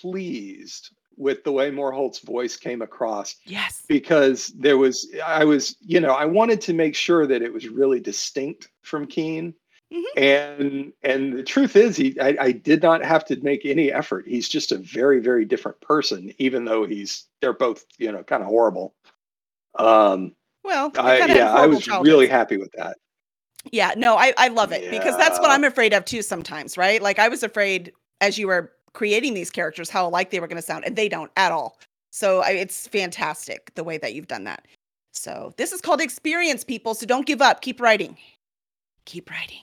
pleased 0.00 0.90
with 1.16 1.44
the 1.44 1.52
way 1.52 1.70
Moreholt's 1.70 2.18
voice 2.18 2.56
came 2.56 2.82
across 2.82 3.36
yes. 3.44 3.84
because 3.88 4.48
there 4.48 4.76
was 4.76 5.10
I 5.24 5.44
was 5.44 5.76
you 5.80 6.00
know 6.00 6.12
I 6.12 6.26
wanted 6.26 6.60
to 6.62 6.74
make 6.74 6.94
sure 6.94 7.26
that 7.26 7.40
it 7.40 7.52
was 7.52 7.68
really 7.68 8.00
distinct 8.00 8.68
from 8.82 9.06
Keen. 9.06 9.54
Mhm. 9.94 10.02
And 10.16 10.92
and 11.02 11.38
the 11.38 11.42
truth 11.42 11.76
is 11.76 11.96
he 11.96 12.18
I, 12.20 12.36
I 12.40 12.52
did 12.52 12.82
not 12.82 13.04
have 13.04 13.24
to 13.26 13.36
make 13.42 13.64
any 13.64 13.92
effort. 13.92 14.26
He's 14.26 14.48
just 14.48 14.72
a 14.72 14.78
very 14.78 15.20
very 15.20 15.44
different 15.44 15.80
person 15.80 16.32
even 16.38 16.64
though 16.64 16.84
he's 16.84 17.26
they're 17.40 17.52
both, 17.52 17.84
you 17.98 18.10
know, 18.10 18.24
kind 18.24 18.42
of 18.42 18.48
horrible. 18.48 18.94
Um 19.78 20.34
Well, 20.64 20.90
I, 20.98 21.18
yeah, 21.26 21.52
I 21.52 21.66
was 21.66 21.84
childhoods. 21.84 22.08
really 22.08 22.26
happy 22.26 22.56
with 22.56 22.72
that. 22.72 22.96
Yeah, 23.72 23.94
no, 23.96 24.16
I, 24.16 24.34
I 24.36 24.48
love 24.48 24.72
it 24.72 24.90
because 24.90 25.16
that's 25.16 25.38
what 25.38 25.50
I'm 25.50 25.64
afraid 25.64 25.94
of 25.94 26.04
too 26.04 26.22
sometimes, 26.22 26.76
right? 26.76 27.00
Like 27.00 27.18
I 27.18 27.28
was 27.28 27.42
afraid 27.42 27.92
as 28.20 28.36
you 28.36 28.46
were 28.48 28.72
creating 28.92 29.34
these 29.34 29.50
characters 29.50 29.88
how 29.90 30.06
alike 30.06 30.30
they 30.30 30.40
were 30.40 30.46
going 30.46 30.60
to 30.60 30.62
sound, 30.62 30.84
and 30.84 30.96
they 30.96 31.08
don't 31.08 31.30
at 31.36 31.50
all. 31.52 31.78
So 32.10 32.40
I, 32.42 32.50
it's 32.50 32.86
fantastic 32.88 33.74
the 33.74 33.82
way 33.84 33.98
that 33.98 34.14
you've 34.14 34.28
done 34.28 34.44
that. 34.44 34.66
So 35.12 35.52
this 35.56 35.72
is 35.72 35.80
called 35.80 36.00
experience, 36.00 36.62
people. 36.62 36.94
So 36.94 37.06
don't 37.06 37.26
give 37.26 37.40
up. 37.42 37.60
Keep 37.60 37.80
writing. 37.80 38.16
Keep 39.04 39.30
writing. 39.30 39.62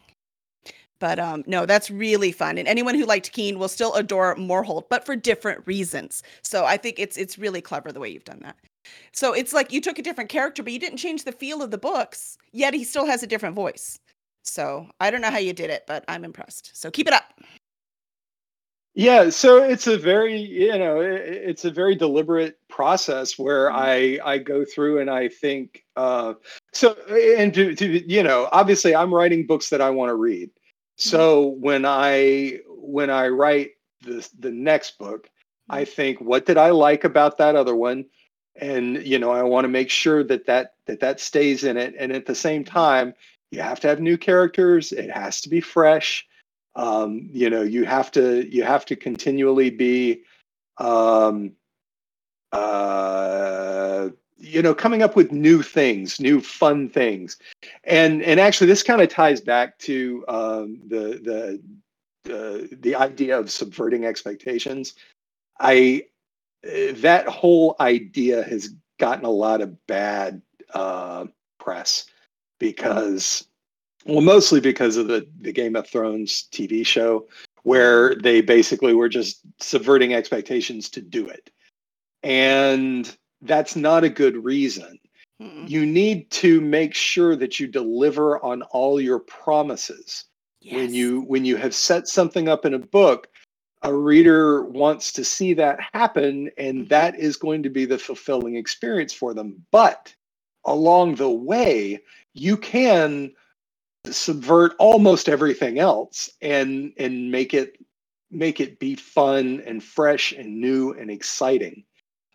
But 1.01 1.19
um, 1.19 1.43
no, 1.47 1.65
that's 1.65 1.91
really 1.91 2.31
fun. 2.31 2.57
And 2.59 2.67
anyone 2.67 2.95
who 2.95 3.05
liked 3.05 3.33
Keen 3.33 3.59
will 3.59 3.67
still 3.67 3.93
adore 3.95 4.35
Moreholt, 4.37 4.85
but 4.89 5.05
for 5.05 5.17
different 5.17 5.67
reasons. 5.67 6.23
So 6.43 6.63
I 6.63 6.77
think 6.77 6.99
it's 6.99 7.17
it's 7.17 7.39
really 7.39 7.61
clever 7.61 7.91
the 7.91 7.99
way 7.99 8.09
you've 8.09 8.23
done 8.23 8.39
that. 8.43 8.55
So 9.13 9.33
it's 9.33 9.51
like 9.51 9.73
you 9.73 9.81
took 9.81 9.99
a 9.99 10.03
different 10.03 10.29
character, 10.29 10.63
but 10.63 10.73
you 10.73 10.79
didn't 10.79 10.99
change 10.99 11.25
the 11.25 11.31
feel 11.33 11.63
of 11.63 11.71
the 11.71 11.77
books, 11.77 12.37
yet 12.53 12.73
he 12.75 12.83
still 12.85 13.05
has 13.07 13.23
a 13.23 13.27
different 13.27 13.55
voice. 13.55 13.99
So 14.43 14.87
I 14.99 15.11
don't 15.11 15.21
know 15.21 15.31
how 15.31 15.39
you 15.39 15.53
did 15.53 15.71
it, 15.71 15.85
but 15.87 16.05
I'm 16.07 16.23
impressed. 16.23 16.71
So 16.75 16.91
keep 16.91 17.07
it 17.07 17.13
up. 17.13 17.25
Yeah, 18.93 19.29
so 19.29 19.63
it's 19.63 19.87
a 19.87 19.97
very, 19.97 20.35
you 20.37 20.77
know, 20.77 20.99
it's 21.01 21.65
a 21.65 21.71
very 21.71 21.95
deliberate 21.95 22.59
process 22.69 23.39
where 23.39 23.69
Mhm. 23.69 23.75
I 23.75 24.19
I 24.33 24.37
go 24.37 24.65
through 24.65 24.99
and 24.99 25.09
I 25.09 25.29
think 25.29 25.85
uh 25.95 26.35
so 26.73 26.93
and 27.09 27.53
to, 27.53 27.73
to 27.75 28.11
you 28.11 28.23
know, 28.23 28.49
obviously 28.51 28.95
I'm 28.95 29.13
writing 29.13 29.47
books 29.47 29.69
that 29.69 29.81
I 29.81 29.89
want 29.91 30.09
to 30.09 30.15
read. 30.15 30.51
So 31.01 31.47
when 31.59 31.83
I 31.83 32.59
when 32.67 33.09
I 33.09 33.27
write 33.29 33.71
the 34.01 34.27
the 34.37 34.51
next 34.51 34.99
book, 34.99 35.29
I 35.67 35.83
think 35.83 36.21
what 36.21 36.45
did 36.45 36.57
I 36.57 36.69
like 36.69 37.03
about 37.03 37.39
that 37.39 37.55
other 37.55 37.75
one? 37.75 38.05
And 38.55 39.03
you 39.03 39.17
know, 39.17 39.31
I 39.31 39.41
want 39.41 39.65
to 39.65 39.69
make 39.69 39.89
sure 39.89 40.23
that 40.23 40.45
that 40.45 40.75
that 40.85 40.99
that 40.99 41.19
stays 41.19 41.63
in 41.63 41.75
it. 41.77 41.95
And 41.97 42.11
at 42.11 42.27
the 42.27 42.35
same 42.35 42.63
time, 42.63 43.15
you 43.49 43.61
have 43.61 43.79
to 43.79 43.87
have 43.87 43.99
new 43.99 44.17
characters, 44.17 44.91
it 44.91 45.09
has 45.09 45.41
to 45.41 45.49
be 45.49 45.59
fresh. 45.59 46.27
Um, 46.75 47.29
you 47.33 47.49
know 47.49 47.63
you 47.63 47.83
have 47.85 48.11
to 48.11 48.47
you 48.47 48.63
have 48.63 48.85
to 48.85 48.95
continually 48.95 49.71
be 49.71 50.21
um, 50.77 51.53
uh, 52.51 54.09
you 54.41 54.61
know 54.61 54.73
coming 54.73 55.01
up 55.01 55.15
with 55.15 55.31
new 55.31 55.61
things 55.61 56.19
new 56.19 56.41
fun 56.41 56.89
things 56.89 57.37
and 57.83 58.21
and 58.23 58.39
actually 58.39 58.67
this 58.67 58.83
kind 58.83 59.01
of 59.01 59.09
ties 59.09 59.41
back 59.41 59.77
to 59.79 60.25
um, 60.27 60.79
the 60.87 61.59
the 62.25 62.33
uh, 62.33 62.67
the 62.81 62.95
idea 62.95 63.37
of 63.37 63.51
subverting 63.51 64.05
expectations 64.05 64.93
i 65.59 66.03
that 66.93 67.27
whole 67.27 67.75
idea 67.79 68.43
has 68.43 68.73
gotten 68.99 69.25
a 69.25 69.29
lot 69.29 69.61
of 69.61 69.87
bad 69.87 70.41
uh, 70.73 71.25
press 71.59 72.05
because 72.59 73.47
well 74.05 74.21
mostly 74.21 74.59
because 74.59 74.97
of 74.97 75.07
the 75.07 75.27
the 75.41 75.51
game 75.51 75.75
of 75.75 75.87
thrones 75.87 76.47
tv 76.51 76.85
show 76.85 77.27
where 77.63 78.15
they 78.15 78.41
basically 78.41 78.93
were 78.93 79.09
just 79.09 79.41
subverting 79.59 80.13
expectations 80.13 80.89
to 80.89 81.01
do 81.01 81.27
it. 81.27 81.49
And 82.23 83.15
that's 83.41 83.75
not 83.75 84.03
a 84.03 84.09
good 84.09 84.43
reason. 84.43 84.99
Mm-mm. 85.41 85.69
You 85.69 85.85
need 85.85 86.29
to 86.31 86.61
make 86.61 86.93
sure 86.93 87.35
that 87.35 87.59
you 87.59 87.67
deliver 87.67 88.43
on 88.43 88.61
all 88.63 89.01
your 89.01 89.19
promises. 89.19 90.25
When 90.71 90.93
you 90.93 91.21
when 91.21 91.43
you 91.43 91.57
have 91.57 91.73
set 91.73 92.07
something 92.07 92.47
up 92.47 92.65
in 92.65 92.75
a 92.75 92.79
book, 92.79 93.27
a 93.81 93.91
reader 93.93 94.63
wants 94.63 95.11
to 95.13 95.23
see 95.23 95.55
that 95.55 95.79
happen 95.91 96.51
and 96.57 96.85
Mhm. 96.85 96.89
that 96.89 97.19
is 97.19 97.35
going 97.35 97.63
to 97.63 97.69
be 97.69 97.85
the 97.85 97.97
fulfilling 97.97 98.55
experience 98.55 99.11
for 99.11 99.33
them. 99.33 99.65
But 99.71 100.13
along 100.65 101.15
the 101.15 101.31
way, 101.31 102.03
you 102.33 102.57
can 102.57 103.33
subvert 104.05 104.75
almost 104.77 105.27
everything 105.29 105.79
else 105.79 106.29
and 106.41 106.93
and 106.97 107.31
make 107.31 107.53
it 107.55 107.77
make 108.29 108.59
it 108.59 108.79
be 108.79 108.95
fun 108.95 109.61
and 109.65 109.83
fresh 109.83 110.31
and 110.31 110.61
new 110.61 110.91
and 110.93 111.09
exciting 111.11 111.83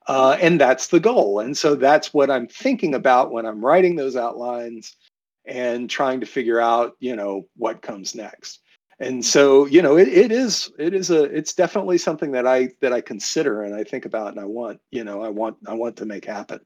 uh, 0.07 0.37
and 0.41 0.61
that's 0.61 0.89
the 0.89 1.01
goal. 1.01 1.41
And 1.41 1.57
so 1.57 1.75
that's 1.75 2.15
what 2.15 2.31
i'm 2.31 2.47
thinking 2.47 2.95
about 2.95 3.33
when 3.33 3.47
i'm 3.47 3.65
writing 3.65 3.97
those 3.97 4.17
outlines 4.17 4.97
and 5.47 5.89
trying 5.89 6.21
to 6.21 6.27
figure 6.27 6.61
out 6.61 6.97
you 6.99 7.15
know 7.17 7.47
what 7.57 7.83
comes 7.83 8.15
next. 8.15 8.61
And 8.99 9.25
so 9.25 9.67
you 9.67 9.83
know 9.83 9.97
it, 9.97 10.09
it 10.09 10.33
is 10.33 10.73
it 10.79 10.95
is 10.95 11.11
a 11.11 11.25
it's 11.25 11.53
definitely 11.53 11.99
something 11.99 12.33
that 12.33 12.47
i 12.47 12.71
that 12.81 12.93
i 12.93 13.01
consider 13.01 13.63
and 13.63 13.75
i 13.75 13.85
think 13.85 14.07
about 14.07 14.29
and 14.29 14.41
i 14.41 14.45
want 14.45 14.81
you 14.91 15.05
know 15.05 15.23
i 15.23 15.29
want 15.29 15.57
i 15.67 15.75
want 15.75 15.97
to 15.97 16.07
make 16.07 16.25
happen. 16.25 16.61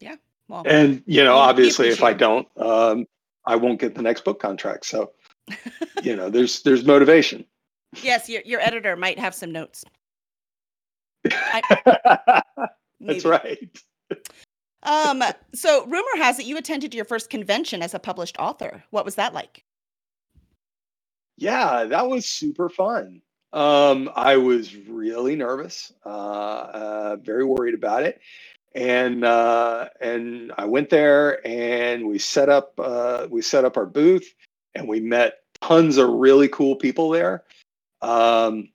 Yeah. 0.00 0.16
well, 0.48 0.62
and 0.66 1.02
you 1.06 1.24
know 1.24 1.36
obviously 1.36 1.88
if 1.88 2.02
i 2.02 2.12
don't 2.12 2.46
um 2.60 3.06
i 3.46 3.56
won't 3.56 3.80
get 3.80 3.94
the 3.94 4.02
next 4.02 4.24
book 4.24 4.40
contract. 4.40 4.86
So 4.86 5.12
you 6.02 6.14
know 6.14 6.30
there's 6.30 6.62
there's 6.62 6.84
motivation. 6.84 7.44
Yes, 8.02 8.28
your 8.28 8.42
your 8.44 8.60
editor 8.60 8.96
might 8.96 9.18
have 9.18 9.34
some 9.34 9.52
notes. 9.52 9.84
that's 13.00 13.24
right. 13.24 13.70
Um, 14.82 15.22
so 15.54 15.84
rumor 15.86 16.16
has 16.16 16.38
it 16.38 16.46
you 16.46 16.58
attended 16.58 16.94
your 16.94 17.04
first 17.04 17.30
convention 17.30 17.82
as 17.82 17.94
a 17.94 17.98
published 17.98 18.36
author. 18.38 18.84
What 18.90 19.04
was 19.04 19.14
that 19.14 19.32
like? 19.34 19.64
yeah 21.36 21.84
that 21.84 22.08
was 22.08 22.26
super 22.26 22.68
fun. 22.68 23.20
Um 23.52 24.10
i 24.16 24.36
was 24.36 24.74
really 24.76 25.36
nervous 25.36 25.92
uh, 26.04 26.08
uh 26.08 27.16
very 27.22 27.44
worried 27.44 27.74
about 27.74 28.02
it. 28.02 28.20
And 28.74 29.24
uh 29.24 29.88
and 30.00 30.52
i 30.58 30.64
went 30.64 30.90
there 30.90 31.46
and 31.46 32.06
we 32.06 32.18
set 32.18 32.48
up 32.48 32.72
uh 32.78 33.26
we 33.30 33.42
set 33.42 33.64
up 33.64 33.76
our 33.76 33.86
booth 33.86 34.34
and 34.74 34.88
we 34.88 35.00
met 35.00 35.40
tons 35.60 35.96
of 35.96 36.08
really 36.08 36.48
cool 36.48 36.76
people 36.76 37.10
there. 37.10 37.44
Um 38.02 38.68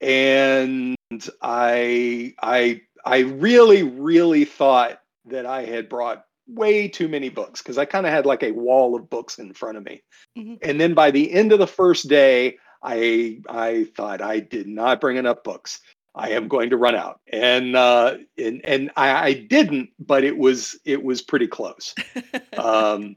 and 0.00 0.96
i 1.42 2.34
i 2.42 2.80
i 3.04 3.18
really 3.20 3.82
really 3.82 4.44
thought 4.44 5.00
that 5.24 5.46
i 5.46 5.64
had 5.64 5.88
brought 5.88 6.24
way 6.48 6.86
too 6.86 7.08
many 7.08 7.28
books 7.28 7.62
because 7.62 7.78
i 7.78 7.84
kind 7.84 8.06
of 8.06 8.12
had 8.12 8.26
like 8.26 8.42
a 8.42 8.52
wall 8.52 8.94
of 8.94 9.10
books 9.10 9.38
in 9.38 9.52
front 9.52 9.76
of 9.76 9.84
me. 9.84 10.02
Mhm. 10.38 10.58
and 10.62 10.80
then 10.80 10.94
by 10.94 11.10
the 11.10 11.32
end 11.32 11.52
of 11.52 11.58
the 11.58 11.66
first 11.66 12.08
day 12.08 12.56
i 12.82 13.38
i 13.48 13.84
thought 13.96 14.20
i 14.22 14.38
did 14.40 14.66
not 14.68 15.00
bring 15.00 15.16
enough 15.16 15.42
books. 15.42 15.80
I 16.18 16.30
am 16.30 16.48
going 16.48 16.70
to 16.70 16.78
run 16.78 16.94
out. 16.94 17.20
And 17.30 17.76
uh 17.76 18.16
and 18.38 18.60
and 18.64 18.90
i, 18.96 19.28
I 19.28 19.32
didn't 19.34 19.90
but 19.98 20.24
it 20.24 20.38
was 20.38 20.78
it 20.84 21.02
was 21.02 21.20
pretty 21.22 21.46
close. 21.46 21.94
Um 22.58 23.16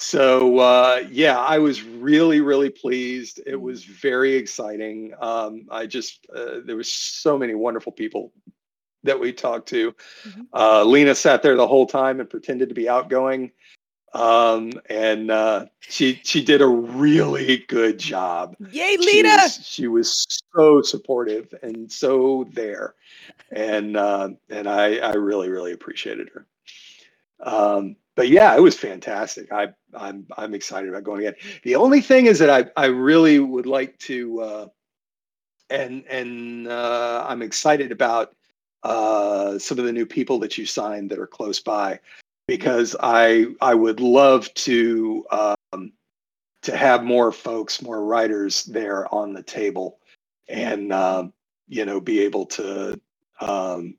so 0.00 0.58
uh 0.58 1.04
yeah 1.10 1.38
i 1.38 1.58
was 1.58 1.82
really 1.82 2.40
really 2.40 2.70
pleased. 2.70 3.38
It 3.46 3.54
Mm. 3.56 3.60
was 3.60 3.84
very 3.84 4.34
exciting. 4.34 5.12
Um 5.20 5.66
i 5.70 5.86
just 5.86 6.26
uh, 6.34 6.60
there 6.64 6.76
was 6.76 6.90
so 6.90 7.36
many 7.38 7.54
wonderful 7.54 7.92
people 7.92 8.32
that 9.04 9.20
we 9.20 9.32
talked 9.32 9.68
to. 9.68 9.94
Mhm. 10.26 10.46
uh 10.54 10.84
lena 10.84 11.14
sat 11.14 11.42
there 11.42 11.54
the 11.56 11.66
whole 11.66 11.86
time 11.86 12.18
and 12.20 12.30
pretended 12.30 12.68
to 12.70 12.74
be 12.74 12.88
outgoing. 12.88 13.52
Um 14.14 14.72
and 14.88 15.30
uh 15.30 15.66
she 15.80 16.20
she 16.24 16.42
did 16.42 16.62
a 16.62 16.66
really 16.66 17.58
good 17.68 17.98
job. 17.98 18.56
Yay, 18.72 18.96
she 19.02 19.22
was, 19.22 19.60
she 19.66 19.86
was 19.86 20.26
so 20.56 20.80
supportive 20.82 21.52
and 21.62 21.92
so 21.92 22.48
there. 22.52 22.94
And 23.52 23.96
uh, 23.96 24.30
and 24.48 24.68
I, 24.68 24.96
I 24.98 25.12
really 25.14 25.48
really 25.50 25.72
appreciated 25.72 26.28
her 26.34 26.46
um, 27.42 27.96
but 28.16 28.28
yeah 28.28 28.54
it 28.56 28.60
was 28.60 28.76
fantastic. 28.76 29.52
I 29.52 29.68
I'm 29.94 30.26
I'm 30.36 30.54
excited 30.54 30.88
about 30.88 31.04
going 31.04 31.20
again 31.20 31.34
the 31.62 31.76
only 31.76 32.00
thing 32.00 32.26
is 32.26 32.38
that 32.38 32.50
I 32.50 32.70
I 32.76 32.86
really 32.86 33.38
would 33.38 33.66
like 33.66 33.98
to 34.00 34.40
uh, 34.40 34.66
and 35.70 36.04
and 36.06 36.68
uh, 36.68 37.24
I'm 37.28 37.42
excited 37.42 37.92
about 37.92 38.34
uh, 38.82 39.58
some 39.58 39.78
of 39.78 39.84
the 39.84 39.92
new 39.92 40.06
people 40.06 40.38
that 40.40 40.58
you 40.58 40.66
signed 40.66 41.10
that 41.10 41.18
are 41.18 41.26
close 41.26 41.60
by 41.60 42.00
because 42.46 42.96
I 43.00 43.46
I 43.60 43.74
would 43.74 44.00
love 44.00 44.52
to 44.54 45.24
um, 45.30 45.92
to 46.62 46.76
have 46.76 47.04
more 47.04 47.32
folks, 47.32 47.80
more 47.80 48.04
writers 48.04 48.64
there 48.64 49.12
on 49.14 49.32
the 49.32 49.42
table, 49.42 49.98
and 50.48 50.92
um, 50.92 51.32
you 51.68 51.84
know 51.84 52.00
be 52.00 52.20
able 52.20 52.46
to 52.46 53.00
um, 53.40 53.96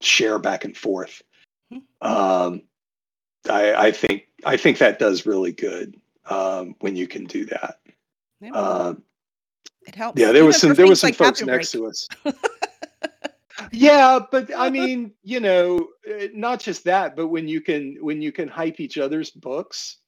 share 0.00 0.38
back 0.38 0.64
and 0.64 0.76
forth. 0.76 1.22
Um, 2.02 2.62
I, 3.50 3.86
I 3.88 3.92
think 3.92 4.28
I 4.44 4.56
think 4.56 4.78
that 4.78 4.98
does 4.98 5.26
really 5.26 5.52
good 5.52 5.96
um, 6.30 6.76
when 6.80 6.96
you 6.96 7.08
can 7.08 7.24
do 7.26 7.46
that. 7.46 7.80
Yeah, 8.40 8.52
Um, 8.52 9.04
it 9.86 9.94
helps. 9.96 10.20
yeah, 10.20 10.32
there 10.32 10.44
Even 10.44 10.46
was 10.46 10.58
some 10.58 10.74
there 10.74 10.88
was 10.88 11.00
some 11.00 11.12
like 11.12 11.14
folks 11.14 11.44
next 11.44 11.72
break. 11.72 11.72
to 11.72 11.86
us. 11.88 12.08
yeah, 13.72 14.20
but 14.30 14.50
I 14.56 14.70
mean, 14.70 15.12
you 15.22 15.40
know, 15.40 15.88
eh, 16.06 16.28
not 16.34 16.60
just 16.60 16.84
that, 16.84 17.16
but 17.16 17.28
when 17.28 17.48
you 17.48 17.60
can 17.60 17.96
when 18.00 18.22
you 18.22 18.32
can 18.32 18.48
hype 18.48 18.80
each 18.80 18.98
other's 18.98 19.30
books, 19.30 19.98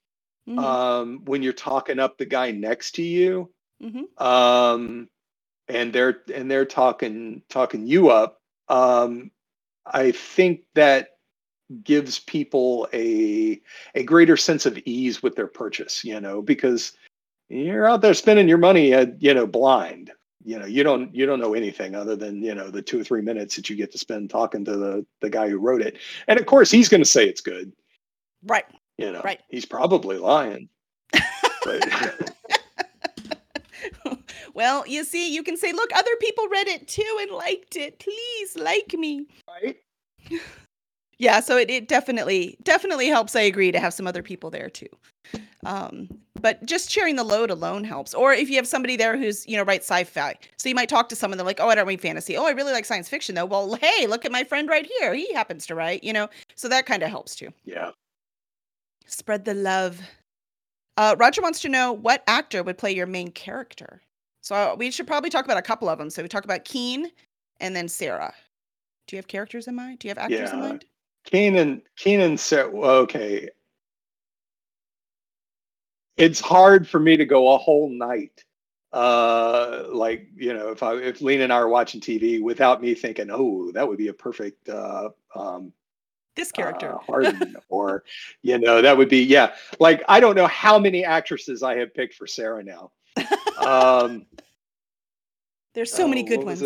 Mhm, 0.48 0.58
um, 0.62 1.22
when 1.26 1.42
you're 1.42 1.52
talking 1.52 1.98
up 2.00 2.18
the 2.18 2.26
guy 2.26 2.50
next 2.52 2.92
to 2.96 3.02
you, 3.02 3.52
mhm. 3.82 4.04
um, 4.20 5.08
and 5.68 5.92
they're 5.92 6.22
and 6.34 6.50
they're 6.50 6.66
talking 6.66 7.42
talking 7.50 7.86
you 7.86 8.10
up, 8.10 8.40
um, 8.68 9.30
I 9.86 10.12
think 10.12 10.62
that 10.74 11.10
gives 11.82 12.18
people 12.18 12.88
a 12.92 13.60
a 13.94 14.02
greater 14.02 14.36
sense 14.36 14.66
of 14.66 14.78
ease 14.84 15.22
with 15.22 15.34
their 15.36 15.46
purchase. 15.46 16.04
You 16.04 16.20
know, 16.20 16.42
because 16.42 16.92
you're 17.48 17.86
out 17.88 18.00
there 18.02 18.14
spending 18.14 18.48
your 18.48 18.58
money, 18.58 18.92
uh, 18.94 19.06
you 19.18 19.32
know, 19.34 19.46
blind. 19.46 20.10
You 20.44 20.58
know, 20.60 20.66
you 20.66 20.82
don't 20.84 21.12
you 21.14 21.26
don't 21.26 21.40
know 21.40 21.54
anything 21.54 21.94
other 21.96 22.14
than 22.16 22.42
you 22.42 22.54
know 22.54 22.70
the 22.70 22.82
two 22.82 23.00
or 23.00 23.04
three 23.04 23.22
minutes 23.22 23.56
that 23.56 23.68
you 23.68 23.74
get 23.76 23.90
to 23.92 23.98
spend 23.98 24.30
talking 24.30 24.64
to 24.64 24.76
the 24.76 25.06
the 25.20 25.30
guy 25.30 25.48
who 25.48 25.58
wrote 25.58 25.82
it, 25.82 25.98
and 26.28 26.38
of 26.38 26.46
course 26.46 26.70
he's 26.70 26.88
going 26.88 27.02
to 27.02 27.08
say 27.08 27.26
it's 27.26 27.40
good. 27.40 27.72
Right. 28.44 28.64
You 28.98 29.12
know, 29.12 29.22
Right. 29.22 29.40
he's 29.48 29.66
probably 29.66 30.18
lying. 30.18 30.68
But 31.64 32.32
well, 34.54 34.86
you 34.86 35.04
see, 35.04 35.34
you 35.34 35.42
can 35.42 35.56
say, 35.56 35.72
look, 35.72 35.90
other 35.94 36.14
people 36.20 36.46
read 36.48 36.68
it 36.68 36.86
too 36.88 37.18
and 37.20 37.30
liked 37.32 37.76
it. 37.76 37.98
Please 37.98 38.56
like 38.56 38.94
me. 38.94 39.26
right? 39.48 39.76
Yeah, 41.18 41.40
so 41.40 41.56
it, 41.56 41.70
it 41.70 41.88
definitely 41.88 42.58
definitely 42.62 43.08
helps. 43.08 43.34
I 43.34 43.40
agree 43.42 43.72
to 43.72 43.80
have 43.80 43.94
some 43.94 44.06
other 44.06 44.22
people 44.22 44.50
there 44.50 44.68
too. 44.68 44.88
Um, 45.64 46.08
but 46.40 46.64
just 46.66 46.90
sharing 46.90 47.16
the 47.16 47.24
load 47.24 47.50
alone 47.50 47.84
helps. 47.84 48.12
Or 48.14 48.32
if 48.32 48.50
you 48.50 48.56
have 48.56 48.66
somebody 48.66 48.96
there 48.96 49.16
who's 49.16 49.46
you 49.48 49.56
know 49.56 49.62
writes 49.62 49.90
sci-fi, 49.90 50.34
so 50.56 50.68
you 50.68 50.74
might 50.74 50.88
talk 50.88 51.08
to 51.08 51.16
someone 51.16 51.38
they're 51.38 51.46
like, 51.46 51.60
oh, 51.60 51.68
I 51.68 51.74
don't 51.74 51.86
read 51.86 52.00
fantasy. 52.00 52.36
Oh, 52.36 52.46
I 52.46 52.50
really 52.50 52.72
like 52.72 52.84
science 52.84 53.08
fiction 53.08 53.34
though. 53.34 53.46
Well, 53.46 53.74
hey, 53.76 54.06
look 54.06 54.24
at 54.24 54.32
my 54.32 54.44
friend 54.44 54.68
right 54.68 54.86
here. 54.98 55.14
He 55.14 55.32
happens 55.32 55.66
to 55.66 55.74
write. 55.74 56.04
You 56.04 56.12
know, 56.12 56.28
so 56.54 56.68
that 56.68 56.86
kind 56.86 57.02
of 57.02 57.08
helps 57.08 57.34
too. 57.34 57.48
Yeah. 57.64 57.90
Spread 59.06 59.44
the 59.44 59.54
love. 59.54 60.00
Uh, 60.98 61.14
Roger 61.18 61.42
wants 61.42 61.60
to 61.60 61.68
know 61.68 61.92
what 61.92 62.24
actor 62.26 62.62
would 62.62 62.78
play 62.78 62.92
your 62.92 63.06
main 63.06 63.30
character. 63.30 64.00
So 64.42 64.54
uh, 64.54 64.76
we 64.78 64.90
should 64.90 65.06
probably 65.06 65.30
talk 65.30 65.44
about 65.44 65.56
a 65.58 65.62
couple 65.62 65.88
of 65.88 65.98
them. 65.98 66.10
So 66.10 66.22
we 66.22 66.28
talk 66.28 66.44
about 66.44 66.64
Keen 66.64 67.10
and 67.60 67.74
then 67.74 67.88
Sarah. 67.88 68.32
Do 69.06 69.16
you 69.16 69.18
have 69.18 69.28
characters 69.28 69.66
in 69.66 69.74
mind? 69.74 69.98
Do 69.98 70.08
you 70.08 70.10
have 70.10 70.18
actors 70.18 70.50
in 70.52 70.60
mind? 70.60 70.84
Keenan 71.26 71.82
Keenan 71.96 72.38
said, 72.38 72.66
okay. 72.66 73.50
It's 76.16 76.40
hard 76.40 76.88
for 76.88 76.98
me 76.98 77.16
to 77.18 77.26
go 77.26 77.52
a 77.54 77.58
whole 77.58 77.90
night. 77.90 78.44
Uh 78.92 79.84
like, 79.92 80.28
you 80.34 80.54
know, 80.54 80.70
if 80.70 80.82
I 80.82 80.94
if 80.94 81.20
Lena 81.20 81.44
and 81.44 81.52
I 81.52 81.56
are 81.56 81.68
watching 81.68 82.00
TV 82.00 82.40
without 82.40 82.80
me 82.80 82.94
thinking, 82.94 83.28
oh, 83.30 83.70
that 83.72 83.86
would 83.86 83.98
be 83.98 84.08
a 84.08 84.14
perfect 84.14 84.68
uh 84.68 85.10
um 85.34 85.72
This 86.36 86.52
character. 86.52 86.94
uh, 86.94 86.98
Harden 87.06 87.56
or 87.68 88.04
you 88.42 88.58
know, 88.58 88.80
that 88.80 88.96
would 88.96 89.10
be 89.10 89.22
yeah. 89.22 89.54
Like 89.80 90.02
I 90.08 90.20
don't 90.20 90.36
know 90.36 90.46
how 90.46 90.78
many 90.78 91.04
actresses 91.04 91.62
I 91.62 91.76
have 91.76 91.92
picked 91.92 92.14
for 92.14 92.26
Sarah 92.26 92.62
now. 92.62 92.92
Um 93.58 94.26
There's 95.74 95.92
so 95.92 96.06
many 96.06 96.22
uh, 96.22 96.26
good 96.26 96.44
ones. 96.44 96.62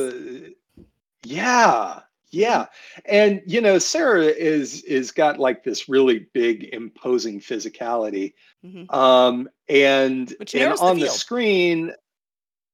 Yeah, 1.23 2.01
yeah, 2.31 2.66
and 3.07 3.43
you 3.47 3.61
know, 3.61 3.78
Sarah 3.78 4.24
is 4.26 4.83
is 4.85 5.11
got 5.11 5.39
like 5.39 5.64
this 5.64 5.89
really 5.89 6.26
big, 6.33 6.64
imposing 6.72 7.41
physicality, 7.41 8.35
Mhm. 8.64 8.93
um, 8.95 9.49
and 9.68 10.35
and 10.39 10.55
narrows 10.55 10.78
the 10.81 10.85
on 10.85 10.99
the 10.99 11.09
screen, 11.09 11.93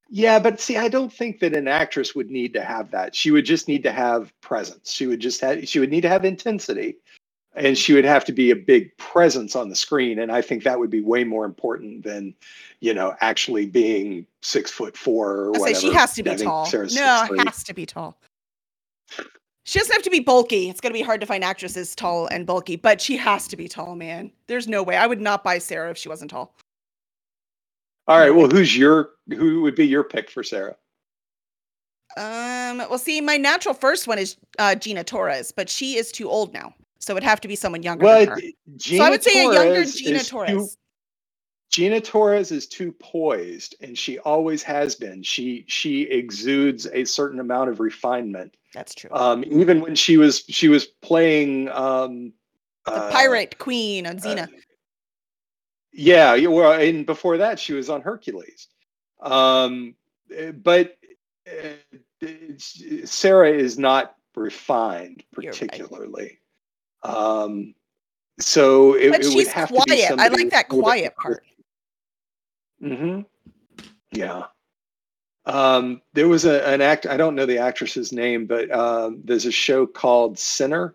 Yeah, 0.09 0.39
but 0.39 0.61
see, 0.61 0.77
I 0.77 0.87
don't 0.87 1.11
think 1.11 1.39
that 1.39 1.53
an 1.55 1.67
actress 1.67 2.15
would 2.15 2.29
need 2.31 2.53
to 2.53 2.63
have 2.63 2.91
that. 2.91 3.13
She 3.15 3.29
would 3.31 3.45
just 3.45 3.67
need 3.67 3.83
to 3.83 3.91
have 3.91 4.31
presence. 4.41 4.91
She 4.91 5.05
would 5.07 5.19
just 5.19 5.41
have 5.41 5.67
she 5.67 5.79
would 5.79 5.91
need 5.91 6.01
to 6.01 6.09
have 6.09 6.23
intensity 6.23 6.97
and 7.55 7.75
she 7.77 7.93
would 7.93 8.05
have 8.05 8.23
to 8.25 8.31
be 8.31 8.51
a 8.51 8.55
big 8.55 8.95
presence 8.97 9.55
on 9.55 9.67
the 9.67 9.75
screen 9.75 10.19
and 10.19 10.31
i 10.31 10.41
think 10.41 10.63
that 10.63 10.77
would 10.77 10.91
be 10.91 11.01
way 11.01 11.23
more 11.23 11.43
important 11.43 12.03
than 12.03 12.35
you 12.81 12.93
know 12.93 13.15
actually 13.21 13.65
being 13.65 14.27
six 14.43 14.69
foot 14.69 14.95
four 14.95 15.45
or 15.47 15.55
I 15.55 15.59
whatever 15.59 15.79
say 15.79 15.87
she 15.87 15.93
has 15.93 16.13
to 16.13 16.23
be 16.23 16.35
tall. 16.35 16.65
Sarah's 16.67 16.93
No, 16.93 17.25
6'3". 17.29 17.45
has 17.45 17.63
to 17.63 17.73
be 17.73 17.85
tall. 17.87 18.15
She 19.67 19.79
doesn't 19.79 19.91
have 19.93 20.03
to 20.03 20.09
be 20.09 20.21
bulky. 20.21 20.69
It's 20.69 20.79
going 20.79 20.93
to 20.93 20.97
be 20.97 21.03
hard 21.03 21.19
to 21.19 21.27
find 21.27 21.43
actresses 21.43 21.93
tall 21.93 22.27
and 22.27 22.45
bulky, 22.45 22.77
but 22.77 23.01
she 23.01 23.17
has 23.17 23.49
to 23.49 23.57
be 23.57 23.67
tall, 23.67 23.95
man. 23.97 24.31
There's 24.47 24.65
no 24.65 24.81
way. 24.81 24.95
I 24.95 25.05
would 25.07 25.19
not 25.19 25.43
buy 25.43 25.57
Sarah 25.57 25.91
if 25.91 25.97
she 25.97 26.07
wasn't 26.07 26.31
tall. 26.31 26.55
all 28.07 28.17
right 28.17 28.29
well 28.29 28.47
who's 28.49 28.77
your 28.77 29.09
who 29.35 29.61
would 29.63 29.75
be 29.75 29.85
your 29.85 30.05
pick 30.05 30.29
for 30.31 30.41
sarah 30.41 30.77
Um, 32.15 32.77
well, 32.89 32.97
see, 32.97 33.19
my 33.19 33.35
natural 33.35 33.73
first 33.73 34.07
one 34.07 34.17
is 34.17 34.37
uh, 34.57 34.75
Gina 34.75 35.03
Torres, 35.03 35.51
but 35.51 35.69
she 35.69 35.97
is 35.97 36.11
too 36.13 36.29
old 36.29 36.53
now, 36.53 36.73
so 36.99 37.13
it'd 37.13 37.23
have 37.23 37.41
to 37.41 37.47
be 37.49 37.55
someone 37.57 37.83
younger 37.83 38.05
well 38.05 38.19
than 38.21 38.29
her. 38.29 38.39
gina 38.77 38.97
so 38.99 39.03
I 39.05 39.09
would 39.09 39.23
say 39.23 39.45
a 39.45 39.53
younger 39.53 39.83
Gina 39.85 40.23
Torres. 40.23 40.49
too- 40.49 40.67
Gina 41.69 41.99
Torres 41.99 42.51
is 42.53 42.65
too 42.67 42.93
poised, 42.93 43.75
and 43.81 43.97
she 43.97 44.17
always 44.19 44.63
has 44.63 44.95
been. 44.95 45.21
She 45.21 45.65
she 45.67 46.03
exudes 46.03 46.87
a 46.87 47.03
certain 47.03 47.41
amount 47.41 47.69
of 47.69 47.81
refinement. 47.81 48.55
That's 48.73 48.93
true. 48.93 49.09
Um, 49.13 49.43
even 49.47 49.81
when 49.81 49.95
she 49.95 50.17
was 50.17 50.43
she 50.49 50.67
was 50.67 50.85
playing 50.85 51.69
um, 51.69 52.33
the 52.85 52.91
uh, 52.93 53.11
pirate 53.11 53.57
queen 53.57 54.05
on 54.05 54.17
uh, 54.17 54.19
Xena. 54.19 54.47
yeah, 55.93 56.35
yeah, 56.35 56.47
well, 56.49 56.73
and 56.73 57.05
before 57.05 57.37
that, 57.37 57.59
she 57.59 57.73
was 57.73 57.89
on 57.89 58.01
Hercules. 58.01 58.67
Um, 59.21 59.95
eh, 60.35 60.51
but 60.51 60.97
uh, 61.47 61.69
it's- 62.21 62.83
Sarah 63.05 63.51
is 63.51 63.79
not 63.79 64.15
refined 64.35 65.23
You're 65.39 65.51
right. 65.51 65.59
particularly. 65.59 66.39
Um, 67.03 67.73
so 68.39 68.93
it, 68.93 69.09
but 69.11 69.21
it 69.21 69.25
would 69.25 69.33
she's 69.33 69.47
have 69.47 69.69
to 69.69 69.73
be 69.87 69.95
quiet. 69.95 70.19
I 70.19 70.27
like 70.27 70.49
that 70.51 70.67
quiet 70.67 71.15
part. 71.15 71.43
hmm 72.79 73.21
Yeah. 74.11 74.43
Um, 75.47 76.01
there 76.13 76.27
was 76.27 76.43
a, 76.45 76.67
an 76.67 76.81
act. 76.81 77.05
I 77.05 77.15
don't 77.15 77.33
know 77.33 77.45
the 77.45 77.57
actress's 77.57 78.11
name, 78.11 78.45
but 78.45 78.69
um, 78.69 79.21
there's 79.23 79.45
a 79.45 79.51
show 79.51 79.87
called 79.87 80.37
Sinner 80.37 80.93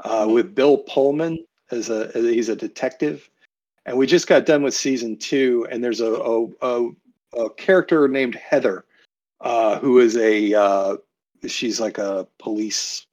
uh, 0.00 0.26
Mhm. 0.26 0.34
with 0.34 0.54
Bill 0.54 0.78
Pullman 0.78 1.46
as 1.70 1.88
a 1.88 2.10
as 2.14 2.24
he's 2.24 2.48
a 2.48 2.56
detective, 2.56 3.30
and 3.86 3.96
we 3.96 4.06
just 4.06 4.26
got 4.26 4.46
done 4.46 4.62
with 4.62 4.74
season 4.74 5.16
two. 5.16 5.66
And 5.70 5.82
there's 5.82 6.00
a 6.00 6.12
a, 6.12 6.46
a, 6.60 6.90
a 7.34 7.50
character 7.50 8.08
named 8.08 8.34
Heather, 8.34 8.84
uh, 9.40 9.78
who 9.78 10.00
is 10.00 10.16
a 10.16 10.54
uh, 10.54 10.96
she's 11.46 11.80
like 11.80 11.98
a 11.98 12.26
police. 12.38 13.06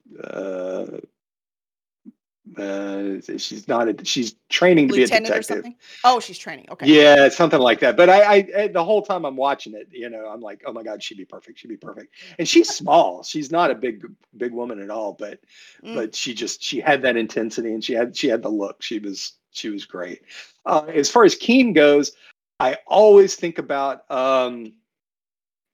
Uh, 2.57 3.19
she's 3.37 3.67
not 3.67 3.87
a 3.89 4.05
she's 4.05 4.35
training 4.49 4.87
to 4.87 4.93
be 4.95 5.03
a 5.03 5.07
detective. 5.07 5.45
something. 5.45 5.75
Oh, 6.03 6.19
she's 6.19 6.37
training. 6.37 6.67
Okay. 6.71 6.87
Yeah, 6.87 7.29
something 7.29 7.59
like 7.59 7.79
that. 7.81 7.97
But 7.97 8.09
I, 8.09 8.21
I, 8.21 8.47
I- 8.57 8.67
the 8.69 8.83
whole 8.83 9.01
time 9.01 9.25
I'm 9.25 9.35
watching 9.35 9.73
it, 9.73 9.87
you 9.91 10.09
know, 10.09 10.27
I'm 10.27 10.41
like, 10.41 10.63
oh 10.65 10.73
my 10.73 10.83
god, 10.83 11.03
she'd 11.03 11.17
be 11.17 11.25
perfect. 11.25 11.59
She'd 11.59 11.67
be 11.67 11.77
perfect. 11.77 12.13
And 12.39 12.47
she's 12.47 12.69
small. 12.69 13.23
She's 13.23 13.51
not 13.51 13.71
a 13.71 13.75
big, 13.75 14.05
big 14.37 14.51
woman 14.53 14.81
at 14.81 14.89
all. 14.89 15.13
But, 15.13 15.39
Mm. 15.83 15.95
but 15.95 16.15
she 16.15 16.33
just 16.33 16.63
she 16.63 16.79
had 16.79 17.01
that 17.01 17.17
intensity 17.17 17.73
and 17.73 17.83
she 17.83 17.93
had 17.93 18.15
she 18.15 18.27
had 18.27 18.41
the 18.41 18.49
look. 18.49 18.81
She 18.81 18.99
was 18.99 19.33
she 19.51 19.69
was 19.69 19.85
great. 19.85 20.21
Uh, 20.65 20.85
as 20.93 21.09
far 21.09 21.25
as 21.25 21.35
Keen 21.35 21.73
goes, 21.73 22.13
I 22.59 22.77
always 22.87 23.35
think 23.35 23.57
about 23.57 24.09
um, 24.11 24.73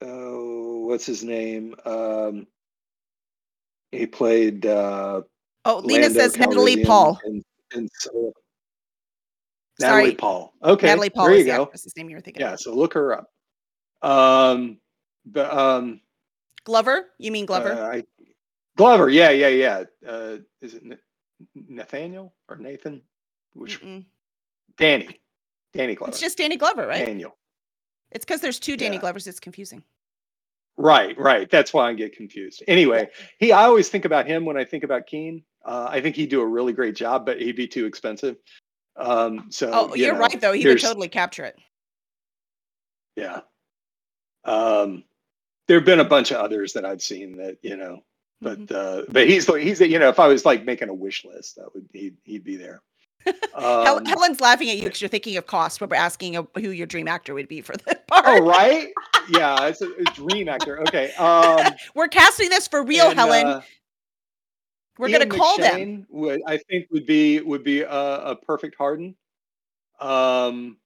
oh, 0.00 0.86
what's 0.86 1.06
his 1.06 1.22
name? 1.24 1.74
Um, 1.84 2.46
he 3.90 4.06
played 4.06 4.66
uh, 4.66 5.22
Oh, 5.64 5.78
Lena 5.84 6.10
says 6.10 6.36
Natalie 6.36 6.84
Paul. 6.84 7.20
in 7.24 7.88
Solo. 7.94 8.32
Sorry. 9.80 10.02
Natalie 10.02 10.14
Paul. 10.16 10.52
Okay, 10.62 10.86
Natalie 10.86 11.10
Paul 11.10 11.26
there 11.26 11.34
is 11.34 11.38
you 11.46 11.52
the 11.52 11.56
go. 11.56 11.62
actress's 11.64 11.96
name 11.96 12.10
you 12.10 12.16
were 12.16 12.20
thinking. 12.20 12.40
Yeah, 12.40 12.52
of. 12.54 12.60
so 12.60 12.74
look 12.74 12.92
her 12.94 13.14
up. 13.14 13.28
Um, 14.02 14.78
but 15.24 15.52
um, 15.56 16.00
Glover? 16.64 17.06
You 17.18 17.32
mean 17.32 17.46
Glover? 17.46 17.72
uh, 17.72 17.96
I, 17.96 18.04
Glover. 18.76 19.08
Yeah, 19.08 19.30
yeah, 19.30 19.48
yeah. 19.48 19.84
Uh, 20.06 20.36
is 20.60 20.74
it 20.74 20.82
Nathaniel 21.54 22.34
or 22.48 22.56
Nathan? 22.56 23.02
Which 23.54 23.80
Mm-mm. 23.82 24.04
Danny? 24.76 25.20
Danny 25.72 25.94
Glover. 25.94 26.10
It's 26.10 26.20
just 26.20 26.38
Danny 26.38 26.56
Glover, 26.56 26.86
right? 26.86 27.06
Daniel. 27.06 27.36
It's 28.10 28.24
because 28.24 28.40
there's 28.40 28.58
two 28.60 28.76
Danny 28.76 28.96
Yeah. 28.96 29.00
Glovers. 29.00 29.26
It's 29.26 29.40
confusing. 29.40 29.82
Right, 30.76 31.16
right. 31.18 31.48
That's 31.50 31.72
why 31.72 31.88
I 31.88 31.94
get 31.94 32.14
confused. 32.16 32.62
Anyway, 32.66 33.08
he. 33.38 33.52
I 33.52 33.64
always 33.64 33.88
think 33.88 34.04
about 34.04 34.26
him 34.26 34.44
when 34.44 34.56
I 34.56 34.64
think 34.64 34.84
about 34.84 35.06
Keen. 35.06 35.44
Uh, 35.64 35.88
I 35.90 36.00
think 36.00 36.16
he'd 36.16 36.28
do 36.30 36.40
a 36.40 36.46
really 36.46 36.72
great 36.72 36.94
job, 36.96 37.24
but 37.26 37.40
he'd 37.40 37.56
be 37.56 37.66
too 37.68 37.86
expensive. 37.86 38.36
Um, 38.96 39.46
so 39.50 39.70
Oh, 39.72 39.94
you 39.94 40.04
you're 40.06 40.14
know, 40.14 40.20
right 40.20 40.40
though. 40.40 40.52
He 40.52 40.66
would 40.66 40.80
totally 40.80 41.08
capture 41.08 41.44
it. 41.44 41.56
Yeah. 43.16 43.40
Um, 44.44 45.04
there 45.68 45.78
have 45.78 45.86
been 45.86 46.00
a 46.00 46.04
bunch 46.04 46.30
of 46.30 46.38
others 46.38 46.72
that 46.72 46.84
I've 46.84 47.02
seen 47.02 47.36
that 47.38 47.58
you 47.62 47.76
know, 47.76 48.02
but 48.40 48.58
Mhm. 48.66 48.72
uh, 48.72 49.04
but 49.08 49.28
he's 49.28 49.46
the 49.46 49.54
he's 49.54 49.80
you 49.80 49.98
know 49.98 50.08
if 50.08 50.18
I 50.18 50.26
was 50.26 50.44
like 50.44 50.64
making 50.64 50.88
a 50.88 50.94
wish 50.94 51.24
list, 51.24 51.56
that 51.56 51.72
would 51.74 51.88
he'd, 51.92 52.16
he'd 52.24 52.44
be 52.44 52.56
there. 52.56 52.82
Um, 53.54 54.04
Helen's 54.04 54.40
laughing 54.40 54.68
at 54.70 54.78
you 54.78 54.84
because 54.84 55.00
you're 55.00 55.08
thinking 55.08 55.36
of 55.36 55.46
cost 55.46 55.80
when 55.80 55.88
we're 55.90 55.96
asking 55.96 56.36
uh, 56.36 56.42
who 56.56 56.70
your 56.70 56.86
dream 56.88 57.06
actor 57.06 57.34
would 57.34 57.46
be 57.48 57.60
for 57.60 57.76
the 57.76 57.94
part. 58.08 58.24
oh 58.26 58.40
right, 58.44 58.88
yeah, 59.30 59.66
it's 59.66 59.80
a, 59.82 59.90
a 59.92 60.04
dream 60.14 60.48
actor. 60.48 60.80
Okay, 60.82 61.12
um, 61.18 61.72
We're 61.94 62.08
casting 62.08 62.48
this 62.48 62.66
for 62.66 62.82
real, 62.82 63.10
and, 63.10 63.18
Helen. 63.18 63.46
uh, 63.46 63.62
we're 64.98 65.10
gonna 65.10 65.26
call 65.26 65.56
them. 65.58 66.06
Would 66.10 66.42
I 66.46 66.58
think 66.58 66.88
would 66.90 67.06
be 67.06 67.40
would 67.40 67.64
be 67.64 67.82
a, 67.82 67.88
a 67.90 68.36
perfect 68.36 68.76
Harden. 68.76 69.14
Um, 70.00 70.76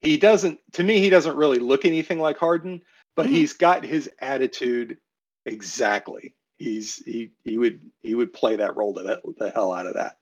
he 0.00 0.16
doesn't. 0.16 0.58
To 0.72 0.82
me, 0.82 0.98
he 0.98 1.10
doesn't 1.10 1.36
really 1.36 1.58
look 1.58 1.84
anything 1.84 2.18
like 2.18 2.38
Harden, 2.38 2.82
but 3.14 3.26
Mhm. 3.26 3.30
he's 3.30 3.52
got 3.52 3.84
his 3.84 4.10
attitude 4.20 4.98
exactly. 5.46 6.34
He's 6.56 6.96
he 7.04 7.30
he 7.44 7.58
would 7.58 7.80
he 8.02 8.14
would 8.14 8.32
play 8.32 8.56
that 8.56 8.76
role 8.76 8.94
to 8.94 9.02
the, 9.02 9.20
the 9.38 9.50
hell 9.50 9.72
out 9.72 9.86
of 9.86 9.94
that. 9.94 10.18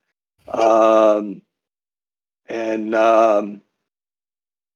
Um, 0.47 1.41
and 2.47 2.95
um, 2.95 3.61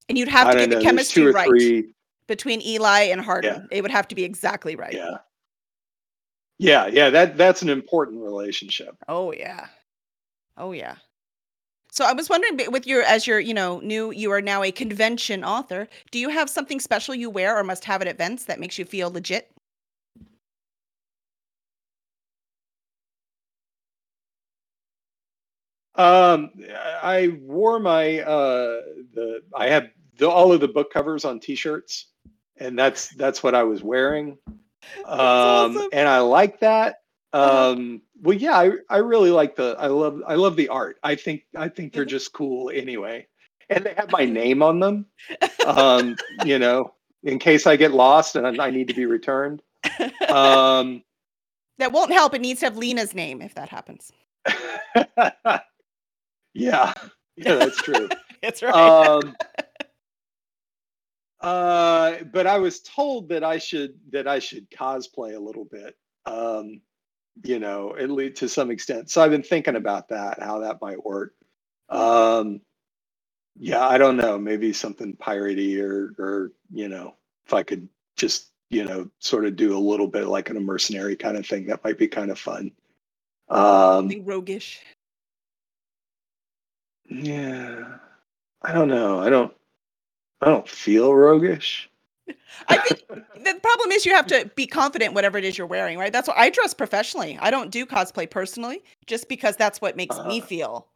And 0.09 0.17
you'd 0.17 0.27
have 0.27 0.51
to 0.51 0.57
get 0.59 0.69
know. 0.69 0.77
the 0.77 0.83
chemistry 0.83 1.31
right 1.31 1.47
three. 1.47 1.93
between 2.27 2.61
Eli 2.61 3.03
and 3.03 3.19
Harden. 3.19 3.67
It 3.71 3.81
would 3.81 3.91
have 3.91 4.07
to 4.09 4.15
be 4.15 4.23
exactly 4.23 4.75
right. 4.75 4.93
Yeah. 4.93 5.17
Yeah, 6.57 6.87
yeah. 6.87 7.09
That 7.09 7.37
that's 7.37 7.61
an 7.61 7.69
important 7.69 8.23
relationship. 8.23 8.95
Oh 9.07 9.31
yeah. 9.33 9.67
Oh 10.57 10.71
yeah. 10.71 10.95
So 11.91 12.05
I 12.05 12.13
was 12.13 12.29
wondering 12.29 12.71
with 12.71 12.87
your 12.87 13.03
as 13.03 13.27
your, 13.27 13.39
you 13.39 13.53
know, 13.53 13.79
new 13.79 14.11
you 14.11 14.31
are 14.31 14.41
now 14.41 14.63
a 14.63 14.71
convention 14.71 15.43
author, 15.43 15.87
do 16.11 16.19
you 16.19 16.29
have 16.29 16.49
something 16.49 16.79
special 16.79 17.15
you 17.15 17.29
wear 17.29 17.57
or 17.57 17.63
must 17.63 17.85
have 17.85 18.01
at 18.01 18.07
events 18.07 18.45
that 18.45 18.59
makes 18.59 18.77
you 18.77 18.85
feel 18.85 19.11
legit? 19.11 19.51
Um, 25.95 26.51
I 27.01 27.37
wore 27.41 27.79
my 27.79 28.19
uh 28.19 28.81
the 29.13 29.41
I 29.55 29.69
have 29.69 29.87
the, 30.17 30.29
all 30.29 30.51
of 30.51 30.59
the 30.59 30.67
book 30.67 30.91
covers 30.91 31.23
on 31.23 31.39
T-shirts, 31.39 32.07
and 32.57 32.77
that's 32.77 33.09
that's 33.15 33.41
what 33.41 33.55
I 33.55 33.63
was 33.63 33.81
wearing. 33.81 34.37
Um, 35.05 35.19
awesome. 35.19 35.89
and 35.93 36.07
I 36.07 36.19
like 36.19 36.59
that. 36.61 37.01
Uh-huh. 37.33 37.71
Um, 37.71 38.01
well, 38.21 38.37
yeah, 38.37 38.57
I 38.57 38.71
I 38.89 38.97
really 38.97 39.29
like 39.31 39.55
the 39.55 39.75
I 39.77 39.87
love 39.87 40.21
I 40.27 40.35
love 40.35 40.55
the 40.55 40.69
art. 40.69 40.97
I 41.03 41.15
think 41.15 41.43
I 41.55 41.67
think 41.69 41.91
they're 41.93 42.05
Mhm. 42.05 42.09
just 42.09 42.31
cool 42.33 42.69
anyway, 42.73 43.27
and 43.69 43.83
they 43.85 43.93
have 43.95 44.11
my 44.11 44.25
name 44.25 44.63
on 44.63 44.79
them. 44.79 45.05
Um, 45.65 46.15
you 46.43 46.59
know, 46.59 46.93
in 47.23 47.39
case 47.39 47.65
I 47.65 47.75
get 47.75 47.91
lost 47.91 48.35
and 48.35 48.45
I 48.47 48.65
I 48.67 48.69
need 48.69 48.87
to 48.87 48.93
be 48.93 49.05
returned. 49.07 49.61
Um. 50.29 51.03
that 51.79 51.91
won't 51.91 52.11
help. 52.11 52.33
It 52.35 52.41
needs 52.41 52.59
to 52.61 52.67
have 52.67 52.77
Lena's 52.77 53.13
name 53.15 53.41
if 53.41 53.55
that 53.55 53.67
happens. 53.69 54.11
yeah, 56.53 56.93
yeah, 57.35 57.55
that's 57.55 57.77
true. 57.77 58.07
That's 58.41 58.61
right. 58.61 58.73
um, 58.73 59.35
uh, 61.45 62.23
but 62.33 62.47
I 62.47 62.57
was 62.57 62.79
told 62.81 63.29
that 63.29 63.43
I 63.43 63.59
should 63.59 63.93
that 64.11 64.27
I 64.27 64.39
should 64.39 64.69
cosplay 64.71 65.35
a 65.35 65.39
little 65.39 65.65
bit. 65.65 65.95
Um, 66.25 66.81
you 67.43 67.59
know, 67.59 67.95
at 67.95 68.09
least 68.09 68.37
to 68.37 68.49
some 68.49 68.71
extent. 68.71 69.11
So 69.11 69.21
I've 69.21 69.29
been 69.29 69.43
thinking 69.43 69.75
about 69.75 70.09
that, 70.09 70.41
how 70.41 70.59
that 70.59 70.81
might 70.81 71.05
work. 71.05 71.35
Um, 71.89 72.61
yeah, 73.57 73.85
I 73.87 73.99
don't 73.99 74.17
know. 74.17 74.39
Maybe 74.39 74.73
something 74.73 75.15
piratey 75.17 75.79
or 75.79 76.15
or 76.17 76.51
you 76.73 76.89
know, 76.89 77.13
if 77.45 77.53
I 77.53 77.61
could 77.61 77.87
just 78.17 78.47
you 78.71 78.83
know 78.83 79.07
sort 79.19 79.45
of 79.45 79.55
do 79.55 79.77
a 79.77 79.79
little 79.79 80.07
bit 80.07 80.25
like 80.25 80.49
an 80.49 80.57
a 80.57 80.61
mercenary 80.61 81.15
kind 81.15 81.37
of 81.37 81.45
thing, 81.45 81.67
that 81.67 81.83
might 81.83 81.99
be 81.99 82.07
kind 82.07 82.31
of 82.31 82.39
fun. 82.39 82.71
Um, 83.49 84.05
Something 84.05 84.25
roguish. 84.25 84.81
yeah, 87.07 87.97
I 88.63 88.71
don't 88.71 88.87
know. 88.87 89.19
I 89.19 89.29
don't. 89.29 89.53
I 90.45 90.49
don't 90.51 90.69
feel 90.69 91.13
roguish. 91.15 91.89
I 92.69 92.77
think 92.77 93.07
the 93.07 93.59
problem 93.61 93.91
is 93.91 94.05
you 94.05 94.13
have 94.13 94.27
to 94.27 94.49
be 94.55 94.67
confident 94.67 95.13
whatever 95.13 95.37
it 95.37 95.43
is 95.43 95.57
you're 95.57 95.67
wearing, 95.67 95.97
right? 95.99 96.13
That's 96.13 96.27
what 96.27 96.37
I 96.37 96.49
dress 96.51 96.73
professionally. 96.73 97.37
I 97.41 97.51
don't 97.51 97.71
do 97.71 97.85
cosplay 97.85 98.29
personally, 98.29 98.83
just 99.07 99.29
because 99.29 99.57
that's 99.57 99.81
what 99.81 99.97
makes 99.97 100.17
me 100.25 100.41
Uh, 100.41 100.45
feel, 100.45 100.87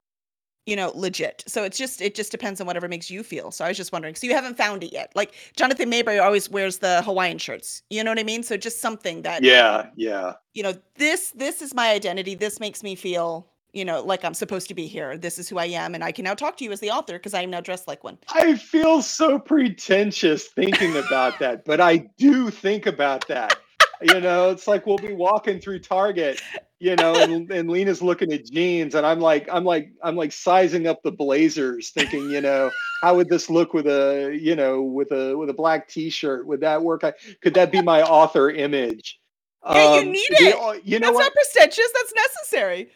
you 0.65 0.75
know, 0.75 0.91
legit. 0.95 1.43
So 1.47 1.63
it's 1.63 1.77
just 1.77 2.01
it 2.01 2.15
just 2.15 2.31
depends 2.31 2.61
on 2.61 2.67
whatever 2.67 2.87
makes 2.87 3.11
you 3.11 3.23
feel. 3.23 3.51
So 3.51 3.65
I 3.65 3.69
was 3.69 3.77
just 3.77 3.91
wondering, 3.91 4.15
so 4.15 4.27
you 4.27 4.35
haven't 4.35 4.57
found 4.57 4.83
it 4.83 4.93
yet. 4.93 5.11
Like 5.15 5.33
Jonathan 5.57 5.91
Maberry 5.91 6.23
always 6.23 6.49
wears 6.49 6.79
the 6.79 7.01
Hawaiian 7.03 7.39
shirts. 7.39 7.83
You 7.89 8.03
know 8.03 8.11
what 8.11 8.19
I 8.19 8.23
mean? 8.23 8.43
So 8.43 8.57
just 8.57 8.81
something 8.81 9.23
that 9.23 9.43
yeah, 9.43 9.87
yeah. 9.97 10.35
you 10.53 10.63
know, 10.63 10.75
this 10.97 11.31
this 11.31 11.61
is 11.61 11.73
my 11.75 11.89
identity. 11.91 12.35
This 12.35 12.59
makes 12.59 12.83
me 12.83 12.95
feel, 12.95 13.48
you 13.73 13.85
know, 13.85 14.01
like 14.01 14.23
I'm 14.25 14.33
supposed 14.33 14.67
to 14.69 14.73
be 14.73 14.87
here. 14.87 15.17
This 15.17 15.37
is 15.39 15.47
who 15.49 15.57
I 15.57 15.65
am, 15.65 15.95
and 15.95 16.03
I 16.03 16.11
can 16.11 16.23
now 16.25 16.33
talk 16.33 16.57
to 16.57 16.63
you 16.63 16.71
as 16.71 16.79
the 16.79 16.89
author 16.91 17.13
because 17.13 17.33
I 17.33 17.41
am 17.41 17.49
now 17.49 17.61
dressed 17.61 17.87
like 17.87 18.03
one. 18.03 18.17
I 18.33 18.55
feel 18.55 19.01
so 19.01 19.37
pretentious 19.39 20.45
thinking 20.47 20.95
about 20.97 21.39
that, 21.39 21.65
but 21.69 21.79
I 21.81 21.97
do 22.17 22.49
think 22.49 22.85
about 22.85 23.27
that. 23.27 23.57
You 24.01 24.21
know, 24.21 24.49
it's 24.49 24.65
like 24.65 24.85
we'll 24.87 24.97
be 24.97 25.11
walking 25.11 25.59
through 25.59 25.79
Target, 25.79 26.41
you 26.79 26.95
know, 26.95 27.13
and, 27.15 27.51
and 27.51 27.69
Lena's 27.69 28.01
looking 28.01 28.31
at 28.31 28.45
jeans, 28.45 28.95
and 28.95 29.05
I'm 29.05 29.19
like, 29.19 29.49
I'm 29.51 29.65
like, 29.65 29.91
I'm 30.01 30.15
like 30.15 30.31
sizing 30.31 30.87
up 30.87 31.03
the 31.03 31.11
blazers, 31.11 31.89
thinking, 31.89 32.29
you 32.31 32.39
know, 32.39 32.71
how 33.03 33.15
would 33.17 33.27
this 33.27 33.49
look 33.49 33.73
with 33.73 33.87
a, 33.87 34.39
you 34.41 34.55
know, 34.55 34.81
with 34.81 35.11
a 35.11 35.37
with 35.37 35.49
a 35.49 35.53
black 35.53 35.89
T-shirt? 35.89 36.47
Would 36.47 36.61
that 36.61 36.81
work? 36.81 37.03
I, 37.03 37.13
could 37.41 37.53
that 37.55 37.73
be 37.73 37.81
my 37.81 38.01
author 38.01 38.49
image? 38.49 39.19
Yeah, 39.65 39.95
you 39.95 39.99
Um, 40.03 40.11
need 40.13 40.27
the 40.29 40.45
it. 40.45 40.55
o- 40.57 40.79
you 40.85 40.99
know 40.99 41.07
that's 41.07 41.15
what? 41.15 41.23
not 41.23 41.33
pretentious. 41.33 41.91
That's 41.93 42.13
necessary. 42.15 42.89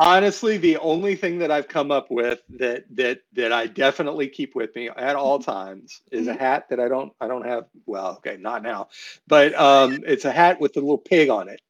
Honestly 0.00 0.58
the 0.58 0.78
only 0.78 1.16
thing 1.16 1.38
that 1.40 1.52
i've 1.52 1.68
come 1.68 1.92
up 1.92 2.10
with 2.10 2.42
that 2.50 2.84
that 2.96 3.20
that 3.34 3.52
i 3.52 3.66
definitely 3.66 4.28
keep 4.28 4.56
with 4.56 4.76
me 4.76 4.90
at 4.90 5.16
all 5.16 5.38
Mm-hmm. 5.38 5.40
times 5.40 6.02
is 6.12 6.28
a 6.28 6.34
hat 6.34 6.68
that 6.70 6.80
i 6.80 6.88
don't 6.88 7.14
i 7.22 7.28
don't 7.28 7.46
have 7.46 7.66
well 7.86 8.16
okay 8.18 8.38
not 8.38 8.62
now 8.64 8.88
but 9.28 9.54
um 9.56 10.04
it's 10.06 10.26
a 10.26 10.32
hat 10.32 10.60
with 10.60 10.76
a 10.76 10.80
little 10.80 10.98
pig 10.98 11.30
on 11.30 11.48
it 11.48 11.62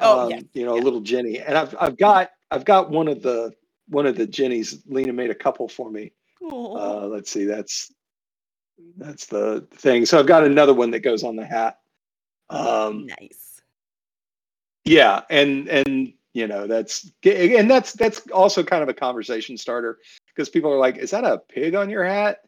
Oh, 0.00 0.20
um 0.20 0.30
yes, 0.30 0.42
you 0.54 0.66
know 0.66 0.76
yeah. 0.76 0.80
a 0.80 0.84
little 0.84 1.02
jenny 1.02 1.40
and 1.40 1.58
i've 1.58 1.76
i've 1.80 1.98
got 1.98 2.30
i've 2.50 2.66
got 2.66 2.90
one 2.90 3.08
of 3.08 3.22
the 3.22 3.52
one 3.88 4.06
of 4.06 4.16
the 4.16 4.26
jennies 4.26 4.80
lena 4.88 5.12
made 5.12 5.30
a 5.30 5.36
couple 5.36 5.68
for 5.68 5.90
me 5.90 6.12
uh 6.74 7.06
let's 7.06 7.30
see 7.30 7.46
that's 7.46 7.92
that's 8.98 9.26
the 9.26 9.66
thing 9.72 10.06
so 10.06 10.18
i've 10.18 10.26
got 10.28 10.44
another 10.44 10.74
one 10.74 10.92
that 10.92 11.00
goes 11.00 11.24
on 11.24 11.36
the 11.36 11.46
hat 11.46 11.78
um 12.50 13.10
nice. 13.20 13.62
yeah 14.84 15.22
and 15.30 15.68
and 15.68 16.14
you 16.32 16.46
know 16.46 16.66
that's 16.66 17.10
and 17.24 17.70
that's 17.70 17.92
that's 17.94 18.20
also 18.30 18.62
kind 18.62 18.82
of 18.82 18.88
a 18.88 18.94
conversation 18.94 19.56
starter 19.56 19.98
because 20.28 20.48
people 20.48 20.72
are 20.72 20.78
like 20.78 20.96
is 20.96 21.10
that 21.10 21.24
a 21.24 21.38
pig 21.48 21.74
on 21.74 21.90
your 21.90 22.04
hat 22.04 22.38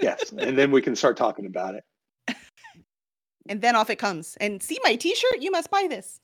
yes 0.00 0.32
and 0.32 0.56
then 0.56 0.70
we 0.70 0.80
can 0.80 0.96
start 0.96 1.16
talking 1.16 1.46
about 1.46 1.74
it 1.74 1.84
And 3.48 3.62
then 3.62 3.74
off 3.74 3.90
it 3.90 3.96
comes. 3.96 4.36
And 4.40 4.62
see 4.62 4.78
my 4.84 4.94
T-shirt. 4.94 5.40
You 5.40 5.50
must 5.50 5.70
buy 5.70 5.86
this. 5.88 6.20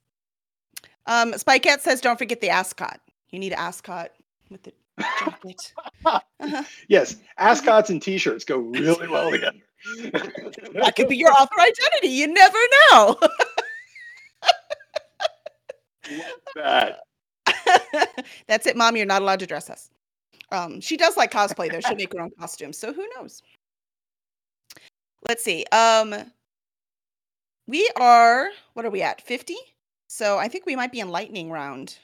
Um, 1.06 1.32
Spycat 1.32 1.80
says, 1.80 2.00
"Don't 2.00 2.18
forget 2.18 2.40
the 2.40 2.50
ascot. 2.50 3.00
You 3.30 3.38
need 3.38 3.52
an 3.52 3.58
ascot 3.58 4.10
with 4.50 4.62
the 4.62 4.72
jacket." 5.00 5.72
Uh-huh. 6.06 6.62
yes 6.88 7.16
ascots 7.38 7.88
and 7.88 8.02
t-shirts 8.02 8.44
go 8.44 8.58
really 8.58 9.08
well 9.08 9.30
together 9.30 9.56
That 10.74 10.92
could 10.94 11.08
be 11.08 11.16
your 11.16 11.32
author 11.32 11.58
identity. 11.58 12.08
You 12.08 12.26
never 12.26 12.58
know. 12.90 13.16
That 16.56 17.00
That's 18.46 18.66
it, 18.66 18.76
mom. 18.76 18.96
You're 18.96 19.06
not 19.06 19.22
allowed 19.22 19.40
to 19.40 19.46
dress 19.46 19.70
us. 19.70 19.90
Um, 20.50 20.80
she 20.80 20.96
does 20.96 21.16
like 21.16 21.32
cosplay 21.32 21.70
though. 21.70 21.80
She'll 21.80 21.96
make 21.96 22.12
her 22.12 22.20
own 22.20 22.30
costumes. 22.38 22.78
So 22.78 22.92
who 22.92 23.06
knows? 23.16 23.42
Let's 25.28 25.42
see. 25.42 25.64
Um, 25.72 26.14
we 27.66 27.88
are 27.96 28.50
what 28.74 28.84
are 28.84 28.90
we 28.90 29.02
at? 29.02 29.20
50? 29.20 29.56
So 30.08 30.38
I 30.38 30.48
think 30.48 30.66
we 30.66 30.76
might 30.76 30.92
be 30.92 31.00
in 31.00 31.08
lightning 31.08 31.50
round. 31.50 31.98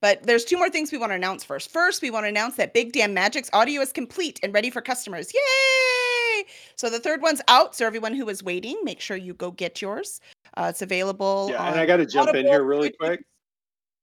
But 0.00 0.22
there's 0.22 0.46
two 0.46 0.56
more 0.56 0.70
things 0.70 0.90
we 0.92 0.98
want 0.98 1.10
to 1.10 1.16
announce 1.16 1.44
first. 1.44 1.70
First, 1.70 2.00
we 2.00 2.10
want 2.10 2.24
to 2.24 2.28
announce 2.28 2.56
that 2.56 2.72
Big 2.72 2.92
Damn 2.92 3.12
Magic's 3.12 3.50
audio 3.52 3.82
is 3.82 3.92
complete 3.92 4.40
and 4.42 4.54
ready 4.54 4.70
for 4.70 4.80
customers. 4.80 5.30
Yay! 5.34 6.44
So 6.76 6.88
the 6.88 6.98
third 6.98 7.20
one's 7.20 7.42
out. 7.48 7.76
So 7.76 7.86
everyone 7.86 8.14
who 8.14 8.24
was 8.24 8.42
waiting, 8.42 8.78
make 8.82 8.98
sure 8.98 9.18
you 9.18 9.34
go 9.34 9.50
get 9.50 9.82
yours. 9.82 10.22
Uh, 10.56 10.68
it's 10.70 10.80
available. 10.82 11.48
yeah 11.50 11.68
and 11.70 11.78
i 11.78 11.86
got 11.86 11.98
to 11.98 12.06
jump 12.06 12.34
in 12.34 12.46
here 12.46 12.64
really 12.64 12.90
quick 12.90 13.22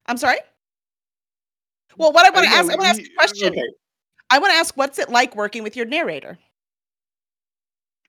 I'm 0.07 0.17
sorry. 0.17 0.37
Well, 1.97 2.11
what 2.11 2.25
I 2.25 2.29
want 2.29 2.45
to 2.45 2.51
ask, 2.51 2.71
I 2.71 2.75
want 2.75 2.81
to 2.81 2.87
ask 2.87 3.01
a 3.01 3.15
question. 3.17 3.49
okay 3.49 3.63
I 4.29 4.39
want 4.39 4.51
to 4.51 4.57
ask, 4.57 4.75
what's 4.75 4.99
it 4.99 5.09
like 5.09 5.35
working 5.35 5.63
with 5.63 5.75
your 5.75 5.85
narrator? 5.85 6.37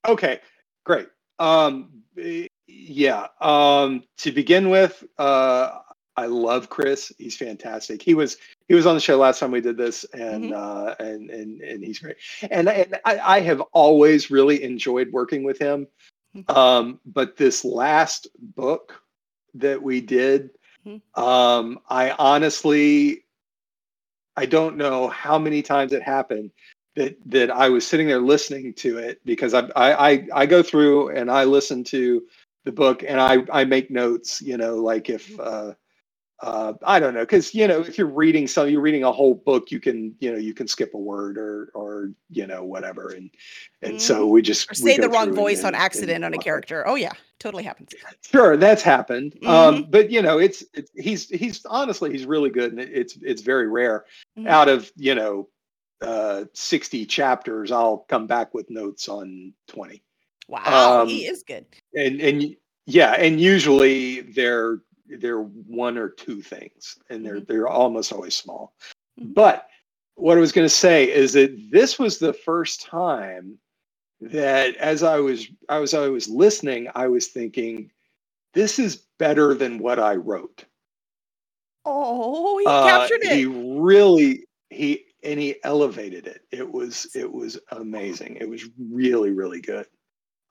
Okay, 0.06 0.40
great. 0.84 1.08
Um, 1.38 2.02
eh, 2.20 2.46
yeah. 2.66 3.28
Um, 3.40 4.02
to 4.18 4.32
begin 4.32 4.70
with, 4.70 5.04
uh, 5.18 5.78
I 6.16 6.26
love 6.26 6.68
Chris. 6.68 7.12
He's 7.18 7.36
fantastic. 7.36 8.02
He 8.02 8.14
was 8.14 8.38
he 8.66 8.74
was 8.74 8.86
on 8.86 8.96
the 8.96 9.00
show 9.00 9.16
last 9.16 9.38
time 9.38 9.52
we 9.52 9.60
did 9.60 9.76
this, 9.76 10.04
and 10.12 10.46
Mhm. 10.46 10.54
uh, 10.54 10.96
and 10.98 11.30
and 11.30 11.60
and 11.60 11.84
he's 11.84 12.00
great. 12.00 12.16
And 12.50 12.68
and 12.68 12.98
I, 13.04 13.36
I 13.36 13.40
have 13.40 13.60
always 13.72 14.28
really 14.28 14.64
enjoyed 14.64 15.12
working 15.12 15.44
with 15.44 15.58
him. 15.60 15.86
Mhm. 16.34 16.56
Um, 16.56 17.00
but 17.06 17.36
this 17.36 17.64
last 17.64 18.26
book 18.56 19.00
that 19.54 19.80
we 19.80 20.00
did, 20.00 20.50
Mhm. 20.88 21.02
um, 21.22 21.80
I 21.88 22.12
honestly, 22.12 23.24
I 24.36 24.46
don't 24.46 24.76
know 24.76 25.08
how 25.08 25.38
many 25.38 25.62
times 25.62 25.92
it 25.92 26.02
happened 26.02 26.52
that 26.96 27.16
that 27.30 27.50
I 27.50 27.68
was 27.70 27.86
sitting 27.86 28.08
there 28.08 28.20
listening 28.20 28.74
to 28.74 28.98
it 28.98 29.20
because 29.24 29.54
I 29.54 29.68
I 29.76 30.10
I, 30.10 30.28
I 30.34 30.46
go 30.46 30.62
through 30.62 31.10
and 31.10 31.30
I 31.30 31.44
listen 31.44 31.84
to 31.84 32.24
the 32.64 32.72
book 32.72 33.04
and 33.06 33.20
I 33.20 33.44
I 33.52 33.64
make 33.64 33.90
notes. 33.90 34.42
You 34.42 34.58
know, 34.58 34.76
like 34.76 35.10
if. 35.10 35.38
Uh, 35.38 35.74
uh, 36.40 36.72
I 36.84 37.00
don't 37.00 37.14
know, 37.14 37.20
because 37.20 37.54
you 37.54 37.66
know, 37.66 37.80
if 37.80 37.98
you're 37.98 38.06
reading 38.06 38.46
some, 38.46 38.68
you're 38.68 38.80
reading 38.80 39.02
a 39.04 39.10
whole 39.10 39.34
book, 39.34 39.70
you 39.72 39.80
can, 39.80 40.14
you 40.20 40.30
know, 40.32 40.38
you 40.38 40.54
can 40.54 40.68
skip 40.68 40.94
a 40.94 40.98
word 40.98 41.36
or, 41.36 41.70
or 41.74 42.12
you 42.30 42.46
know, 42.46 42.62
whatever, 42.64 43.08
and 43.10 43.30
and 43.82 44.00
so 44.00 44.26
we 44.26 44.40
just 44.42 44.70
Or 44.70 44.74
we 44.84 44.92
say 44.92 44.98
the 44.98 45.08
wrong 45.08 45.24
through 45.24 45.32
and- 45.32 45.36
voice 45.36 45.64
on 45.64 45.74
accident 45.74 46.12
and 46.12 46.24
on 46.24 46.32
a 46.32 46.36
talk 46.36 46.42
about 46.42 46.42
it. 46.42 46.44
character. 46.44 46.88
Oh 46.88 46.94
yeah, 46.94 47.12
totally 47.40 47.64
happens. 47.64 47.90
Sure, 48.22 48.56
that's 48.56 48.82
happened. 48.82 49.32
Mm-hmm. 49.42 49.48
Um, 49.48 49.86
but 49.90 50.10
you 50.10 50.22
know, 50.22 50.38
it's, 50.38 50.64
it's 50.74 50.90
he's 50.94 51.28
he's 51.28 51.64
honestly 51.66 52.12
he's 52.12 52.24
really 52.26 52.50
good, 52.50 52.70
and 52.72 52.80
it, 52.80 52.90
it's 52.92 53.18
it's 53.22 53.42
very 53.42 53.66
rare. 53.68 54.04
Mhm. 54.38 54.46
Out 54.46 54.68
of 54.68 54.92
you 54.96 55.16
know, 55.16 55.48
uh, 56.02 56.44
sixty 56.54 57.04
chapters, 57.04 57.72
I'll 57.72 58.06
come 58.08 58.28
back 58.28 58.54
with 58.54 58.70
notes 58.70 59.08
on 59.08 59.54
twenty, 59.66 60.04
Wow, 60.46 61.02
Um, 61.02 61.08
he 61.08 61.26
is 61.26 61.42
good. 61.42 61.66
and 61.94 62.20
and 62.20 62.54
yeah, 62.86 63.12
and 63.18 63.40
usually 63.40 64.20
they're 64.20 64.78
they're 65.08 65.42
one 65.42 65.96
or 65.98 66.08
two 66.08 66.42
things, 66.42 66.98
and 67.10 67.24
they're 67.24 67.40
Mhm. 67.40 67.46
they're 67.46 67.68
almost 67.68 68.12
always 68.12 68.34
small. 68.34 68.74
Mhm. 69.20 69.34
But 69.34 69.68
what 70.14 70.36
I 70.36 70.40
was 70.40 70.52
going 70.52 70.64
to 70.66 70.74
say 70.74 71.10
is 71.10 71.32
that 71.34 71.70
this 71.70 71.98
was 71.98 72.18
the 72.18 72.32
first 72.32 72.82
time 72.82 73.58
that 74.20 74.74
as 74.76 75.02
I 75.02 75.20
was 75.20 75.46
I 75.68 75.78
was 75.78 75.94
I 75.94 76.08
was 76.08 76.28
listening, 76.28 76.88
I 76.94 77.06
was 77.06 77.28
thinking, 77.28 77.90
this 78.52 78.78
is 78.78 79.04
better 79.18 79.54
than 79.54 79.78
what 79.78 79.98
I 79.98 80.16
wrote. 80.16 80.64
Oh, 81.84 82.58
he 82.58 82.66
Uh, 82.66 82.82
captured 82.82 83.22
it. 83.22 83.36
He 83.36 83.44
really 83.46 84.44
he 84.70 85.06
and 85.22 85.40
he 85.40 85.56
elevated 85.64 86.26
it. 86.26 86.42
It 86.50 86.68
was 86.70 87.10
it 87.14 87.30
was 87.32 87.58
amazing. 87.70 88.36
It 88.40 88.48
was 88.48 88.64
really 88.78 89.30
really 89.30 89.60
good. 89.60 89.86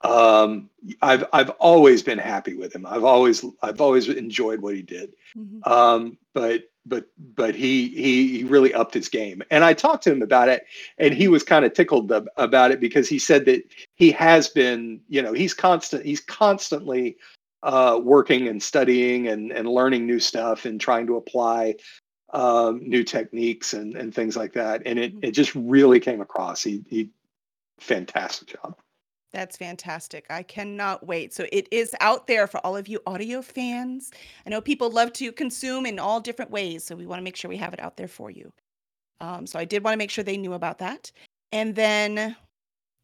Um, 0.02 0.70
I've 1.02 1.24
I've 1.32 1.50
always 1.50 2.02
been 2.02 2.18
happy 2.18 2.54
with 2.54 2.74
him. 2.74 2.86
I've 2.86 3.04
always 3.04 3.44
I've 3.62 3.80
always 3.80 4.08
enjoyed 4.08 4.60
what 4.60 4.74
he 4.74 4.82
did. 4.82 5.14
Mhm. 5.36 5.66
Um, 5.66 6.18
but 6.34 6.70
but 6.86 7.06
but 7.34 7.54
he 7.54 7.88
he 7.88 8.38
he 8.38 8.44
really 8.44 8.72
upped 8.72 8.94
his 8.94 9.08
game. 9.08 9.42
And 9.50 9.64
I 9.64 9.74
talked 9.74 10.04
to 10.04 10.12
him 10.12 10.22
about 10.22 10.48
it, 10.48 10.66
and 10.98 11.12
he 11.12 11.28
was 11.28 11.42
kind 11.42 11.64
of 11.64 11.72
tickled 11.72 12.12
ab- 12.12 12.28
about 12.36 12.70
it 12.70 12.80
because 12.80 13.08
he 13.08 13.18
said 13.18 13.44
that 13.46 13.62
he 13.96 14.10
has 14.12 14.48
been 14.48 15.00
you 15.08 15.20
know 15.20 15.32
he's 15.32 15.54
constant 15.54 16.04
he's 16.04 16.20
constantly 16.20 17.16
uh, 17.64 18.00
working 18.02 18.46
and 18.48 18.62
studying 18.62 19.28
and 19.28 19.50
and 19.52 19.68
learning 19.68 20.06
new 20.06 20.20
stuff 20.20 20.64
and 20.64 20.80
trying 20.80 21.06
to 21.08 21.16
apply 21.16 21.74
um, 22.32 22.80
new 22.88 23.02
techniques 23.02 23.74
and 23.74 23.96
and 23.96 24.14
things 24.14 24.36
like 24.36 24.52
that. 24.52 24.82
And 24.86 24.98
it 24.98 25.12
it 25.22 25.30
just 25.32 25.54
really 25.56 25.98
came 25.98 26.20
across. 26.20 26.62
He 26.62 26.84
he 26.88 27.10
fantastic 27.80 28.48
job. 28.48 28.76
That's 29.32 29.56
fantastic. 29.56 30.24
I 30.30 30.42
cannot 30.42 31.06
wait. 31.06 31.34
So 31.34 31.46
it 31.52 31.68
is 31.70 31.94
out 32.00 32.26
there 32.26 32.46
for 32.46 32.58
all 32.64 32.76
of 32.76 32.88
you 32.88 33.00
audio 33.06 33.42
fans. 33.42 34.10
I 34.46 34.50
know 34.50 34.60
people 34.60 34.90
love 34.90 35.12
to 35.14 35.32
consume 35.32 35.84
in 35.84 35.98
all 35.98 36.20
different 36.20 36.50
ways, 36.50 36.84
so 36.84 36.96
we 36.96 37.06
want 37.06 37.20
to 37.20 37.24
make 37.24 37.36
sure 37.36 37.48
we 37.48 37.58
have 37.58 37.74
it 37.74 37.80
out 37.80 37.96
there 37.96 38.08
for 38.08 38.30
you. 38.30 38.50
Um, 39.20 39.46
so 39.46 39.58
I 39.58 39.64
did 39.64 39.84
want 39.84 39.94
to 39.94 39.98
make 39.98 40.10
sure 40.10 40.24
they 40.24 40.38
knew 40.38 40.54
about 40.54 40.78
that. 40.78 41.12
And 41.52 41.74
then 41.74 42.36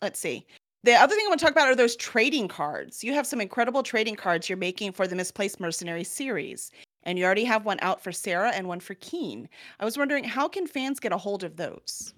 let's 0.00 0.18
see. 0.18 0.46
The 0.84 0.92
other 0.92 1.14
thing 1.14 1.24
I 1.26 1.28
want 1.28 1.40
to 1.40 1.46
talk 1.46 1.52
about 1.52 1.68
are 1.68 1.74
those 1.74 1.96
trading 1.96 2.46
cards. 2.48 3.02
You 3.02 3.14
have 3.14 3.26
some 3.26 3.40
incredible 3.40 3.82
trading 3.82 4.16
cards 4.16 4.48
you're 4.48 4.58
making 4.58 4.92
for 4.92 5.06
the 5.06 5.16
Misplaced 5.16 5.58
Mercenary 5.58 6.04
series. 6.04 6.70
And 7.04 7.18
you 7.18 7.24
already 7.24 7.44
have 7.44 7.64
one 7.64 7.78
out 7.80 8.02
for 8.02 8.12
Sarah 8.12 8.52
and 8.54 8.68
one 8.68 8.80
for 8.80 8.94
Keen. 8.94 9.48
I 9.80 9.84
was 9.84 9.98
wondering 9.98 10.24
how 10.24 10.48
can 10.48 10.66
fans 10.66 11.00
get 11.00 11.12
a 11.12 11.18
hold 11.18 11.44
of 11.44 11.56
those? 11.56 12.14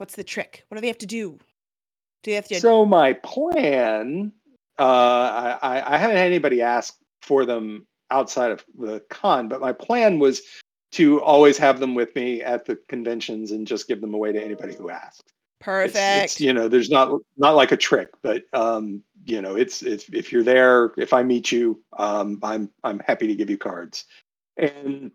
What's 0.00 0.16
the 0.16 0.24
trick? 0.24 0.64
What 0.68 0.76
do 0.76 0.80
they 0.80 0.86
have 0.86 0.96
to 0.98 1.06
do? 1.06 1.38
Do 2.22 2.30
you 2.30 2.36
have 2.36 2.48
to? 2.48 2.58
So 2.58 2.86
my 2.86 3.12
plan, 3.12 4.32
uh, 4.78 5.58
I, 5.62 5.82
I 5.86 5.98
haven't 5.98 6.16
had 6.16 6.24
anybody 6.24 6.62
ask 6.62 6.96
for 7.20 7.44
them 7.44 7.86
outside 8.10 8.50
of 8.50 8.64
the 8.78 9.00
con, 9.10 9.46
but 9.46 9.60
my 9.60 9.74
plan 9.74 10.18
was 10.18 10.40
to 10.92 11.20
always 11.20 11.58
have 11.58 11.80
them 11.80 11.94
with 11.94 12.14
me 12.16 12.42
at 12.42 12.64
the 12.64 12.76
conventions 12.88 13.50
and 13.50 13.66
just 13.66 13.88
give 13.88 14.00
them 14.00 14.14
away 14.14 14.32
to 14.32 14.42
anybody 14.42 14.74
who 14.74 14.88
asks. 14.88 15.22
Perfect. 15.60 15.96
It's, 15.96 16.32
it's, 16.32 16.40
you 16.40 16.54
know, 16.54 16.66
there's 16.66 16.88
not 16.88 17.20
not 17.36 17.54
like 17.54 17.70
a 17.70 17.76
trick, 17.76 18.08
but 18.22 18.44
um, 18.54 19.02
you 19.26 19.42
know, 19.42 19.54
it's 19.54 19.82
it's 19.82 20.08
if 20.08 20.32
you're 20.32 20.42
there, 20.42 20.92
if 20.96 21.12
I 21.12 21.22
meet 21.22 21.52
you, 21.52 21.78
um, 21.98 22.38
I'm 22.42 22.70
I'm 22.84 23.00
happy 23.00 23.26
to 23.26 23.34
give 23.34 23.50
you 23.50 23.58
cards. 23.58 24.06
And 24.56 25.10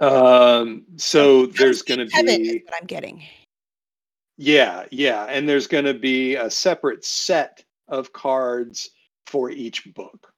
um, 0.00 0.86
so 0.96 1.44
there's 1.44 1.82
going 1.82 2.00
to 2.00 2.06
be 2.06 2.62
what 2.64 2.74
I'm 2.80 2.86
getting. 2.86 3.22
Yeah, 4.42 4.86
yeah, 4.90 5.24
and 5.24 5.46
there's 5.46 5.66
going 5.66 5.84
to 5.84 5.92
be 5.92 6.36
a 6.36 6.50
separate 6.50 7.04
set 7.04 7.62
of 7.88 8.14
cards 8.14 8.88
for 9.26 9.50
each 9.50 9.92
book. 9.92 10.32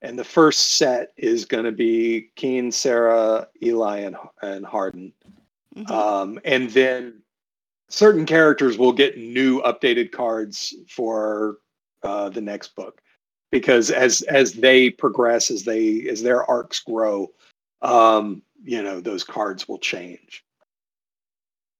And 0.00 0.16
the 0.16 0.22
first 0.22 0.76
set 0.76 1.08
is 1.16 1.44
going 1.44 1.64
to 1.64 1.72
be 1.72 2.30
Keen, 2.36 2.70
Sarah, 2.70 3.48
Eli, 3.60 3.98
and, 3.98 4.16
and 4.42 4.64
Hardin. 4.64 5.12
Mm-hmm. 5.74 5.92
Um, 5.92 6.38
and 6.44 6.70
then 6.70 7.20
certain 7.88 8.26
characters 8.26 8.78
will 8.78 8.92
get 8.92 9.18
new 9.18 9.60
updated 9.62 10.12
cards 10.12 10.72
for 10.88 11.58
uh, 12.04 12.28
the 12.28 12.40
next 12.40 12.76
book 12.76 13.02
because 13.50 13.90
as 13.90 14.22
as 14.22 14.52
they 14.52 14.88
progress 14.88 15.50
as 15.50 15.64
they 15.64 16.06
as 16.08 16.22
their 16.22 16.44
arcs 16.44 16.80
grow 16.80 17.28
um 17.82 18.42
you 18.62 18.82
know 18.82 19.00
those 19.00 19.24
cards 19.24 19.66
will 19.66 19.78
change 19.78 20.44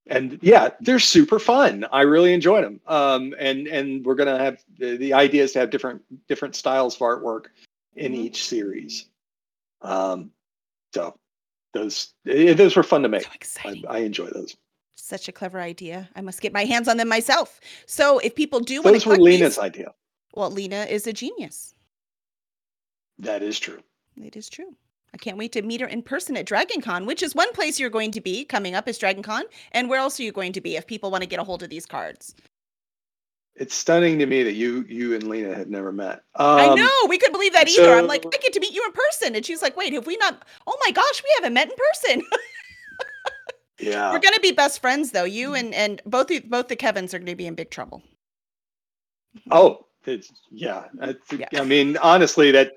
and 0.09 0.39
yeah 0.41 0.69
they're 0.81 0.99
super 0.99 1.39
fun 1.39 1.85
i 1.91 2.01
really 2.01 2.33
enjoyed 2.33 2.63
them 2.63 2.79
um 2.87 3.33
and 3.39 3.67
and 3.67 4.05
we're 4.05 4.15
gonna 4.15 4.37
have 4.37 4.63
the, 4.77 4.97
the 4.97 5.13
idea 5.13 5.43
is 5.43 5.53
to 5.53 5.59
have 5.59 5.69
different 5.69 6.01
different 6.27 6.55
styles 6.55 6.95
of 6.95 7.01
artwork 7.01 7.45
in 7.95 8.11
mm-hmm. 8.11 8.21
each 8.21 8.45
series 8.45 9.05
um 9.81 10.31
so 10.93 11.15
those 11.73 12.13
those 12.25 12.75
were 12.75 12.83
fun 12.83 13.03
to 13.03 13.09
make 13.09 13.45
so 13.45 13.61
I, 13.65 13.81
I 13.87 13.97
enjoy 13.99 14.27
those 14.27 14.55
such 15.09 15.27
a 15.27 15.31
clever 15.31 15.59
idea. 15.59 16.09
I 16.15 16.21
must 16.21 16.41
get 16.41 16.53
my 16.53 16.65
hands 16.65 16.87
on 16.87 16.97
them 16.97 17.07
myself. 17.07 17.59
So 17.87 18.19
if 18.19 18.35
people 18.35 18.59
do 18.59 18.75
want 18.81 18.87
to, 18.87 18.91
those 18.91 19.05
were 19.05 19.17
Lena's 19.17 19.55
these, 19.55 19.63
idea. 19.63 19.93
Well, 20.35 20.51
Lena 20.51 20.83
is 20.83 21.07
a 21.07 21.13
genius. 21.13 21.73
That 23.17 23.41
is 23.41 23.59
true. 23.59 23.81
It 24.15 24.35
is 24.35 24.49
true. 24.49 24.75
I 25.13 25.17
can't 25.17 25.37
wait 25.37 25.51
to 25.53 25.61
meet 25.61 25.81
her 25.81 25.87
in 25.87 26.01
person 26.01 26.37
at 26.37 26.45
Dragon 26.45 26.81
Con, 26.81 27.05
which 27.05 27.23
is 27.23 27.35
one 27.35 27.51
place 27.53 27.79
you're 27.79 27.89
going 27.89 28.11
to 28.11 28.21
be 28.21 28.45
coming 28.45 28.75
up 28.75 28.87
is 28.87 28.97
Dragon 28.97 29.23
Con. 29.23 29.43
And 29.71 29.89
where 29.89 29.99
else 29.99 30.19
are 30.19 30.23
you 30.23 30.31
going 30.31 30.53
to 30.53 30.61
be 30.61 30.75
if 30.75 30.87
people 30.87 31.11
want 31.11 31.23
to 31.23 31.29
get 31.29 31.39
a 31.39 31.43
hold 31.43 31.63
of 31.63 31.69
these 31.69 31.85
cards? 31.85 32.35
It's 33.55 33.75
stunning 33.75 34.19
to 34.19 34.25
me 34.25 34.43
that 34.43 34.53
you 34.53 34.85
you 34.87 35.15
and 35.15 35.23
Lena 35.23 35.53
have 35.53 35.69
never 35.69 35.91
met. 35.91 36.23
Um, 36.35 36.59
I 36.59 36.73
know 36.75 36.89
we 37.09 37.17
couldn't 37.17 37.33
believe 37.33 37.51
that 37.53 37.67
either. 37.67 37.83
So, 37.83 37.97
I'm 37.97 38.07
like, 38.07 38.25
I 38.25 38.37
get 38.37 38.53
to 38.53 38.59
meet 38.61 38.73
you 38.73 38.85
in 38.85 38.93
person, 38.93 39.35
and 39.35 39.45
she's 39.45 39.61
like, 39.61 39.75
Wait, 39.75 39.91
have 39.91 40.07
we 40.07 40.15
not? 40.15 40.45
Oh 40.65 40.77
my 40.85 40.91
gosh, 40.91 41.21
we 41.21 41.29
haven't 41.35 41.53
met 41.53 41.69
in 41.69 41.75
person. 41.75 42.25
Yeah. 43.79 44.11
We're 44.11 44.19
gonna 44.19 44.39
be 44.41 44.51
best 44.51 44.81
friends 44.81 45.11
though. 45.11 45.23
You 45.23 45.55
and 45.55 45.73
and 45.73 46.01
both 46.05 46.29
both 46.49 46.67
the 46.67 46.75
Kevins 46.75 47.13
are 47.13 47.19
gonna 47.19 47.35
be 47.35 47.47
in 47.47 47.55
big 47.55 47.69
trouble. 47.69 48.03
Oh, 49.51 49.85
it's 50.05 50.31
yeah. 50.51 50.85
yeah. 51.31 51.45
I 51.55 51.63
mean, 51.63 51.97
honestly, 51.97 52.51
that 52.51 52.73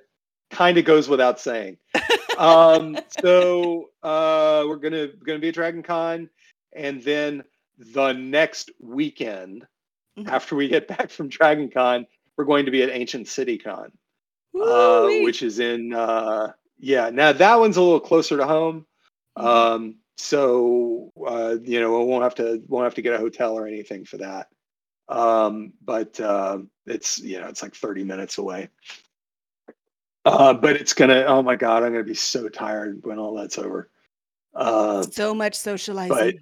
kind 0.52 0.78
of 0.78 0.84
goes 0.84 1.08
without 1.08 1.40
saying. 1.40 1.78
um, 2.38 2.96
so 3.20 3.90
uh, 4.02 4.64
we're 4.68 4.76
gonna 4.76 5.08
gonna 5.08 5.40
be 5.40 5.48
at 5.48 5.54
Dragon 5.54 5.82
Con, 5.82 6.30
and 6.72 7.02
then 7.02 7.42
the 7.78 8.12
next 8.12 8.70
weekend 8.78 9.66
mm-hmm. 10.16 10.28
after 10.28 10.54
we 10.54 10.68
get 10.68 10.86
back 10.96 11.10
from 11.10 11.28
Dragon 11.28 11.70
Con, 11.70 12.06
we're 12.36 12.44
going 12.44 12.66
to 12.66 12.70
be 12.70 12.82
at 12.82 12.90
Ancient 12.90 13.26
City 13.26 13.58
Con, 13.58 13.90
uh, 14.60 15.06
which 15.22 15.42
is 15.42 15.58
in 15.58 15.92
uh, 15.92 16.52
yeah. 16.78 17.10
Now 17.10 17.32
that 17.32 17.58
one's 17.58 17.76
a 17.76 17.82
little 17.82 18.00
closer 18.00 18.36
to 18.36 18.46
home. 18.46 18.86
Mm-hmm. 19.36 19.46
Um, 19.48 19.96
so 20.18 21.10
uh, 21.26 21.56
you 21.64 21.80
know 21.80 21.98
we 21.98 22.04
won't 22.04 22.22
have 22.22 22.34
to 22.36 22.62
won't 22.68 22.84
have 22.84 22.94
to 22.94 23.02
get 23.02 23.14
a 23.14 23.18
hotel 23.18 23.58
or 23.58 23.66
anything 23.66 24.04
for 24.04 24.18
that 24.18 24.48
um, 25.08 25.72
but 25.84 26.18
uh, 26.20 26.58
it's 26.86 27.18
you 27.18 27.40
know 27.40 27.48
it's 27.48 27.62
like 27.62 27.74
30 27.74 28.04
minutes 28.04 28.38
away 28.38 28.68
uh, 30.24 30.54
but 30.54 30.76
it's 30.76 30.92
gonna 30.92 31.24
oh 31.26 31.42
my 31.42 31.56
god 31.56 31.82
i'm 31.82 31.92
gonna 31.92 32.04
be 32.04 32.14
so 32.14 32.48
tired 32.48 33.00
when 33.04 33.18
all 33.18 33.34
that's 33.34 33.58
over 33.58 33.90
uh, 34.54 35.02
so 35.02 35.34
much 35.34 35.54
socializing 35.54 36.16
but 36.16 36.34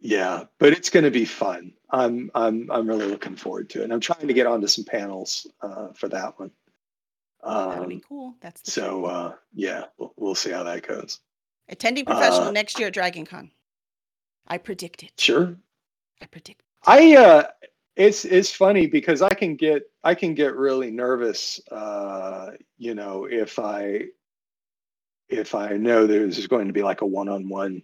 yeah 0.00 0.44
but 0.58 0.72
it's 0.72 0.90
gonna 0.90 1.10
be 1.10 1.24
fun 1.24 1.72
i'm 1.90 2.30
i'm 2.34 2.70
i'm 2.70 2.86
really 2.86 3.06
looking 3.06 3.36
forward 3.36 3.68
to 3.68 3.80
it 3.80 3.84
and 3.84 3.92
i'm 3.92 4.00
trying 4.00 4.26
to 4.26 4.34
get 4.34 4.46
onto 4.46 4.66
some 4.66 4.84
panels 4.84 5.46
uh, 5.62 5.88
for 5.94 6.08
that 6.08 6.38
one 6.38 6.50
um, 7.44 7.70
that 7.70 7.80
would 7.80 7.88
be 7.88 8.02
cool 8.08 8.34
that's 8.40 8.72
so 8.72 9.04
uh, 9.04 9.34
yeah 9.52 9.84
we'll, 9.98 10.12
we'll 10.16 10.34
see 10.34 10.50
how 10.50 10.62
that 10.62 10.86
goes 10.86 11.20
Attending 11.68 12.04
professional 12.04 12.48
uh, 12.48 12.52
next 12.52 12.78
year 12.78 12.88
at 12.88 12.94
Dragon 12.94 13.24
Con. 13.24 13.50
I 14.46 14.58
predict 14.58 15.02
it. 15.02 15.12
Sure. 15.18 15.56
I 16.20 16.26
predict. 16.26 16.62
I 16.84 17.16
uh 17.16 17.44
it's 17.96 18.24
it's 18.24 18.50
funny 18.50 18.86
because 18.86 19.22
I 19.22 19.32
can 19.32 19.54
get 19.54 19.90
I 20.04 20.14
can 20.14 20.34
get 20.34 20.56
really 20.56 20.90
nervous 20.90 21.60
uh 21.70 22.52
you 22.78 22.94
know 22.94 23.26
if 23.30 23.58
I 23.58 24.06
if 25.28 25.54
I 25.54 25.76
know 25.76 26.06
there's 26.06 26.46
going 26.46 26.66
to 26.66 26.72
be 26.72 26.82
like 26.82 27.00
a 27.00 27.06
one-on-one 27.06 27.82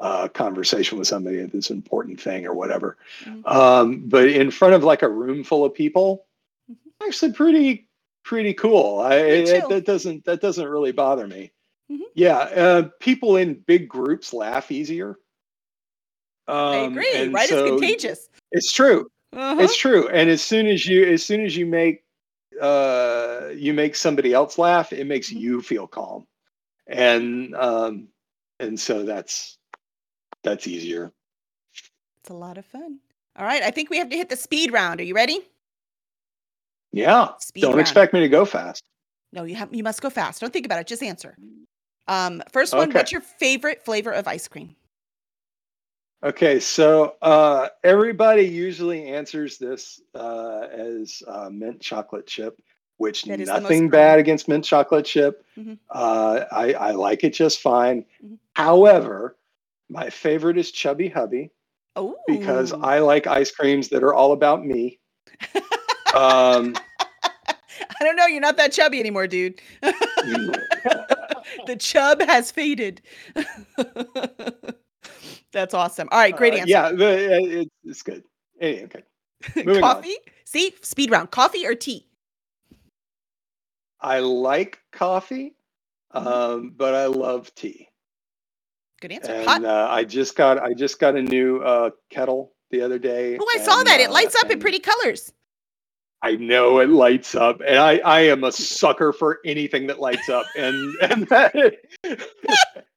uh, 0.00 0.28
conversation 0.28 0.98
with 0.98 1.08
somebody 1.08 1.40
at 1.40 1.52
this 1.52 1.70
important 1.70 2.20
thing 2.20 2.46
or 2.46 2.54
whatever. 2.54 2.98
Mm-hmm. 3.24 3.46
Um, 3.46 4.02
but 4.06 4.28
in 4.28 4.50
front 4.50 4.74
of 4.74 4.84
like 4.84 5.02
a 5.02 5.08
room 5.08 5.44
full 5.44 5.64
of 5.64 5.74
people, 5.74 6.26
mm-hmm. 6.70 7.06
actually 7.06 7.32
pretty 7.32 7.88
pretty 8.22 8.54
cool. 8.54 9.00
I 9.00 9.14
it, 9.14 9.68
that 9.68 9.86
doesn't 9.86 10.24
that 10.24 10.40
doesn't 10.40 10.68
really 10.68 10.92
bother 10.92 11.26
me. 11.26 11.52
Mm-hmm. 11.90 12.02
Yeah, 12.14 12.36
uh, 12.36 12.88
people 13.00 13.36
in 13.36 13.54
big 13.66 13.88
groups 13.88 14.32
laugh 14.32 14.70
easier. 14.70 15.18
Um, 16.46 16.56
I 16.56 16.76
agree. 16.76 17.28
Right? 17.28 17.48
So 17.48 17.64
it's 17.64 17.70
contagious. 17.70 18.28
It's 18.52 18.72
true. 18.72 19.10
Uh-huh. 19.34 19.60
It's 19.60 19.76
true. 19.76 20.08
And 20.08 20.30
as 20.30 20.42
soon 20.42 20.66
as 20.66 20.86
you, 20.86 21.04
as 21.04 21.24
soon 21.24 21.44
as 21.44 21.56
you 21.56 21.66
make, 21.66 22.04
uh, 22.60 23.48
you 23.54 23.74
make 23.74 23.96
somebody 23.96 24.32
else 24.32 24.58
laugh, 24.58 24.92
it 24.92 25.06
makes 25.06 25.30
mm-hmm. 25.30 25.38
you 25.38 25.62
feel 25.62 25.86
calm, 25.86 26.26
and 26.86 27.54
um, 27.56 28.08
and 28.60 28.78
so 28.78 29.02
that's 29.02 29.58
that's 30.42 30.66
easier. 30.66 31.12
It's 32.20 32.30
a 32.30 32.34
lot 32.34 32.58
of 32.58 32.64
fun. 32.64 33.00
All 33.36 33.44
right, 33.44 33.62
I 33.62 33.70
think 33.70 33.90
we 33.90 33.98
have 33.98 34.08
to 34.10 34.16
hit 34.16 34.28
the 34.28 34.36
speed 34.36 34.72
round. 34.72 35.00
Are 35.00 35.04
you 35.04 35.14
ready? 35.14 35.40
Yeah. 36.92 37.30
Speed 37.40 37.62
Don't 37.62 37.72
round. 37.72 37.80
expect 37.80 38.14
me 38.14 38.20
to 38.20 38.28
go 38.28 38.44
fast. 38.44 38.84
No, 39.32 39.42
you 39.42 39.56
have 39.56 39.74
you 39.74 39.82
must 39.82 40.00
go 40.00 40.10
fast. 40.10 40.40
Don't 40.40 40.52
think 40.52 40.64
about 40.64 40.80
it. 40.80 40.86
Just 40.86 41.02
answer. 41.02 41.36
Um, 42.06 42.42
first 42.52 42.72
one, 42.72 42.90
okay. 42.90 42.98
what's 42.98 43.10
your 43.10 43.22
favorite 43.22 43.84
flavor 43.84 44.12
of 44.12 44.28
ice 44.28 44.46
cream? 44.46 44.76
Okay, 46.24 46.58
so 46.58 47.16
uh, 47.20 47.68
everybody 47.82 48.44
usually 48.44 49.08
answers 49.08 49.58
this 49.58 50.00
uh, 50.14 50.60
as 50.72 51.22
uh, 51.28 51.50
mint 51.50 51.82
chocolate 51.82 52.26
chip, 52.26 52.58
which 52.96 53.26
nothing 53.26 53.90
bad 53.90 54.18
against 54.18 54.48
mint 54.48 54.64
chocolate 54.64 55.04
chip. 55.04 55.44
Mm-hmm. 55.58 55.74
Uh, 55.90 56.44
I, 56.50 56.72
I, 56.72 56.90
like 56.92 57.24
it 57.24 57.34
just 57.34 57.60
fine. 57.60 58.06
Mm-hmm. 58.24 58.36
However, 58.54 59.36
my 59.90 60.08
favorite 60.08 60.56
is 60.56 60.72
Chubby 60.72 61.10
Hubby 61.10 61.50
because 62.26 62.72
I 62.72 63.00
like 63.00 63.26
ice 63.26 63.50
creams 63.50 63.88
that 63.90 64.02
are 64.02 64.14
all 64.14 64.32
about 64.32 64.64
me. 64.64 65.00
um, 66.14 66.74
I 68.00 68.00
don't 68.00 68.16
know. 68.16 68.26
You're 68.26 68.40
not 68.40 68.56
that 68.56 68.72
chubby 68.72 68.98
anymore, 68.98 69.26
dude. 69.26 69.60
the 69.82 71.76
chub 71.78 72.22
has 72.22 72.50
faded. 72.50 73.02
That's 75.54 75.72
awesome. 75.72 76.08
All 76.10 76.18
right, 76.18 76.36
great 76.36 76.52
uh, 76.52 76.56
answer. 76.56 76.70
yeah, 76.70 76.90
it, 76.92 77.68
it's 77.84 78.02
good. 78.02 78.24
Hey, 78.58 78.84
okay. 78.84 79.04
Coffee? 79.80 80.08
On. 80.10 80.32
See, 80.44 80.74
speed 80.82 81.12
round. 81.12 81.30
Coffee 81.30 81.64
or 81.64 81.76
tea? 81.76 82.08
I 84.00 84.18
like 84.18 84.80
coffee, 84.92 85.54
mm-hmm. 86.12 86.26
um, 86.26 86.74
but 86.76 86.94
I 86.94 87.06
love 87.06 87.54
tea. 87.54 87.88
Good 89.00 89.12
answer. 89.12 89.32
And 89.32 89.64
uh, 89.64 89.86
I 89.90 90.02
just 90.02 90.34
got 90.34 90.58
I 90.58 90.74
just 90.74 90.98
got 90.98 91.14
a 91.14 91.22
new 91.22 91.60
uh, 91.60 91.90
kettle 92.10 92.52
the 92.70 92.82
other 92.82 92.98
day. 92.98 93.38
Oh, 93.40 93.46
I 93.54 93.58
and, 93.58 93.64
saw 93.64 93.82
that. 93.84 94.00
It 94.00 94.10
lights 94.10 94.34
up 94.42 94.50
in 94.50 94.58
pretty 94.58 94.80
colors. 94.80 95.32
I 96.22 96.36
know 96.36 96.80
it 96.80 96.88
lights 96.88 97.34
up, 97.34 97.60
and 97.66 97.78
I 97.78 97.98
I 97.98 98.20
am 98.22 98.42
a 98.44 98.50
sucker 98.50 99.12
for 99.12 99.38
anything 99.44 99.86
that 99.86 100.00
lights 100.00 100.28
up, 100.28 100.46
and 100.56 100.94
and 101.00 101.28
that. 101.28 101.54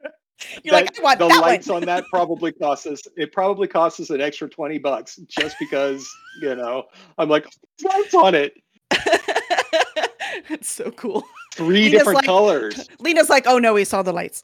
You're 0.64 0.74
that, 0.74 0.86
like, 0.86 1.00
I 1.00 1.04
want 1.04 1.20
the 1.20 1.28
that 1.28 1.42
lights 1.42 1.68
one. 1.68 1.78
on 1.78 1.86
that 1.86 2.06
probably 2.12 2.52
cost 2.52 2.88
us. 2.88 3.02
It 3.16 3.32
probably 3.32 3.68
cost 3.68 4.00
us 4.00 4.10
an 4.10 4.22
extra 4.22 4.50
twenty 4.50 4.78
bucks 4.78 5.18
just 5.28 5.56
because 5.60 6.08
you 6.42 6.56
know 6.56 6.86
I'm 7.18 7.30
like 7.30 7.48
lights 7.84 8.14
on 8.14 8.36
it. 8.36 8.62
That's 10.50 10.70
so 10.70 10.92
cool. 10.92 11.24
Three 11.56 11.86
Lena's 11.86 11.92
different 11.92 12.16
like, 12.18 12.26
colors. 12.26 12.88
Lena's 13.00 13.30
like, 13.30 13.48
oh 13.48 13.58
no, 13.58 13.74
we 13.74 13.84
saw 13.84 14.04
the 14.04 14.14
lights. 14.14 14.42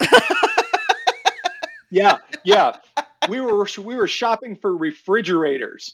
yeah, 1.92 2.18
yeah. 2.44 2.78
We 3.30 3.40
were 3.40 3.68
we 3.80 3.96
were 3.96 4.08
shopping 4.08 4.56
for 4.56 4.76
refrigerators 4.76 5.92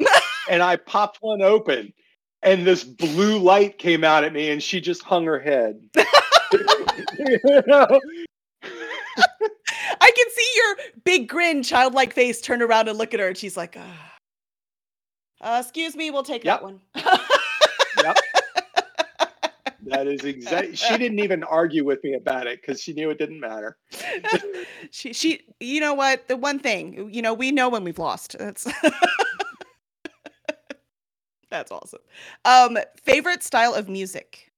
and 0.49 0.63
I 0.63 0.75
popped 0.75 1.19
one 1.21 1.41
open, 1.41 1.93
and 2.41 2.65
this 2.65 2.83
blue 2.83 3.37
light 3.37 3.77
came 3.77 4.03
out 4.03 4.23
at 4.23 4.33
me, 4.33 4.49
and 4.49 4.61
she 4.61 4.81
just 4.81 5.03
hung 5.03 5.25
her 5.25 5.39
head. 5.39 5.81
you 7.19 7.61
know? 7.67 8.01
I 10.59 10.75
can 10.75 10.77
see 10.77 10.93
your 10.93 11.01
big 11.03 11.29
grin, 11.29 11.63
childlike 11.63 12.13
face 12.13 12.41
turn 12.41 12.61
around 12.61 12.87
and 12.87 12.97
look 12.97 13.13
at 13.13 13.19
her, 13.19 13.27
and 13.27 13.37
she's 13.37 13.57
like, 13.57 13.77
ah. 13.79 14.13
uh, 15.41 15.61
"Excuse 15.61 15.95
me, 15.95 16.11
we'll 16.11 16.23
take 16.23 16.43
Yep. 16.43 16.59
that 16.59 16.63
one." 16.63 16.81
Yep. 18.01 18.17
That 19.87 20.07
is 20.07 20.23
exactly. 20.23 20.75
She 20.75 20.97
didn't 20.97 21.19
even 21.19 21.43
argue 21.43 21.83
with 21.83 22.03
me 22.03 22.13
about 22.13 22.47
it 22.47 22.61
because 22.61 22.81
she 22.81 22.93
knew 22.93 23.09
it 23.09 23.17
didn't 23.17 23.39
matter. 23.39 23.77
she, 24.91 25.13
she, 25.13 25.41
you 25.59 25.79
know 25.81 25.93
what? 25.93 26.27
The 26.27 26.37
one 26.37 26.59
thing, 26.59 27.09
you 27.11 27.21
know, 27.21 27.33
we 27.33 27.51
know 27.51 27.69
when 27.69 27.83
we've 27.83 27.99
lost. 27.99 28.37
That's 28.37 28.71
that's 31.49 31.71
awesome. 31.71 32.01
Um, 32.45 32.77
favorite 33.03 33.43
style 33.43 33.73
of 33.73 33.89
music? 33.89 34.51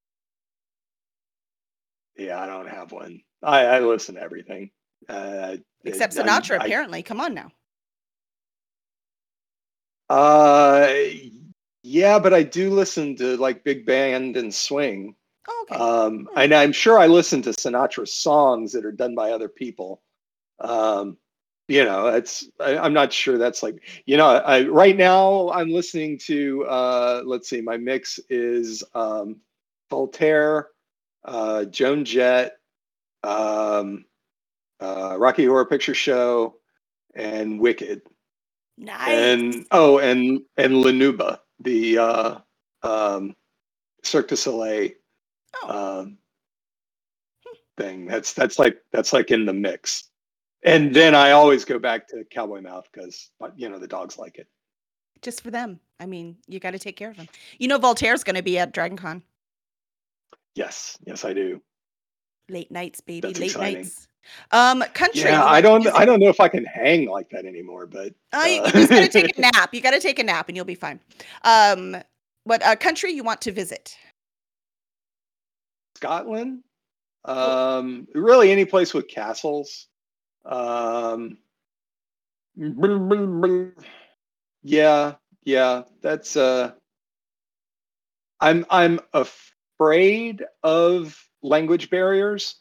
Yeah, 2.18 2.40
I 2.40 2.46
don't 2.46 2.68
have 2.68 2.92
one. 2.92 3.22
I, 3.42 3.66
I 3.66 3.80
listen 3.80 4.16
to 4.16 4.22
everything. 4.22 4.70
Uh, 5.10 5.58
Except 5.84 6.16
it- 6.16 6.20
I- 6.20 6.24
Sinatra, 6.24 6.60
I- 6.60 6.66
apparently. 6.66 7.04
Come 7.04 7.22
on 7.22 7.34
now. 7.34 7.52
Uh, 10.10 10.88
yeah, 11.84 12.20
but 12.20 12.34
I 12.34 12.44
do 12.44 12.70
listen 12.70 13.16
to 13.18 13.38
like 13.38 13.64
big 13.64 13.86
band 13.86 14.38
and 14.38 14.54
swing. 14.54 15.16
Oh, 15.48 15.66
okay. 15.70 15.82
Um, 15.82 16.30
and 16.36 16.54
I'm 16.54 16.72
sure 16.74 17.00
I 17.00 17.08
listen 17.08 17.42
to 17.44 17.50
Sinatra 17.52 18.08
songs 18.08 18.74
that 18.74 18.86
are 18.86 18.92
done 18.92 19.16
by 19.16 19.32
other 19.32 19.48
people. 19.50 20.02
Um, 20.60 21.18
you 21.68 21.86
know, 21.86 22.08
it's 22.08 22.48
I, 22.60 22.78
I'm 22.78 22.94
not 22.94 23.14
sure 23.14 23.38
that's 23.38 23.64
like 23.64 23.82
you 24.06 24.18
know. 24.18 24.28
I, 24.28 24.68
right 24.68 24.96
now, 24.98 25.50
I'm 25.52 25.70
listening 25.72 26.20
to 26.26 26.66
uh, 26.66 27.22
let's 27.26 27.50
see, 27.50 27.62
my 27.62 27.78
mix 27.78 28.20
is 28.30 28.84
um, 28.94 29.38
Voltaire, 29.90 30.68
uh, 31.24 31.64
Joan 31.66 32.04
Jett, 32.04 32.58
um, 33.24 34.04
uh, 34.82 35.16
Rocky 35.18 35.46
Horror 35.46 35.66
Picture 35.66 35.94
Show, 35.94 36.56
and 37.16 37.60
Wicked 37.60 38.02
nice. 38.78 39.10
and 39.10 39.66
oh 39.72 40.00
and 40.00 40.42
and 40.58 40.82
La 40.82 40.92
Nouba, 40.92 41.40
the 41.60 41.98
uh 41.98 42.40
um 42.84 43.36
Cirque 44.04 44.30
du 44.30 44.36
Soleil 44.36 44.92
oh, 45.64 46.00
um 46.00 46.18
thing. 47.78 48.06
That's 48.06 48.34
that's 48.34 48.60
like 48.60 48.78
that's 48.92 49.14
like 49.14 49.32
in 49.32 49.46
the 49.46 49.54
mix. 49.54 50.10
And 50.64 50.94
then 50.94 51.16
I 51.16 51.32
always 51.32 51.66
go 51.66 51.80
back 51.80 52.08
to 52.10 52.24
Cowboy 52.30 52.62
Mouth 52.62 52.88
because 52.92 53.32
you 53.56 53.70
know 53.70 53.80
the 53.80 53.88
dogs 53.88 54.18
like 54.18 54.38
it. 54.38 54.48
just 55.22 55.42
for 55.42 55.52
them. 55.52 55.80
I 56.00 56.06
mean, 56.06 56.38
you 56.48 56.60
got 56.60 56.72
to 56.72 56.80
take 56.80 56.96
care 56.98 57.12
of 57.12 57.18
them. 57.18 57.28
You 57.60 57.68
know, 57.68 57.78
Voltaire's 57.78 58.24
going 58.24 58.36
to 58.36 58.44
be 58.44 58.58
at 58.58 58.74
Dragon 58.74 58.98
Con. 58.98 59.24
Yes, 60.56 60.98
yes, 61.06 61.24
I 61.26 61.34
do. 61.34 61.62
Late 62.50 62.72
nights, 62.72 63.02
baby. 63.02 63.28
That's 63.28 63.40
Late 63.40 63.52
exciting. 63.52 63.82
nights. 63.82 64.08
Um, 64.52 64.84
country. 64.94 65.22
Yeah, 65.22 65.44
I 65.44 65.62
don't 65.62 65.84
music? 65.84 66.00
I 66.00 66.06
don't 66.06 66.20
know 66.20 66.30
if 66.30 66.40
I 66.40 66.48
can 66.48 66.66
hang 66.66 67.10
like 67.10 67.30
that 67.32 67.46
anymore, 67.46 67.86
but 67.88 68.14
Oh, 68.34 68.46
you, 68.46 68.62
uh, 68.62 68.66
you 68.68 68.72
just 68.72 68.90
gotta 68.90 69.08
take 69.08 69.38
a 69.38 69.42
nap. 69.42 69.74
You 69.74 69.82
gotta 69.82 70.00
take 70.00 70.20
a 70.20 70.24
nap, 70.24 70.48
and 70.48 70.56
you'll 70.56 70.66
be 70.66 70.76
fine. 70.76 71.00
Um, 71.44 71.98
what 72.44 72.64
uh, 72.64 72.76
country 72.76 73.12
you 73.12 73.24
want 73.24 73.42
to 73.42 73.52
visit? 73.52 73.98
Scotland. 75.96 76.64
Um, 77.26 78.08
really 78.16 78.52
any 78.52 78.66
place 78.66 78.94
with 78.94 79.08
castles. 79.08 79.88
Um, 80.46 81.38
yeah, 84.64 85.14
yeah, 85.44 85.84
that's 86.02 86.36
uh 86.36 86.72
I'm 88.40 88.66
I'm 88.70 89.00
afraid 89.14 90.44
of 90.64 91.18
language 91.42 91.90
barriers, 91.90 92.56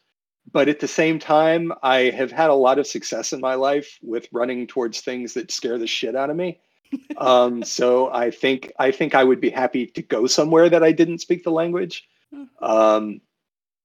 but 0.53 0.69
at 0.69 0.81
the 0.81 0.89
same 0.89 1.19
time 1.19 1.73
I 1.83 2.11
have 2.11 2.33
had 2.33 2.51
a 2.51 2.55
lot 2.55 2.79
of 2.79 2.87
success 2.87 3.33
in 3.33 3.41
my 3.41 3.55
life 3.55 3.99
with 4.03 4.29
running 4.33 4.67
towards 4.67 5.01
things 5.01 5.35
that 5.35 5.51
scare 5.51 5.79
the 5.79 5.87
shit 5.87 6.17
out 6.17 6.31
of 6.31 6.37
me. 6.37 6.61
um, 7.19 7.63
so 7.63 8.11
I 8.13 8.31
think 8.31 8.73
I 8.79 8.91
think 8.91 9.15
I 9.15 9.23
would 9.23 9.41
be 9.41 9.51
happy 9.51 9.87
to 9.87 10.03
go 10.03 10.27
somewhere 10.27 10.69
that 10.69 10.83
I 10.83 10.93
didn't 10.93 11.19
speak 11.21 11.45
the 11.45 11.53
language. 11.53 12.09
Mhm. 12.35 12.49
Um, 12.61 13.21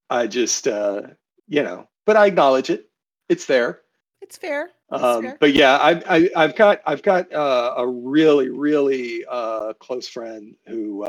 I 0.10 0.28
just 0.28 0.68
uh, 0.68 1.02
you 1.48 1.62
know, 1.64 1.88
but 2.06 2.16
I 2.18 2.26
acknowledge 2.28 2.70
it. 2.70 2.90
It's 3.30 3.46
there. 3.46 3.82
It's 4.22 4.38
fair. 4.38 4.72
It's 4.92 5.04
Um, 5.04 5.22
fair. 5.24 5.38
but 5.40 5.54
yeah, 5.54 5.78
I, 5.78 6.02
I, 6.18 6.30
I've 6.36 6.56
got 6.56 6.82
I've 6.88 7.04
got 7.04 7.32
uh, 7.32 7.74
a 7.78 7.88
really 7.88 8.50
really 8.50 9.24
uh, 9.30 9.74
close 9.74 10.08
friend 10.08 10.56
who 10.68 11.04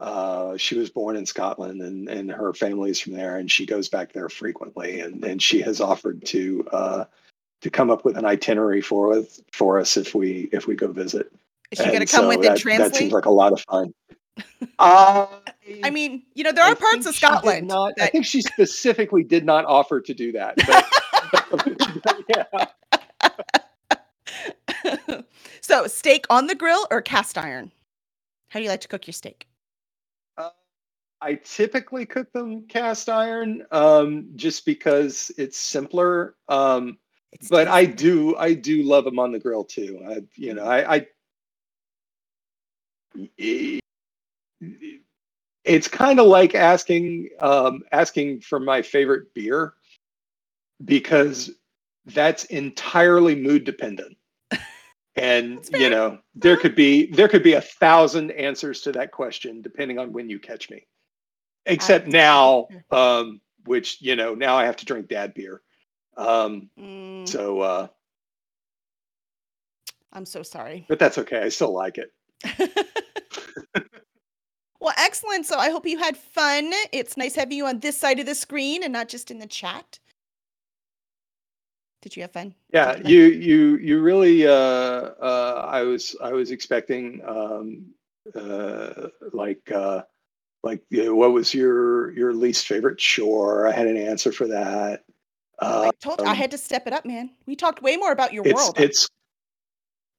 uh, 0.00 0.56
she 0.56 0.78
was 0.78 0.90
born 0.90 1.16
in 1.16 1.26
Scotland 1.26 1.82
and 1.82 2.08
and 2.08 2.30
her 2.30 2.54
family's 2.54 2.98
from 2.98 3.12
there 3.12 3.36
and 3.36 3.50
she 3.50 3.66
goes 3.66 3.88
back 3.88 4.12
there 4.12 4.28
frequently 4.28 5.00
and 5.00 5.22
and 5.24 5.42
she 5.42 5.60
has 5.60 5.80
offered 5.80 6.24
to 6.26 6.66
uh, 6.72 7.04
to 7.60 7.70
come 7.70 7.90
up 7.90 8.04
with 8.04 8.16
an 8.16 8.24
itinerary 8.24 8.80
for 8.80 9.12
us 9.12 9.40
for 9.52 9.78
us 9.78 9.96
if 9.96 10.14
we 10.14 10.48
if 10.52 10.66
we 10.66 10.74
go 10.74 10.88
visit. 10.90 11.30
Is 11.70 11.78
she 11.78 11.84
gonna 11.84 12.06
come 12.06 12.22
so 12.22 12.28
with 12.28 12.38
it 12.38 12.42
that, 12.42 12.54
that 12.54 12.60
translate? 12.60 12.94
seems 12.96 13.12
like 13.12 13.26
a 13.26 13.30
lot 13.30 13.52
of 13.52 13.60
fun. 13.62 13.94
Uh, 14.78 15.26
I 15.84 15.90
mean, 15.90 16.22
you 16.34 16.42
know, 16.42 16.52
there 16.52 16.64
are 16.64 16.70
I 16.70 16.74
parts 16.74 17.04
of 17.04 17.14
Scotland. 17.14 17.68
Not, 17.68 17.92
I 18.00 18.06
think 18.06 18.24
she 18.24 18.40
specifically 18.40 19.22
did 19.22 19.44
not 19.44 19.66
offer 19.66 20.00
to 20.00 20.14
do 20.14 20.32
that. 20.32 20.56
But, 20.66 20.88
yeah. 24.86 25.22
so, 25.60 25.86
steak 25.86 26.24
on 26.30 26.46
the 26.46 26.54
grill 26.54 26.86
or 26.90 27.02
cast 27.02 27.36
iron? 27.36 27.70
How 28.48 28.60
do 28.60 28.64
you 28.64 28.70
like 28.70 28.80
to 28.80 28.88
cook 28.88 29.06
your 29.06 29.12
steak? 29.12 29.49
I 31.22 31.34
typically 31.34 32.06
cook 32.06 32.32
them 32.32 32.66
cast 32.66 33.08
iron 33.08 33.66
um, 33.70 34.28
just 34.36 34.64
because 34.64 35.30
it's 35.36 35.58
simpler. 35.58 36.36
Um, 36.48 36.98
It's 37.32 37.48
but 37.48 37.68
I 37.68 37.84
do 37.84 38.36
I 38.36 38.54
do 38.54 38.82
love 38.82 39.04
them 39.04 39.18
on 39.18 39.32
the 39.32 39.38
grill 39.38 39.64
too. 39.64 40.00
I, 40.08 40.20
you 40.36 40.54
know, 40.54 40.64
I, 40.64 40.96
I 40.96 41.06
it's 45.64 45.88
kind 45.88 46.20
of 46.20 46.26
like 46.26 46.54
asking 46.54 47.28
um, 47.40 47.82
asking 47.92 48.40
for 48.40 48.58
my 48.58 48.82
favorite 48.82 49.34
beer 49.34 49.74
because 50.84 51.50
that's 52.06 52.44
entirely 52.44 53.34
mood 53.34 53.64
dependent. 53.64 54.16
And 55.16 55.68
you 55.76 55.90
know, 55.90 56.18
there 56.34 56.56
could 56.56 56.74
be 56.74 57.06
there 57.12 57.28
could 57.28 57.42
be 57.42 57.54
a 57.54 57.60
thousand 57.60 58.30
answers 58.30 58.80
to 58.82 58.92
that 58.92 59.12
question 59.12 59.60
depending 59.60 59.98
on 59.98 60.12
when 60.12 60.30
you 60.30 60.38
catch 60.38 60.70
me. 60.70 60.86
Except 61.66 62.06
now, 62.06 62.68
um, 62.90 63.40
which 63.64 64.00
you 64.00 64.16
know, 64.16 64.34
now 64.34 64.56
I 64.56 64.64
have 64.64 64.76
to 64.76 64.86
drink 64.86 65.08
dad 65.08 65.34
beer. 65.34 65.60
Um, 66.16 66.70
Mm, 66.78 67.28
so, 67.28 67.60
uh, 67.60 67.86
I'm 70.12 70.26
so 70.26 70.42
sorry. 70.42 70.86
but 70.88 70.98
that's 70.98 71.18
okay. 71.18 71.40
I 71.40 71.48
still 71.50 71.72
like 71.72 71.98
it. 71.98 72.12
well, 74.80 74.94
excellent. 74.98 75.46
So 75.46 75.56
I 75.56 75.70
hope 75.70 75.86
you 75.86 75.98
had 75.98 76.16
fun. 76.16 76.72
It's 76.92 77.16
nice 77.16 77.36
having 77.36 77.56
you 77.56 77.66
on 77.66 77.78
this 77.80 77.98
side 77.98 78.18
of 78.18 78.26
the 78.26 78.34
screen 78.34 78.82
and 78.82 78.92
not 78.92 79.08
just 79.08 79.30
in 79.30 79.38
the 79.38 79.46
chat. 79.46 79.98
Did 82.02 82.16
you 82.16 82.22
have 82.22 82.32
fun? 82.32 82.54
Yeah, 82.72 82.96
you 83.04 83.24
you 83.24 83.26
you 83.26 83.76
you 83.76 84.00
really. 84.00 84.46
Uh, 84.46 84.52
uh, 84.52 85.68
I 85.70 85.82
was 85.82 86.16
I 86.22 86.32
was 86.32 86.50
expecting 86.50 87.20
um, 87.26 87.86
uh, 88.34 89.08
like 89.32 89.70
uh, 89.70 90.02
like 90.62 90.82
you 90.90 91.04
know, 91.04 91.14
what 91.14 91.32
was 91.32 91.54
your 91.54 92.10
your 92.12 92.34
least 92.34 92.66
favorite 92.66 92.98
chore? 92.98 93.66
I 93.66 93.72
had 93.72 93.86
an 93.86 93.96
answer 93.96 94.32
for 94.32 94.46
that. 94.48 95.04
Uh, 95.60 95.88
I 95.88 95.90
told 96.02 96.20
I 96.22 96.30
um, 96.30 96.36
had 96.36 96.50
to 96.52 96.58
step 96.58 96.86
it 96.86 96.92
up, 96.92 97.04
man. 97.04 97.30
We 97.46 97.54
talked 97.56 97.82
way 97.82 97.96
more 97.96 98.12
about 98.12 98.32
your 98.32 98.44
it's 98.46 98.54
world. 98.54 98.78
it's 98.80 99.08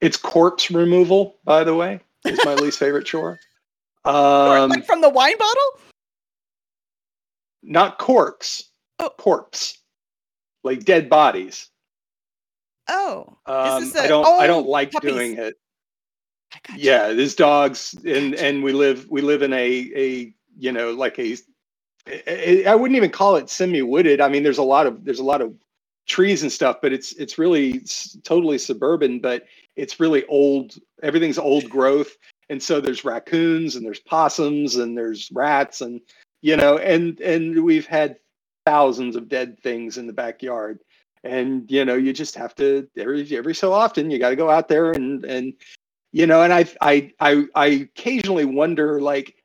it's 0.01 0.17
corpse 0.17 0.69
removal. 0.71 1.37
By 1.43 1.63
the 1.63 1.75
way, 1.75 1.99
is 2.25 2.39
my 2.45 2.55
least 2.55 2.79
favorite 2.79 3.05
chore. 3.05 3.39
Um, 4.03 4.71
like 4.71 4.87
from 4.87 5.01
the 5.01 5.09
wine 5.09 5.37
bottle? 5.37 5.79
not 7.61 7.99
corks, 7.99 8.63
Oh. 8.97 9.09
corpse, 9.09 9.77
like 10.63 10.85
dead 10.85 11.07
bodies. 11.07 11.69
Oh, 12.87 13.37
Um, 13.45 13.83
is 13.83 13.95
I 13.95 14.05
a- 14.05 14.07
don't 14.07 14.25
I 14.25 14.47
don't 14.47 14.65
oh, 14.65 14.69
like 14.69 14.91
puppies. 14.91 15.11
doing 15.11 15.37
it. 15.37 15.53
You. 16.69 16.75
yeah 16.75 17.13
there's 17.13 17.35
dogs 17.35 17.95
and 18.05 18.35
and 18.35 18.63
we 18.63 18.73
live 18.73 19.07
we 19.09 19.21
live 19.21 19.41
in 19.41 19.53
a 19.53 19.91
a 19.95 20.33
you 20.57 20.71
know 20.71 20.91
like 20.91 21.19
a 21.19 21.37
I 22.07 22.63
I 22.67 22.75
wouldn't 22.75 22.97
even 22.97 23.11
call 23.11 23.35
it 23.35 23.49
semi-wooded. 23.49 24.21
I 24.21 24.27
mean 24.29 24.43
there's 24.43 24.57
a 24.57 24.63
lot 24.63 24.87
of 24.87 25.05
there's 25.05 25.19
a 25.19 25.23
lot 25.23 25.41
of 25.41 25.53
trees 26.07 26.41
and 26.41 26.51
stuff 26.51 26.77
but 26.81 26.91
it's 26.91 27.13
it's 27.13 27.37
really 27.37 27.81
s- 27.81 28.17
totally 28.23 28.57
suburban 28.57 29.19
but 29.19 29.45
it's 29.75 29.99
really 29.99 30.25
old 30.25 30.75
everything's 31.03 31.37
old 31.37 31.69
growth. 31.69 32.17
And 32.49 32.61
so 32.61 32.81
there's 32.81 33.05
raccoons 33.05 33.75
and 33.75 33.85
there's 33.85 33.99
possums 33.99 34.75
and 34.75 34.97
there's 34.97 35.29
rats 35.31 35.81
and 35.81 36.01
you 36.41 36.57
know 36.57 36.77
and 36.77 37.19
and 37.21 37.63
we've 37.63 37.85
had 37.85 38.17
thousands 38.65 39.15
of 39.15 39.29
dead 39.29 39.59
things 39.61 39.97
in 39.97 40.07
the 40.07 40.13
backyard. 40.13 40.79
And 41.23 41.69
you 41.71 41.85
know 41.85 41.95
you 41.95 42.13
just 42.13 42.35
have 42.35 42.55
to 42.55 42.87
every 42.97 43.37
every 43.37 43.55
so 43.55 43.71
often 43.73 44.09
you 44.09 44.17
got 44.19 44.31
to 44.31 44.35
go 44.35 44.49
out 44.49 44.67
there 44.67 44.91
and 44.91 45.23
and 45.23 45.53
you 46.11 46.27
know, 46.27 46.41
and 46.43 46.53
I, 46.53 46.65
I, 46.81 47.13
I, 47.19 47.45
I 47.55 47.65
occasionally 47.67 48.45
wonder, 48.45 49.01
like, 49.01 49.35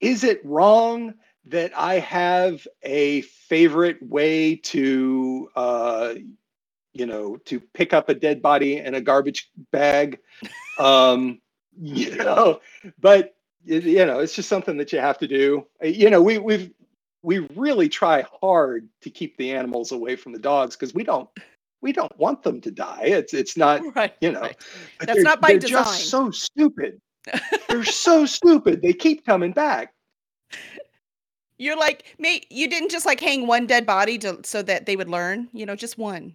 is 0.00 0.24
it 0.24 0.44
wrong 0.44 1.14
that 1.46 1.72
I 1.76 2.00
have 2.00 2.66
a 2.82 3.20
favorite 3.22 4.02
way 4.02 4.56
to, 4.56 5.48
uh, 5.54 6.14
you 6.92 7.06
know, 7.06 7.36
to 7.46 7.60
pick 7.60 7.92
up 7.92 8.08
a 8.08 8.14
dead 8.14 8.42
body 8.42 8.78
in 8.78 8.94
a 8.94 9.00
garbage 9.00 9.50
bag? 9.70 10.18
Um, 10.78 11.40
you 11.80 12.16
know, 12.24 12.60
but 13.00 13.34
you 13.64 14.06
know, 14.06 14.20
it's 14.20 14.34
just 14.34 14.48
something 14.48 14.76
that 14.76 14.92
you 14.92 15.00
have 15.00 15.18
to 15.18 15.26
do. 15.26 15.66
You 15.82 16.10
know, 16.10 16.22
we 16.22 16.38
we've 16.38 16.70
we 17.22 17.40
really 17.56 17.88
try 17.88 18.24
hard 18.40 18.88
to 19.02 19.10
keep 19.10 19.36
the 19.36 19.52
animals 19.52 19.90
away 19.90 20.14
from 20.14 20.32
the 20.32 20.38
dogs 20.38 20.76
because 20.76 20.94
we 20.94 21.02
don't 21.02 21.28
we 21.82 21.92
don't 21.92 22.16
want 22.18 22.42
them 22.42 22.60
to 22.62 22.70
die. 22.70 23.04
It's 23.04 23.34
it's 23.34 23.56
not 23.56 23.82
right, 23.94 24.14
you 24.20 24.32
know 24.32 24.42
right. 24.42 24.56
that's 25.00 25.22
not 25.22 25.40
by 25.40 25.50
they're 25.50 25.60
design. 25.60 25.84
Just 25.84 26.08
so 26.08 26.30
stupid. 26.30 27.00
they're 27.68 27.84
so 28.06 28.26
stupid. 28.26 28.82
They 28.82 28.92
keep 28.92 29.24
coming 29.24 29.52
back. 29.52 29.92
You're 31.58 31.78
like, 31.78 32.16
mate, 32.18 32.46
you 32.50 32.68
didn't 32.68 32.90
just 32.90 33.06
like 33.06 33.20
hang 33.20 33.46
one 33.46 33.66
dead 33.66 33.86
body 33.86 34.18
to 34.18 34.40
so 34.44 34.62
that 34.62 34.84
they 34.86 34.96
would 34.96 35.08
learn, 35.08 35.48
you 35.52 35.64
know, 35.64 35.74
just 35.74 35.96
one. 35.96 36.34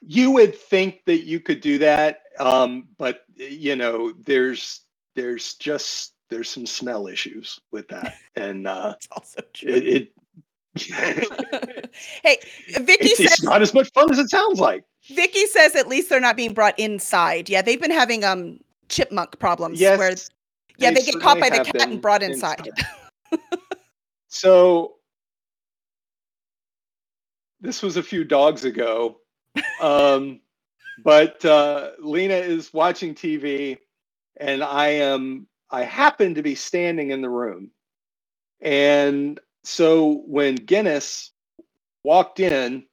You 0.00 0.30
would 0.32 0.56
think 0.56 1.02
that 1.06 1.24
you 1.24 1.40
could 1.40 1.60
do 1.60 1.78
that, 1.78 2.22
um, 2.38 2.88
but 2.98 3.24
you 3.36 3.76
know, 3.76 4.12
there's 4.24 4.80
there's 5.14 5.54
just 5.54 6.14
there's 6.30 6.48
some 6.48 6.66
smell 6.66 7.06
issues 7.06 7.60
with 7.70 7.86
that, 7.88 8.16
and 8.34 8.66
uh, 8.66 8.94
it's 8.96 9.08
also 9.12 9.40
true. 9.52 9.72
It, 9.72 9.86
it 9.86 10.12
hey, 12.22 12.38
Vicky 12.80 13.06
it's, 13.06 13.18
says 13.18 13.32
it's 13.32 13.42
not 13.42 13.62
as 13.62 13.74
much 13.74 13.90
fun 13.92 14.10
as 14.10 14.18
it 14.18 14.30
sounds 14.30 14.58
like. 14.58 14.84
Vicky 15.08 15.46
says 15.46 15.74
at 15.74 15.88
least 15.88 16.08
they're 16.08 16.20
not 16.20 16.36
being 16.36 16.54
brought 16.54 16.78
inside. 16.78 17.48
Yeah, 17.48 17.62
they've 17.62 17.80
been 17.80 17.90
having 17.90 18.24
um 18.24 18.60
chipmunk 18.88 19.38
problems 19.38 19.80
yes, 19.80 19.98
where 19.98 20.14
yeah, 20.78 20.90
they, 20.90 21.00
they 21.00 21.12
get 21.12 21.20
caught 21.20 21.40
by 21.40 21.50
the 21.50 21.64
cat 21.64 21.80
and 21.80 22.00
brought 22.00 22.22
inside. 22.22 22.66
inside. 22.66 23.40
so 24.28 24.94
this 27.60 27.82
was 27.82 27.96
a 27.96 28.02
few 28.02 28.24
dogs 28.24 28.64
ago. 28.64 29.18
Um, 29.80 30.40
but 31.04 31.44
uh, 31.44 31.90
Lena 32.00 32.34
is 32.34 32.72
watching 32.72 33.14
TV 33.14 33.78
and 34.38 34.62
I 34.62 34.88
am 34.88 35.46
I 35.70 35.82
happen 35.84 36.34
to 36.34 36.42
be 36.42 36.54
standing 36.54 37.10
in 37.10 37.22
the 37.22 37.30
room. 37.30 37.70
And 38.60 39.40
so 39.64 40.22
when 40.26 40.56
Guinness 40.56 41.32
walked 42.04 42.40
in, 42.40 42.84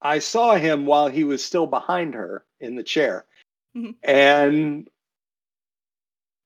I 0.00 0.18
saw 0.18 0.54
him 0.56 0.86
while 0.86 1.08
he 1.08 1.24
was 1.24 1.44
still 1.44 1.66
behind 1.66 2.14
her 2.14 2.44
in 2.60 2.76
the 2.76 2.82
chair. 2.82 3.26
Mm-hmm. 3.76 3.90
And 4.02 4.88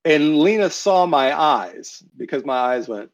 and 0.04 0.38
Lena 0.38 0.70
saw 0.70 1.06
my 1.06 1.38
eyes 1.38 2.02
because 2.16 2.44
my 2.44 2.56
eyes 2.56 2.88
went, 2.88 3.10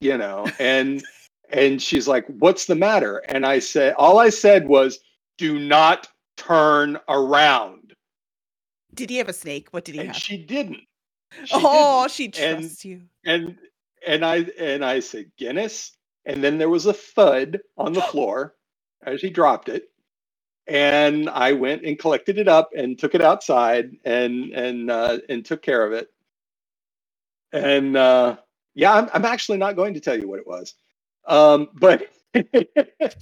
you 0.00 0.18
know, 0.18 0.46
and 0.58 1.02
and 1.50 1.80
she's 1.80 2.08
like, 2.08 2.26
"What's 2.26 2.66
the 2.66 2.74
matter?" 2.74 3.18
And 3.28 3.46
I 3.46 3.60
said, 3.60 3.94
all 3.94 4.18
I 4.18 4.30
said 4.30 4.68
was, 4.68 4.98
"Do 5.38 5.58
not 5.58 6.08
turn 6.36 6.98
around." 7.08 7.94
Did 8.94 9.10
he 9.10 9.16
have 9.18 9.28
a 9.28 9.32
snake? 9.32 9.68
What 9.70 9.84
did 9.84 9.94
he 9.94 10.00
and 10.00 10.08
have? 10.08 10.16
She 10.16 10.36
didn't. 10.36 10.80
She 11.44 11.52
oh, 11.54 12.02
didn't. 12.02 12.12
she 12.12 12.28
trusts 12.28 12.84
and, 12.84 12.90
you. 12.90 13.02
And 13.24 13.56
and 14.06 14.24
I 14.24 14.46
and 14.58 14.84
I 14.84 15.00
said 15.00 15.32
Guinness, 15.38 15.92
and 16.26 16.42
then 16.42 16.58
there 16.58 16.68
was 16.68 16.86
a 16.86 16.92
thud 16.92 17.60
on 17.76 17.92
the 17.92 18.02
floor 18.12 18.54
as 19.04 19.20
he 19.20 19.30
dropped 19.30 19.68
it, 19.68 19.84
and 20.66 21.28
I 21.30 21.52
went 21.52 21.84
and 21.84 21.98
collected 21.98 22.38
it 22.38 22.48
up 22.48 22.70
and 22.76 22.98
took 22.98 23.14
it 23.14 23.22
outside 23.22 23.92
and 24.04 24.52
and 24.52 24.90
uh, 24.90 25.18
and 25.28 25.44
took 25.44 25.62
care 25.62 25.84
of 25.86 25.92
it. 25.92 26.08
And 27.52 27.96
uh, 27.96 28.38
yeah, 28.74 28.94
I'm 28.94 29.10
I'm 29.14 29.24
actually 29.26 29.58
not 29.58 29.76
going 29.76 29.94
to 29.94 30.00
tell 30.00 30.18
you 30.18 30.28
what 30.28 30.40
it 30.40 30.46
was, 30.48 30.74
um, 31.26 31.68
but. 31.74 32.08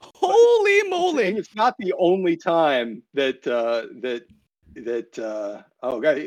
Holy 0.00 0.88
moly! 0.88 1.26
It's 1.36 1.54
not 1.54 1.74
the 1.78 1.94
only 1.98 2.36
time 2.36 3.02
that 3.14 3.46
uh, 3.46 3.86
that 4.02 4.24
that 4.76 5.18
uh, 5.18 5.62
oh 5.82 6.00
god, 6.00 6.20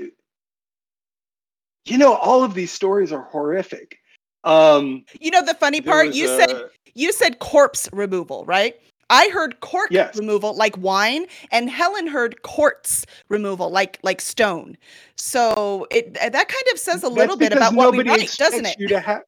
you 1.90 1.98
know, 1.98 2.16
all 2.16 2.44
of 2.44 2.54
these 2.54 2.72
stories 2.72 3.12
are 3.12 3.24
horrific. 3.24 4.00
Um, 4.44 5.04
you 5.20 5.32
know, 5.32 5.44
the 5.44 5.54
funny 5.54 5.82
part, 5.82 6.14
you 6.14 6.30
a, 6.30 6.38
said 6.38 6.70
you 6.94 7.12
said 7.12 7.40
corpse 7.40 7.90
removal, 7.92 8.46
right? 8.46 8.80
I 9.10 9.30
heard 9.30 9.60
cork 9.62 9.90
yes. 9.90 10.16
removal 10.16 10.56
like 10.56 10.78
wine, 10.78 11.26
and 11.52 11.70
Helen 11.70 12.08
heard 12.08 12.42
quartz 12.44 13.06
removal 13.28 13.70
like 13.70 14.00
like 14.04 14.22
stone. 14.22 14.78
So 15.16 15.88
it 15.92 16.14
that 16.14 16.34
kind 16.34 16.64
of 16.72 16.80
says 16.80 16.98
a 16.98 17.02
That's 17.02 17.16
little 17.16 17.38
bit 17.38 17.52
about 17.52 17.74
what 17.74 17.92
we 17.92 18.04
write, 18.04 18.34
doesn't 18.38 18.66
it? 18.66 18.80
You 18.80 18.88
to 18.90 19.00
ha- 19.00 19.22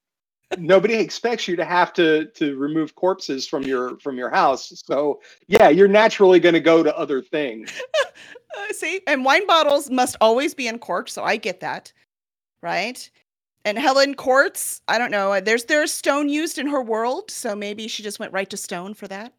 nobody 0.57 0.95
expects 0.95 1.47
you 1.47 1.55
to 1.55 1.65
have 1.65 1.93
to 1.93 2.25
to 2.35 2.55
remove 2.57 2.95
corpses 2.95 3.47
from 3.47 3.63
your 3.63 3.97
from 3.99 4.17
your 4.17 4.29
house. 4.29 4.71
So 4.85 5.19
yeah, 5.47 5.69
you're 5.69 5.87
naturally 5.87 6.39
going 6.39 6.53
to 6.53 6.61
go 6.61 6.83
to 6.83 6.95
other 6.95 7.21
things. 7.21 7.71
uh, 8.57 8.67
see, 8.71 9.01
and 9.07 9.25
wine 9.25 9.47
bottles 9.47 9.89
must 9.89 10.15
always 10.21 10.53
be 10.53 10.67
in 10.67 10.77
cork, 10.77 11.09
so 11.09 11.23
I 11.23 11.37
get 11.37 11.59
that 11.61 11.91
right? 12.61 13.09
And 13.63 13.77
Helen 13.77 14.15
Quartz, 14.15 14.81
I 14.87 14.97
don't 14.97 15.11
know. 15.11 15.39
There's 15.39 15.65
there's 15.65 15.91
stone 15.91 16.29
used 16.29 16.57
in 16.57 16.67
her 16.67 16.81
world, 16.81 17.29
so 17.29 17.55
maybe 17.55 17.87
she 17.87 18.01
just 18.03 18.19
went 18.19 18.33
right 18.33 18.49
to 18.49 18.57
stone 18.57 18.93
for 18.93 19.07
that. 19.07 19.33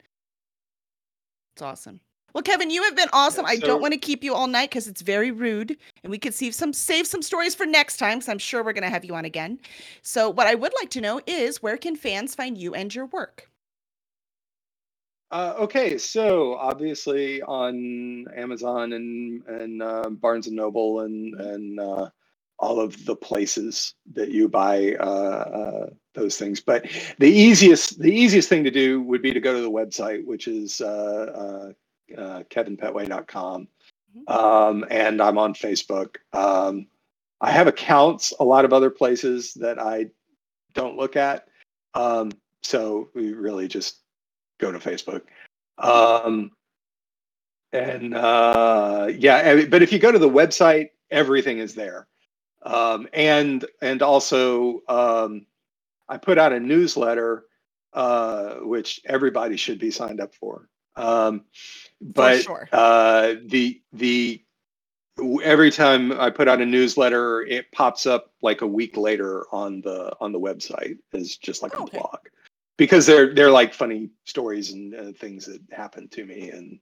It's 1.54 1.62
awesome. 1.62 2.00
Well, 2.34 2.42
Kevin, 2.42 2.70
you 2.70 2.82
have 2.84 2.96
been 2.96 3.10
awesome. 3.12 3.44
Yeah, 3.46 3.54
so, 3.54 3.56
I 3.64 3.66
don't 3.66 3.82
want 3.82 3.92
to 3.92 3.98
keep 3.98 4.24
you 4.24 4.34
all 4.34 4.46
night 4.46 4.70
because 4.70 4.88
it's 4.88 5.02
very 5.02 5.30
rude, 5.30 5.76
and 6.02 6.10
we 6.10 6.18
could 6.18 6.34
save 6.34 6.54
some 6.54 6.72
save 6.72 7.06
some 7.06 7.20
stories 7.20 7.54
for 7.54 7.66
next 7.66 7.98
time. 7.98 8.18
Because 8.18 8.28
I'm 8.28 8.38
sure 8.38 8.62
we're 8.62 8.72
going 8.72 8.84
to 8.84 8.90
have 8.90 9.04
you 9.04 9.14
on 9.14 9.24
again. 9.24 9.58
So, 10.02 10.30
what 10.30 10.46
I 10.46 10.54
would 10.54 10.72
like 10.80 10.90
to 10.90 11.00
know 11.00 11.20
is 11.26 11.62
where 11.62 11.76
can 11.76 11.96
fans 11.96 12.34
find 12.34 12.56
you 12.56 12.74
and 12.74 12.94
your 12.94 13.06
work? 13.06 13.50
Uh, 15.30 15.54
okay, 15.58 15.96
so 15.96 16.54
obviously 16.56 17.42
on 17.42 18.26
Amazon 18.36 18.92
and 18.92 19.42
and 19.46 19.82
uh, 19.82 20.08
Barnes 20.10 20.46
and 20.46 20.56
Noble 20.56 21.00
and 21.00 21.34
and 21.40 21.80
uh, 21.80 22.08
all 22.62 22.78
of 22.78 23.04
the 23.04 23.16
places 23.16 23.94
that 24.14 24.30
you 24.30 24.48
buy 24.48 24.94
uh, 25.00 25.04
uh, 25.04 25.86
those 26.14 26.36
things. 26.36 26.60
But 26.60 26.86
the 27.18 27.28
easiest 27.28 27.98
the 27.98 28.12
easiest 28.12 28.48
thing 28.48 28.62
to 28.64 28.70
do 28.70 29.02
would 29.02 29.20
be 29.20 29.32
to 29.32 29.40
go 29.40 29.52
to 29.52 29.60
the 29.60 29.70
website, 29.70 30.24
which 30.24 30.46
is 30.46 30.80
uh, 30.80 31.72
uh, 32.16 32.20
uh 32.20 32.42
kevinpetway.com. 32.44 33.68
Mm-hmm. 34.16 34.32
Um, 34.32 34.84
and 34.90 35.20
I'm 35.20 35.38
on 35.38 35.54
Facebook. 35.54 36.16
Um, 36.32 36.86
I 37.40 37.50
have 37.50 37.66
accounts 37.66 38.32
a 38.38 38.44
lot 38.44 38.64
of 38.64 38.72
other 38.72 38.90
places 38.90 39.54
that 39.54 39.80
I 39.80 40.06
don't 40.72 40.96
look 40.96 41.16
at. 41.16 41.48
Um, 41.94 42.30
so 42.62 43.08
we 43.14 43.32
really 43.32 43.66
just 43.66 43.96
go 44.60 44.70
to 44.70 44.78
Facebook. 44.78 45.22
Um, 45.78 46.52
and 47.72 48.14
uh, 48.14 49.08
yeah, 49.10 49.64
but 49.64 49.82
if 49.82 49.92
you 49.92 49.98
go 49.98 50.12
to 50.12 50.18
the 50.18 50.28
website, 50.28 50.90
everything 51.10 51.58
is 51.58 51.74
there 51.74 52.06
um, 52.64 53.08
and 53.12 53.64
and 53.80 54.02
also 54.02 54.80
um, 54.88 55.46
I 56.08 56.16
put 56.18 56.38
out 56.38 56.52
a 56.52 56.60
newsletter 56.60 57.44
uh, 57.92 58.54
which 58.60 59.00
everybody 59.04 59.56
should 59.56 59.78
be 59.78 59.90
signed 59.90 60.20
up 60.20 60.34
for. 60.34 60.68
Um, 60.96 61.44
but 62.00 62.38
for 62.38 62.42
sure. 62.42 62.68
uh, 62.72 63.34
the 63.44 63.80
the 63.92 64.42
every 65.42 65.70
time 65.70 66.12
I 66.12 66.30
put 66.30 66.48
out 66.48 66.60
a 66.60 66.66
newsletter, 66.66 67.42
it 67.42 67.70
pops 67.72 68.06
up 68.06 68.32
like 68.40 68.62
a 68.62 68.66
week 68.66 68.96
later 68.96 69.46
on 69.52 69.80
the 69.82 70.14
on 70.20 70.32
the 70.32 70.40
website 70.40 70.98
as 71.12 71.36
just 71.36 71.62
like 71.62 71.78
oh, 71.78 71.80
a 71.80 71.82
okay. 71.84 71.98
blog 71.98 72.18
because 72.76 73.06
they're 73.06 73.34
they're 73.34 73.50
like 73.50 73.74
funny 73.74 74.10
stories 74.24 74.72
and 74.72 74.94
uh, 74.94 75.12
things 75.12 75.46
that 75.46 75.60
happened 75.70 76.10
to 76.12 76.24
me 76.24 76.50
and 76.50 76.78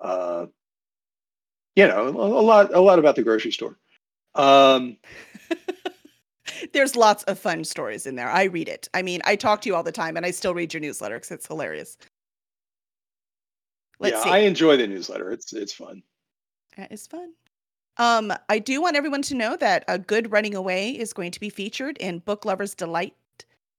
uh, 0.00 0.46
you 1.76 1.86
know 1.86 2.08
a, 2.08 2.10
a 2.10 2.44
lot 2.44 2.74
a 2.74 2.80
lot 2.80 2.98
about 2.98 3.16
the 3.16 3.22
grocery 3.22 3.52
store. 3.52 3.78
Um, 4.34 4.96
There's 6.72 6.96
lots 6.96 7.24
of 7.24 7.38
fun 7.38 7.64
stories 7.64 8.06
in 8.06 8.16
there. 8.16 8.30
I 8.30 8.44
read 8.44 8.68
it. 8.68 8.88
I 8.94 9.02
mean, 9.02 9.20
I 9.24 9.36
talk 9.36 9.62
to 9.62 9.68
you 9.68 9.74
all 9.74 9.82
the 9.82 9.92
time, 9.92 10.16
and 10.16 10.24
I 10.24 10.30
still 10.30 10.54
read 10.54 10.72
your 10.72 10.80
newsletter 10.80 11.16
because 11.16 11.30
it's 11.30 11.46
hilarious. 11.46 11.98
Let's 13.98 14.16
yeah, 14.16 14.22
see. 14.24 14.30
I 14.30 14.38
enjoy 14.38 14.76
the 14.76 14.86
newsletter. 14.86 15.30
It's 15.30 15.52
it's 15.52 15.72
fun. 15.72 16.02
That 16.76 16.90
is 16.92 17.06
fun. 17.06 17.32
Um, 17.98 18.32
I 18.48 18.58
do 18.58 18.80
want 18.80 18.96
everyone 18.96 19.22
to 19.22 19.34
know 19.34 19.56
that 19.56 19.84
a 19.86 19.98
good 19.98 20.32
running 20.32 20.54
away 20.54 20.90
is 20.90 21.12
going 21.12 21.30
to 21.32 21.40
be 21.40 21.50
featured 21.50 21.98
in 21.98 22.20
Book 22.20 22.44
Lovers 22.44 22.74
Delight. 22.74 23.14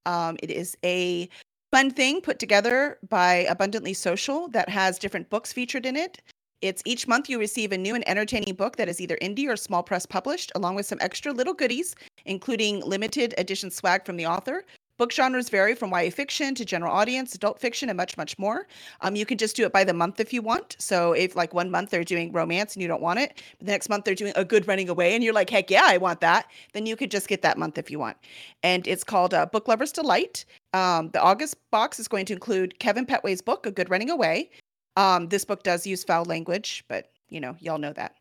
Um, 0.05 0.37
it 0.43 0.51
is 0.51 0.77
a 0.85 1.27
fun 1.71 1.89
thing 1.89 2.21
put 2.21 2.37
together 2.37 2.99
by 3.09 3.47
Abundantly 3.49 3.93
Social 3.93 4.47
that 4.49 4.69
has 4.69 4.99
different 4.99 5.29
books 5.29 5.51
featured 5.51 5.85
in 5.85 5.95
it. 5.95 6.21
It's 6.63 6.81
each 6.85 7.09
month 7.09 7.29
you 7.29 7.39
receive 7.39 7.73
a 7.73 7.77
new 7.77 7.93
and 7.93 8.07
entertaining 8.07 8.55
book 8.55 8.77
that 8.77 8.87
is 8.87 9.01
either 9.01 9.17
indie 9.21 9.49
or 9.49 9.57
small 9.57 9.83
press 9.83 10.05
published, 10.05 10.49
along 10.55 10.75
with 10.75 10.85
some 10.85 10.97
extra 11.01 11.33
little 11.33 11.53
goodies, 11.53 11.93
including 12.23 12.79
limited 12.79 13.33
edition 13.37 13.69
swag 13.69 14.05
from 14.05 14.15
the 14.15 14.25
author, 14.25 14.63
Book 14.99 15.11
genres 15.11 15.49
vary 15.49 15.73
from 15.73 15.91
YA 15.91 16.11
fiction 16.11 16.53
to 16.53 16.63
general 16.63 16.93
audience, 16.93 17.33
adult 17.33 17.59
fiction, 17.59 17.89
and 17.89 17.97
much, 17.97 18.15
much 18.15 18.37
more. 18.37 18.67
Um, 19.01 19.15
you 19.15 19.25
can 19.25 19.39
just 19.39 19.55
do 19.55 19.65
it 19.65 19.73
by 19.73 19.83
the 19.83 19.93
month 19.93 20.19
if 20.19 20.31
you 20.31 20.43
want. 20.43 20.75
So 20.77 21.13
if 21.13 21.35
like 21.35 21.51
one 21.51 21.71
month 21.71 21.89
they're 21.89 22.03
doing 22.03 22.31
romance 22.31 22.75
and 22.75 22.81
you 22.83 22.87
don't 22.87 23.01
want 23.01 23.17
it, 23.17 23.41
but 23.57 23.65
the 23.65 23.71
next 23.71 23.89
month 23.89 24.05
they're 24.05 24.13
doing 24.13 24.33
a 24.35 24.45
good 24.45 24.67
running 24.67 24.89
away 24.89 25.15
and 25.15 25.23
you're 25.23 25.33
like, 25.33 25.49
heck 25.49 25.71
yeah, 25.71 25.85
I 25.85 25.97
want 25.97 26.21
that, 26.21 26.45
then 26.73 26.85
you 26.85 26.95
could 26.95 27.09
just 27.09 27.27
get 27.27 27.41
that 27.41 27.57
month 27.57 27.79
if 27.79 27.89
you 27.89 27.97
want. 27.97 28.17
And 28.61 28.87
it's 28.87 29.03
called 29.03 29.33
uh, 29.33 29.47
Book 29.47 29.67
Lover's 29.67 29.91
Delight. 29.91 30.45
Um, 30.73 31.09
the 31.09 31.21
August 31.21 31.55
box 31.71 31.99
is 31.99 32.07
going 32.07 32.27
to 32.27 32.33
include 32.33 32.77
Kevin 32.77 33.07
Petway's 33.07 33.41
book, 33.41 33.65
A 33.65 33.71
Good 33.71 33.89
Running 33.89 34.11
Away. 34.11 34.51
Um, 34.95 35.27
this 35.27 35.45
book 35.45 35.63
does 35.63 35.87
use 35.87 36.03
foul 36.03 36.25
language, 36.25 36.83
but 36.87 37.09
you 37.29 37.39
know, 37.39 37.55
y'all 37.59 37.77
know 37.77 37.93
that. 37.93 38.15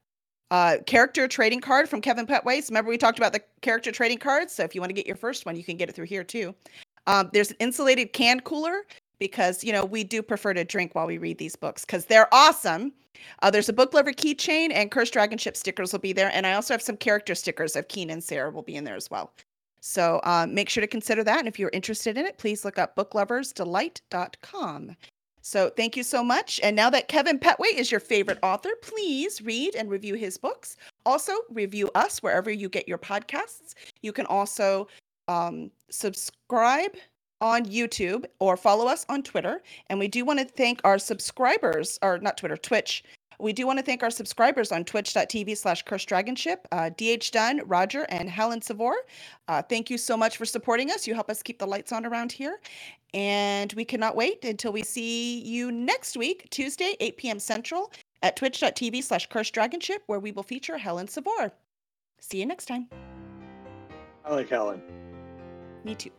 Uh, 0.50 0.76
character 0.86 1.26
trading 1.26 1.60
card 1.60 1.88
from 1.88 2.00
Kevin 2.00 2.26
Petway's. 2.26 2.68
Remember 2.68 2.90
we 2.90 2.98
talked 2.98 3.18
about 3.18 3.32
the 3.32 3.42
character 3.62 3.90
trading 3.90 4.18
cards. 4.18 4.52
So 4.52 4.64
if 4.64 4.74
you 4.74 4.80
want 4.80 4.90
to 4.90 4.94
get 4.94 5.06
your 5.06 5.16
first 5.16 5.46
one, 5.46 5.56
you 5.56 5.64
can 5.64 5.76
get 5.76 5.88
it 5.88 5.94
through 5.94 6.06
here 6.06 6.24
too. 6.24 6.54
Um, 7.06 7.30
there's 7.32 7.50
an 7.50 7.56
insulated 7.58 8.12
can 8.12 8.40
cooler 8.40 8.82
because 9.18 9.64
you 9.64 9.72
know 9.72 9.84
we 9.84 10.04
do 10.04 10.22
prefer 10.22 10.52
to 10.52 10.64
drink 10.64 10.94
while 10.94 11.06
we 11.06 11.18
read 11.18 11.38
these 11.38 11.56
books 11.56 11.84
because 11.84 12.04
they're 12.04 12.32
awesome. 12.32 12.92
Uh, 13.40 13.50
there's 13.50 13.68
a 13.68 13.72
book 13.72 13.94
lover 13.94 14.12
keychain 14.12 14.70
and 14.72 14.90
Cursed 14.90 15.12
Dragon 15.12 15.38
Ship 15.38 15.56
stickers 15.56 15.92
will 15.92 16.00
be 16.00 16.12
there, 16.12 16.30
and 16.34 16.46
I 16.46 16.54
also 16.54 16.74
have 16.74 16.82
some 16.82 16.96
character 16.96 17.34
stickers 17.34 17.76
of 17.76 17.88
Keen 17.88 18.10
and 18.10 18.22
Sarah 18.22 18.50
will 18.50 18.62
be 18.62 18.76
in 18.76 18.84
there 18.84 18.96
as 18.96 19.10
well. 19.10 19.32
So 19.80 20.20
um, 20.24 20.54
make 20.54 20.68
sure 20.68 20.80
to 20.80 20.86
consider 20.86 21.24
that, 21.24 21.38
and 21.38 21.48
if 21.48 21.58
you're 21.58 21.70
interested 21.72 22.18
in 22.18 22.26
it, 22.26 22.38
please 22.38 22.64
look 22.64 22.78
up 22.78 22.94
bookloversdelight.com. 22.94 24.96
So 25.42 25.70
thank 25.70 25.96
you 25.96 26.02
so 26.04 26.22
much. 26.22 26.60
And 26.62 26.74
now 26.74 26.88
that 26.90 27.08
Kevin 27.08 27.38
Petway 27.38 27.74
is 27.74 27.90
your 27.90 28.00
favorite 28.00 28.38
author, 28.42 28.70
please 28.80 29.42
read 29.42 29.74
and 29.74 29.90
review 29.90 30.14
his 30.14 30.38
books. 30.38 30.76
Also, 31.04 31.32
review 31.50 31.90
us 31.94 32.22
wherever 32.22 32.50
you 32.50 32.68
get 32.68 32.88
your 32.88 32.98
podcasts. 32.98 33.74
You 34.02 34.12
can 34.12 34.26
also 34.26 34.86
um, 35.28 35.70
subscribe 35.90 36.92
on 37.40 37.66
YouTube 37.66 38.24
or 38.38 38.56
follow 38.56 38.86
us 38.86 39.04
on 39.08 39.22
Twitter. 39.22 39.62
And 39.90 39.98
we 39.98 40.06
do 40.06 40.24
want 40.24 40.38
to 40.38 40.44
thank 40.44 40.80
our 40.84 40.98
subscribers, 40.98 41.98
or 42.02 42.18
not 42.18 42.38
Twitter, 42.38 42.56
Twitch. 42.56 43.02
We 43.40 43.52
do 43.52 43.66
want 43.66 43.80
to 43.80 43.84
thank 43.84 44.04
our 44.04 44.10
subscribers 44.10 44.70
on 44.70 44.84
twitch.tv 44.84 45.56
slash 45.56 45.82
cursed 45.82 46.08
dragonship, 46.08 46.58
uh, 46.70 46.90
DH 46.90 47.32
Dunn, 47.32 47.60
Roger, 47.66 48.06
and 48.08 48.30
Helen 48.30 48.62
Savor. 48.62 48.94
Uh, 49.48 49.60
thank 49.62 49.90
you 49.90 49.98
so 49.98 50.16
much 50.16 50.36
for 50.36 50.44
supporting 50.44 50.92
us. 50.92 51.08
You 51.08 51.14
help 51.14 51.28
us 51.28 51.42
keep 51.42 51.58
the 51.58 51.66
lights 51.66 51.90
on 51.90 52.06
around 52.06 52.30
here. 52.30 52.60
And 53.14 53.72
we 53.74 53.84
cannot 53.84 54.16
wait 54.16 54.44
until 54.44 54.72
we 54.72 54.82
see 54.82 55.40
you 55.40 55.70
next 55.70 56.16
week, 56.16 56.48
Tuesday, 56.50 56.96
8 56.98 57.16
p.m. 57.18 57.38
Central, 57.38 57.92
at 58.22 58.36
twitch.tv 58.36 59.02
slash 59.02 59.28
cursed 59.28 59.54
dragonship, 59.54 59.98
where 60.06 60.20
we 60.20 60.32
will 60.32 60.42
feature 60.42 60.78
Helen 60.78 61.08
Savor. 61.08 61.52
See 62.20 62.38
you 62.38 62.46
next 62.46 62.66
time. 62.66 62.88
I 64.24 64.34
like 64.34 64.48
Helen. 64.48 64.80
Me 65.84 65.94
too. 65.94 66.10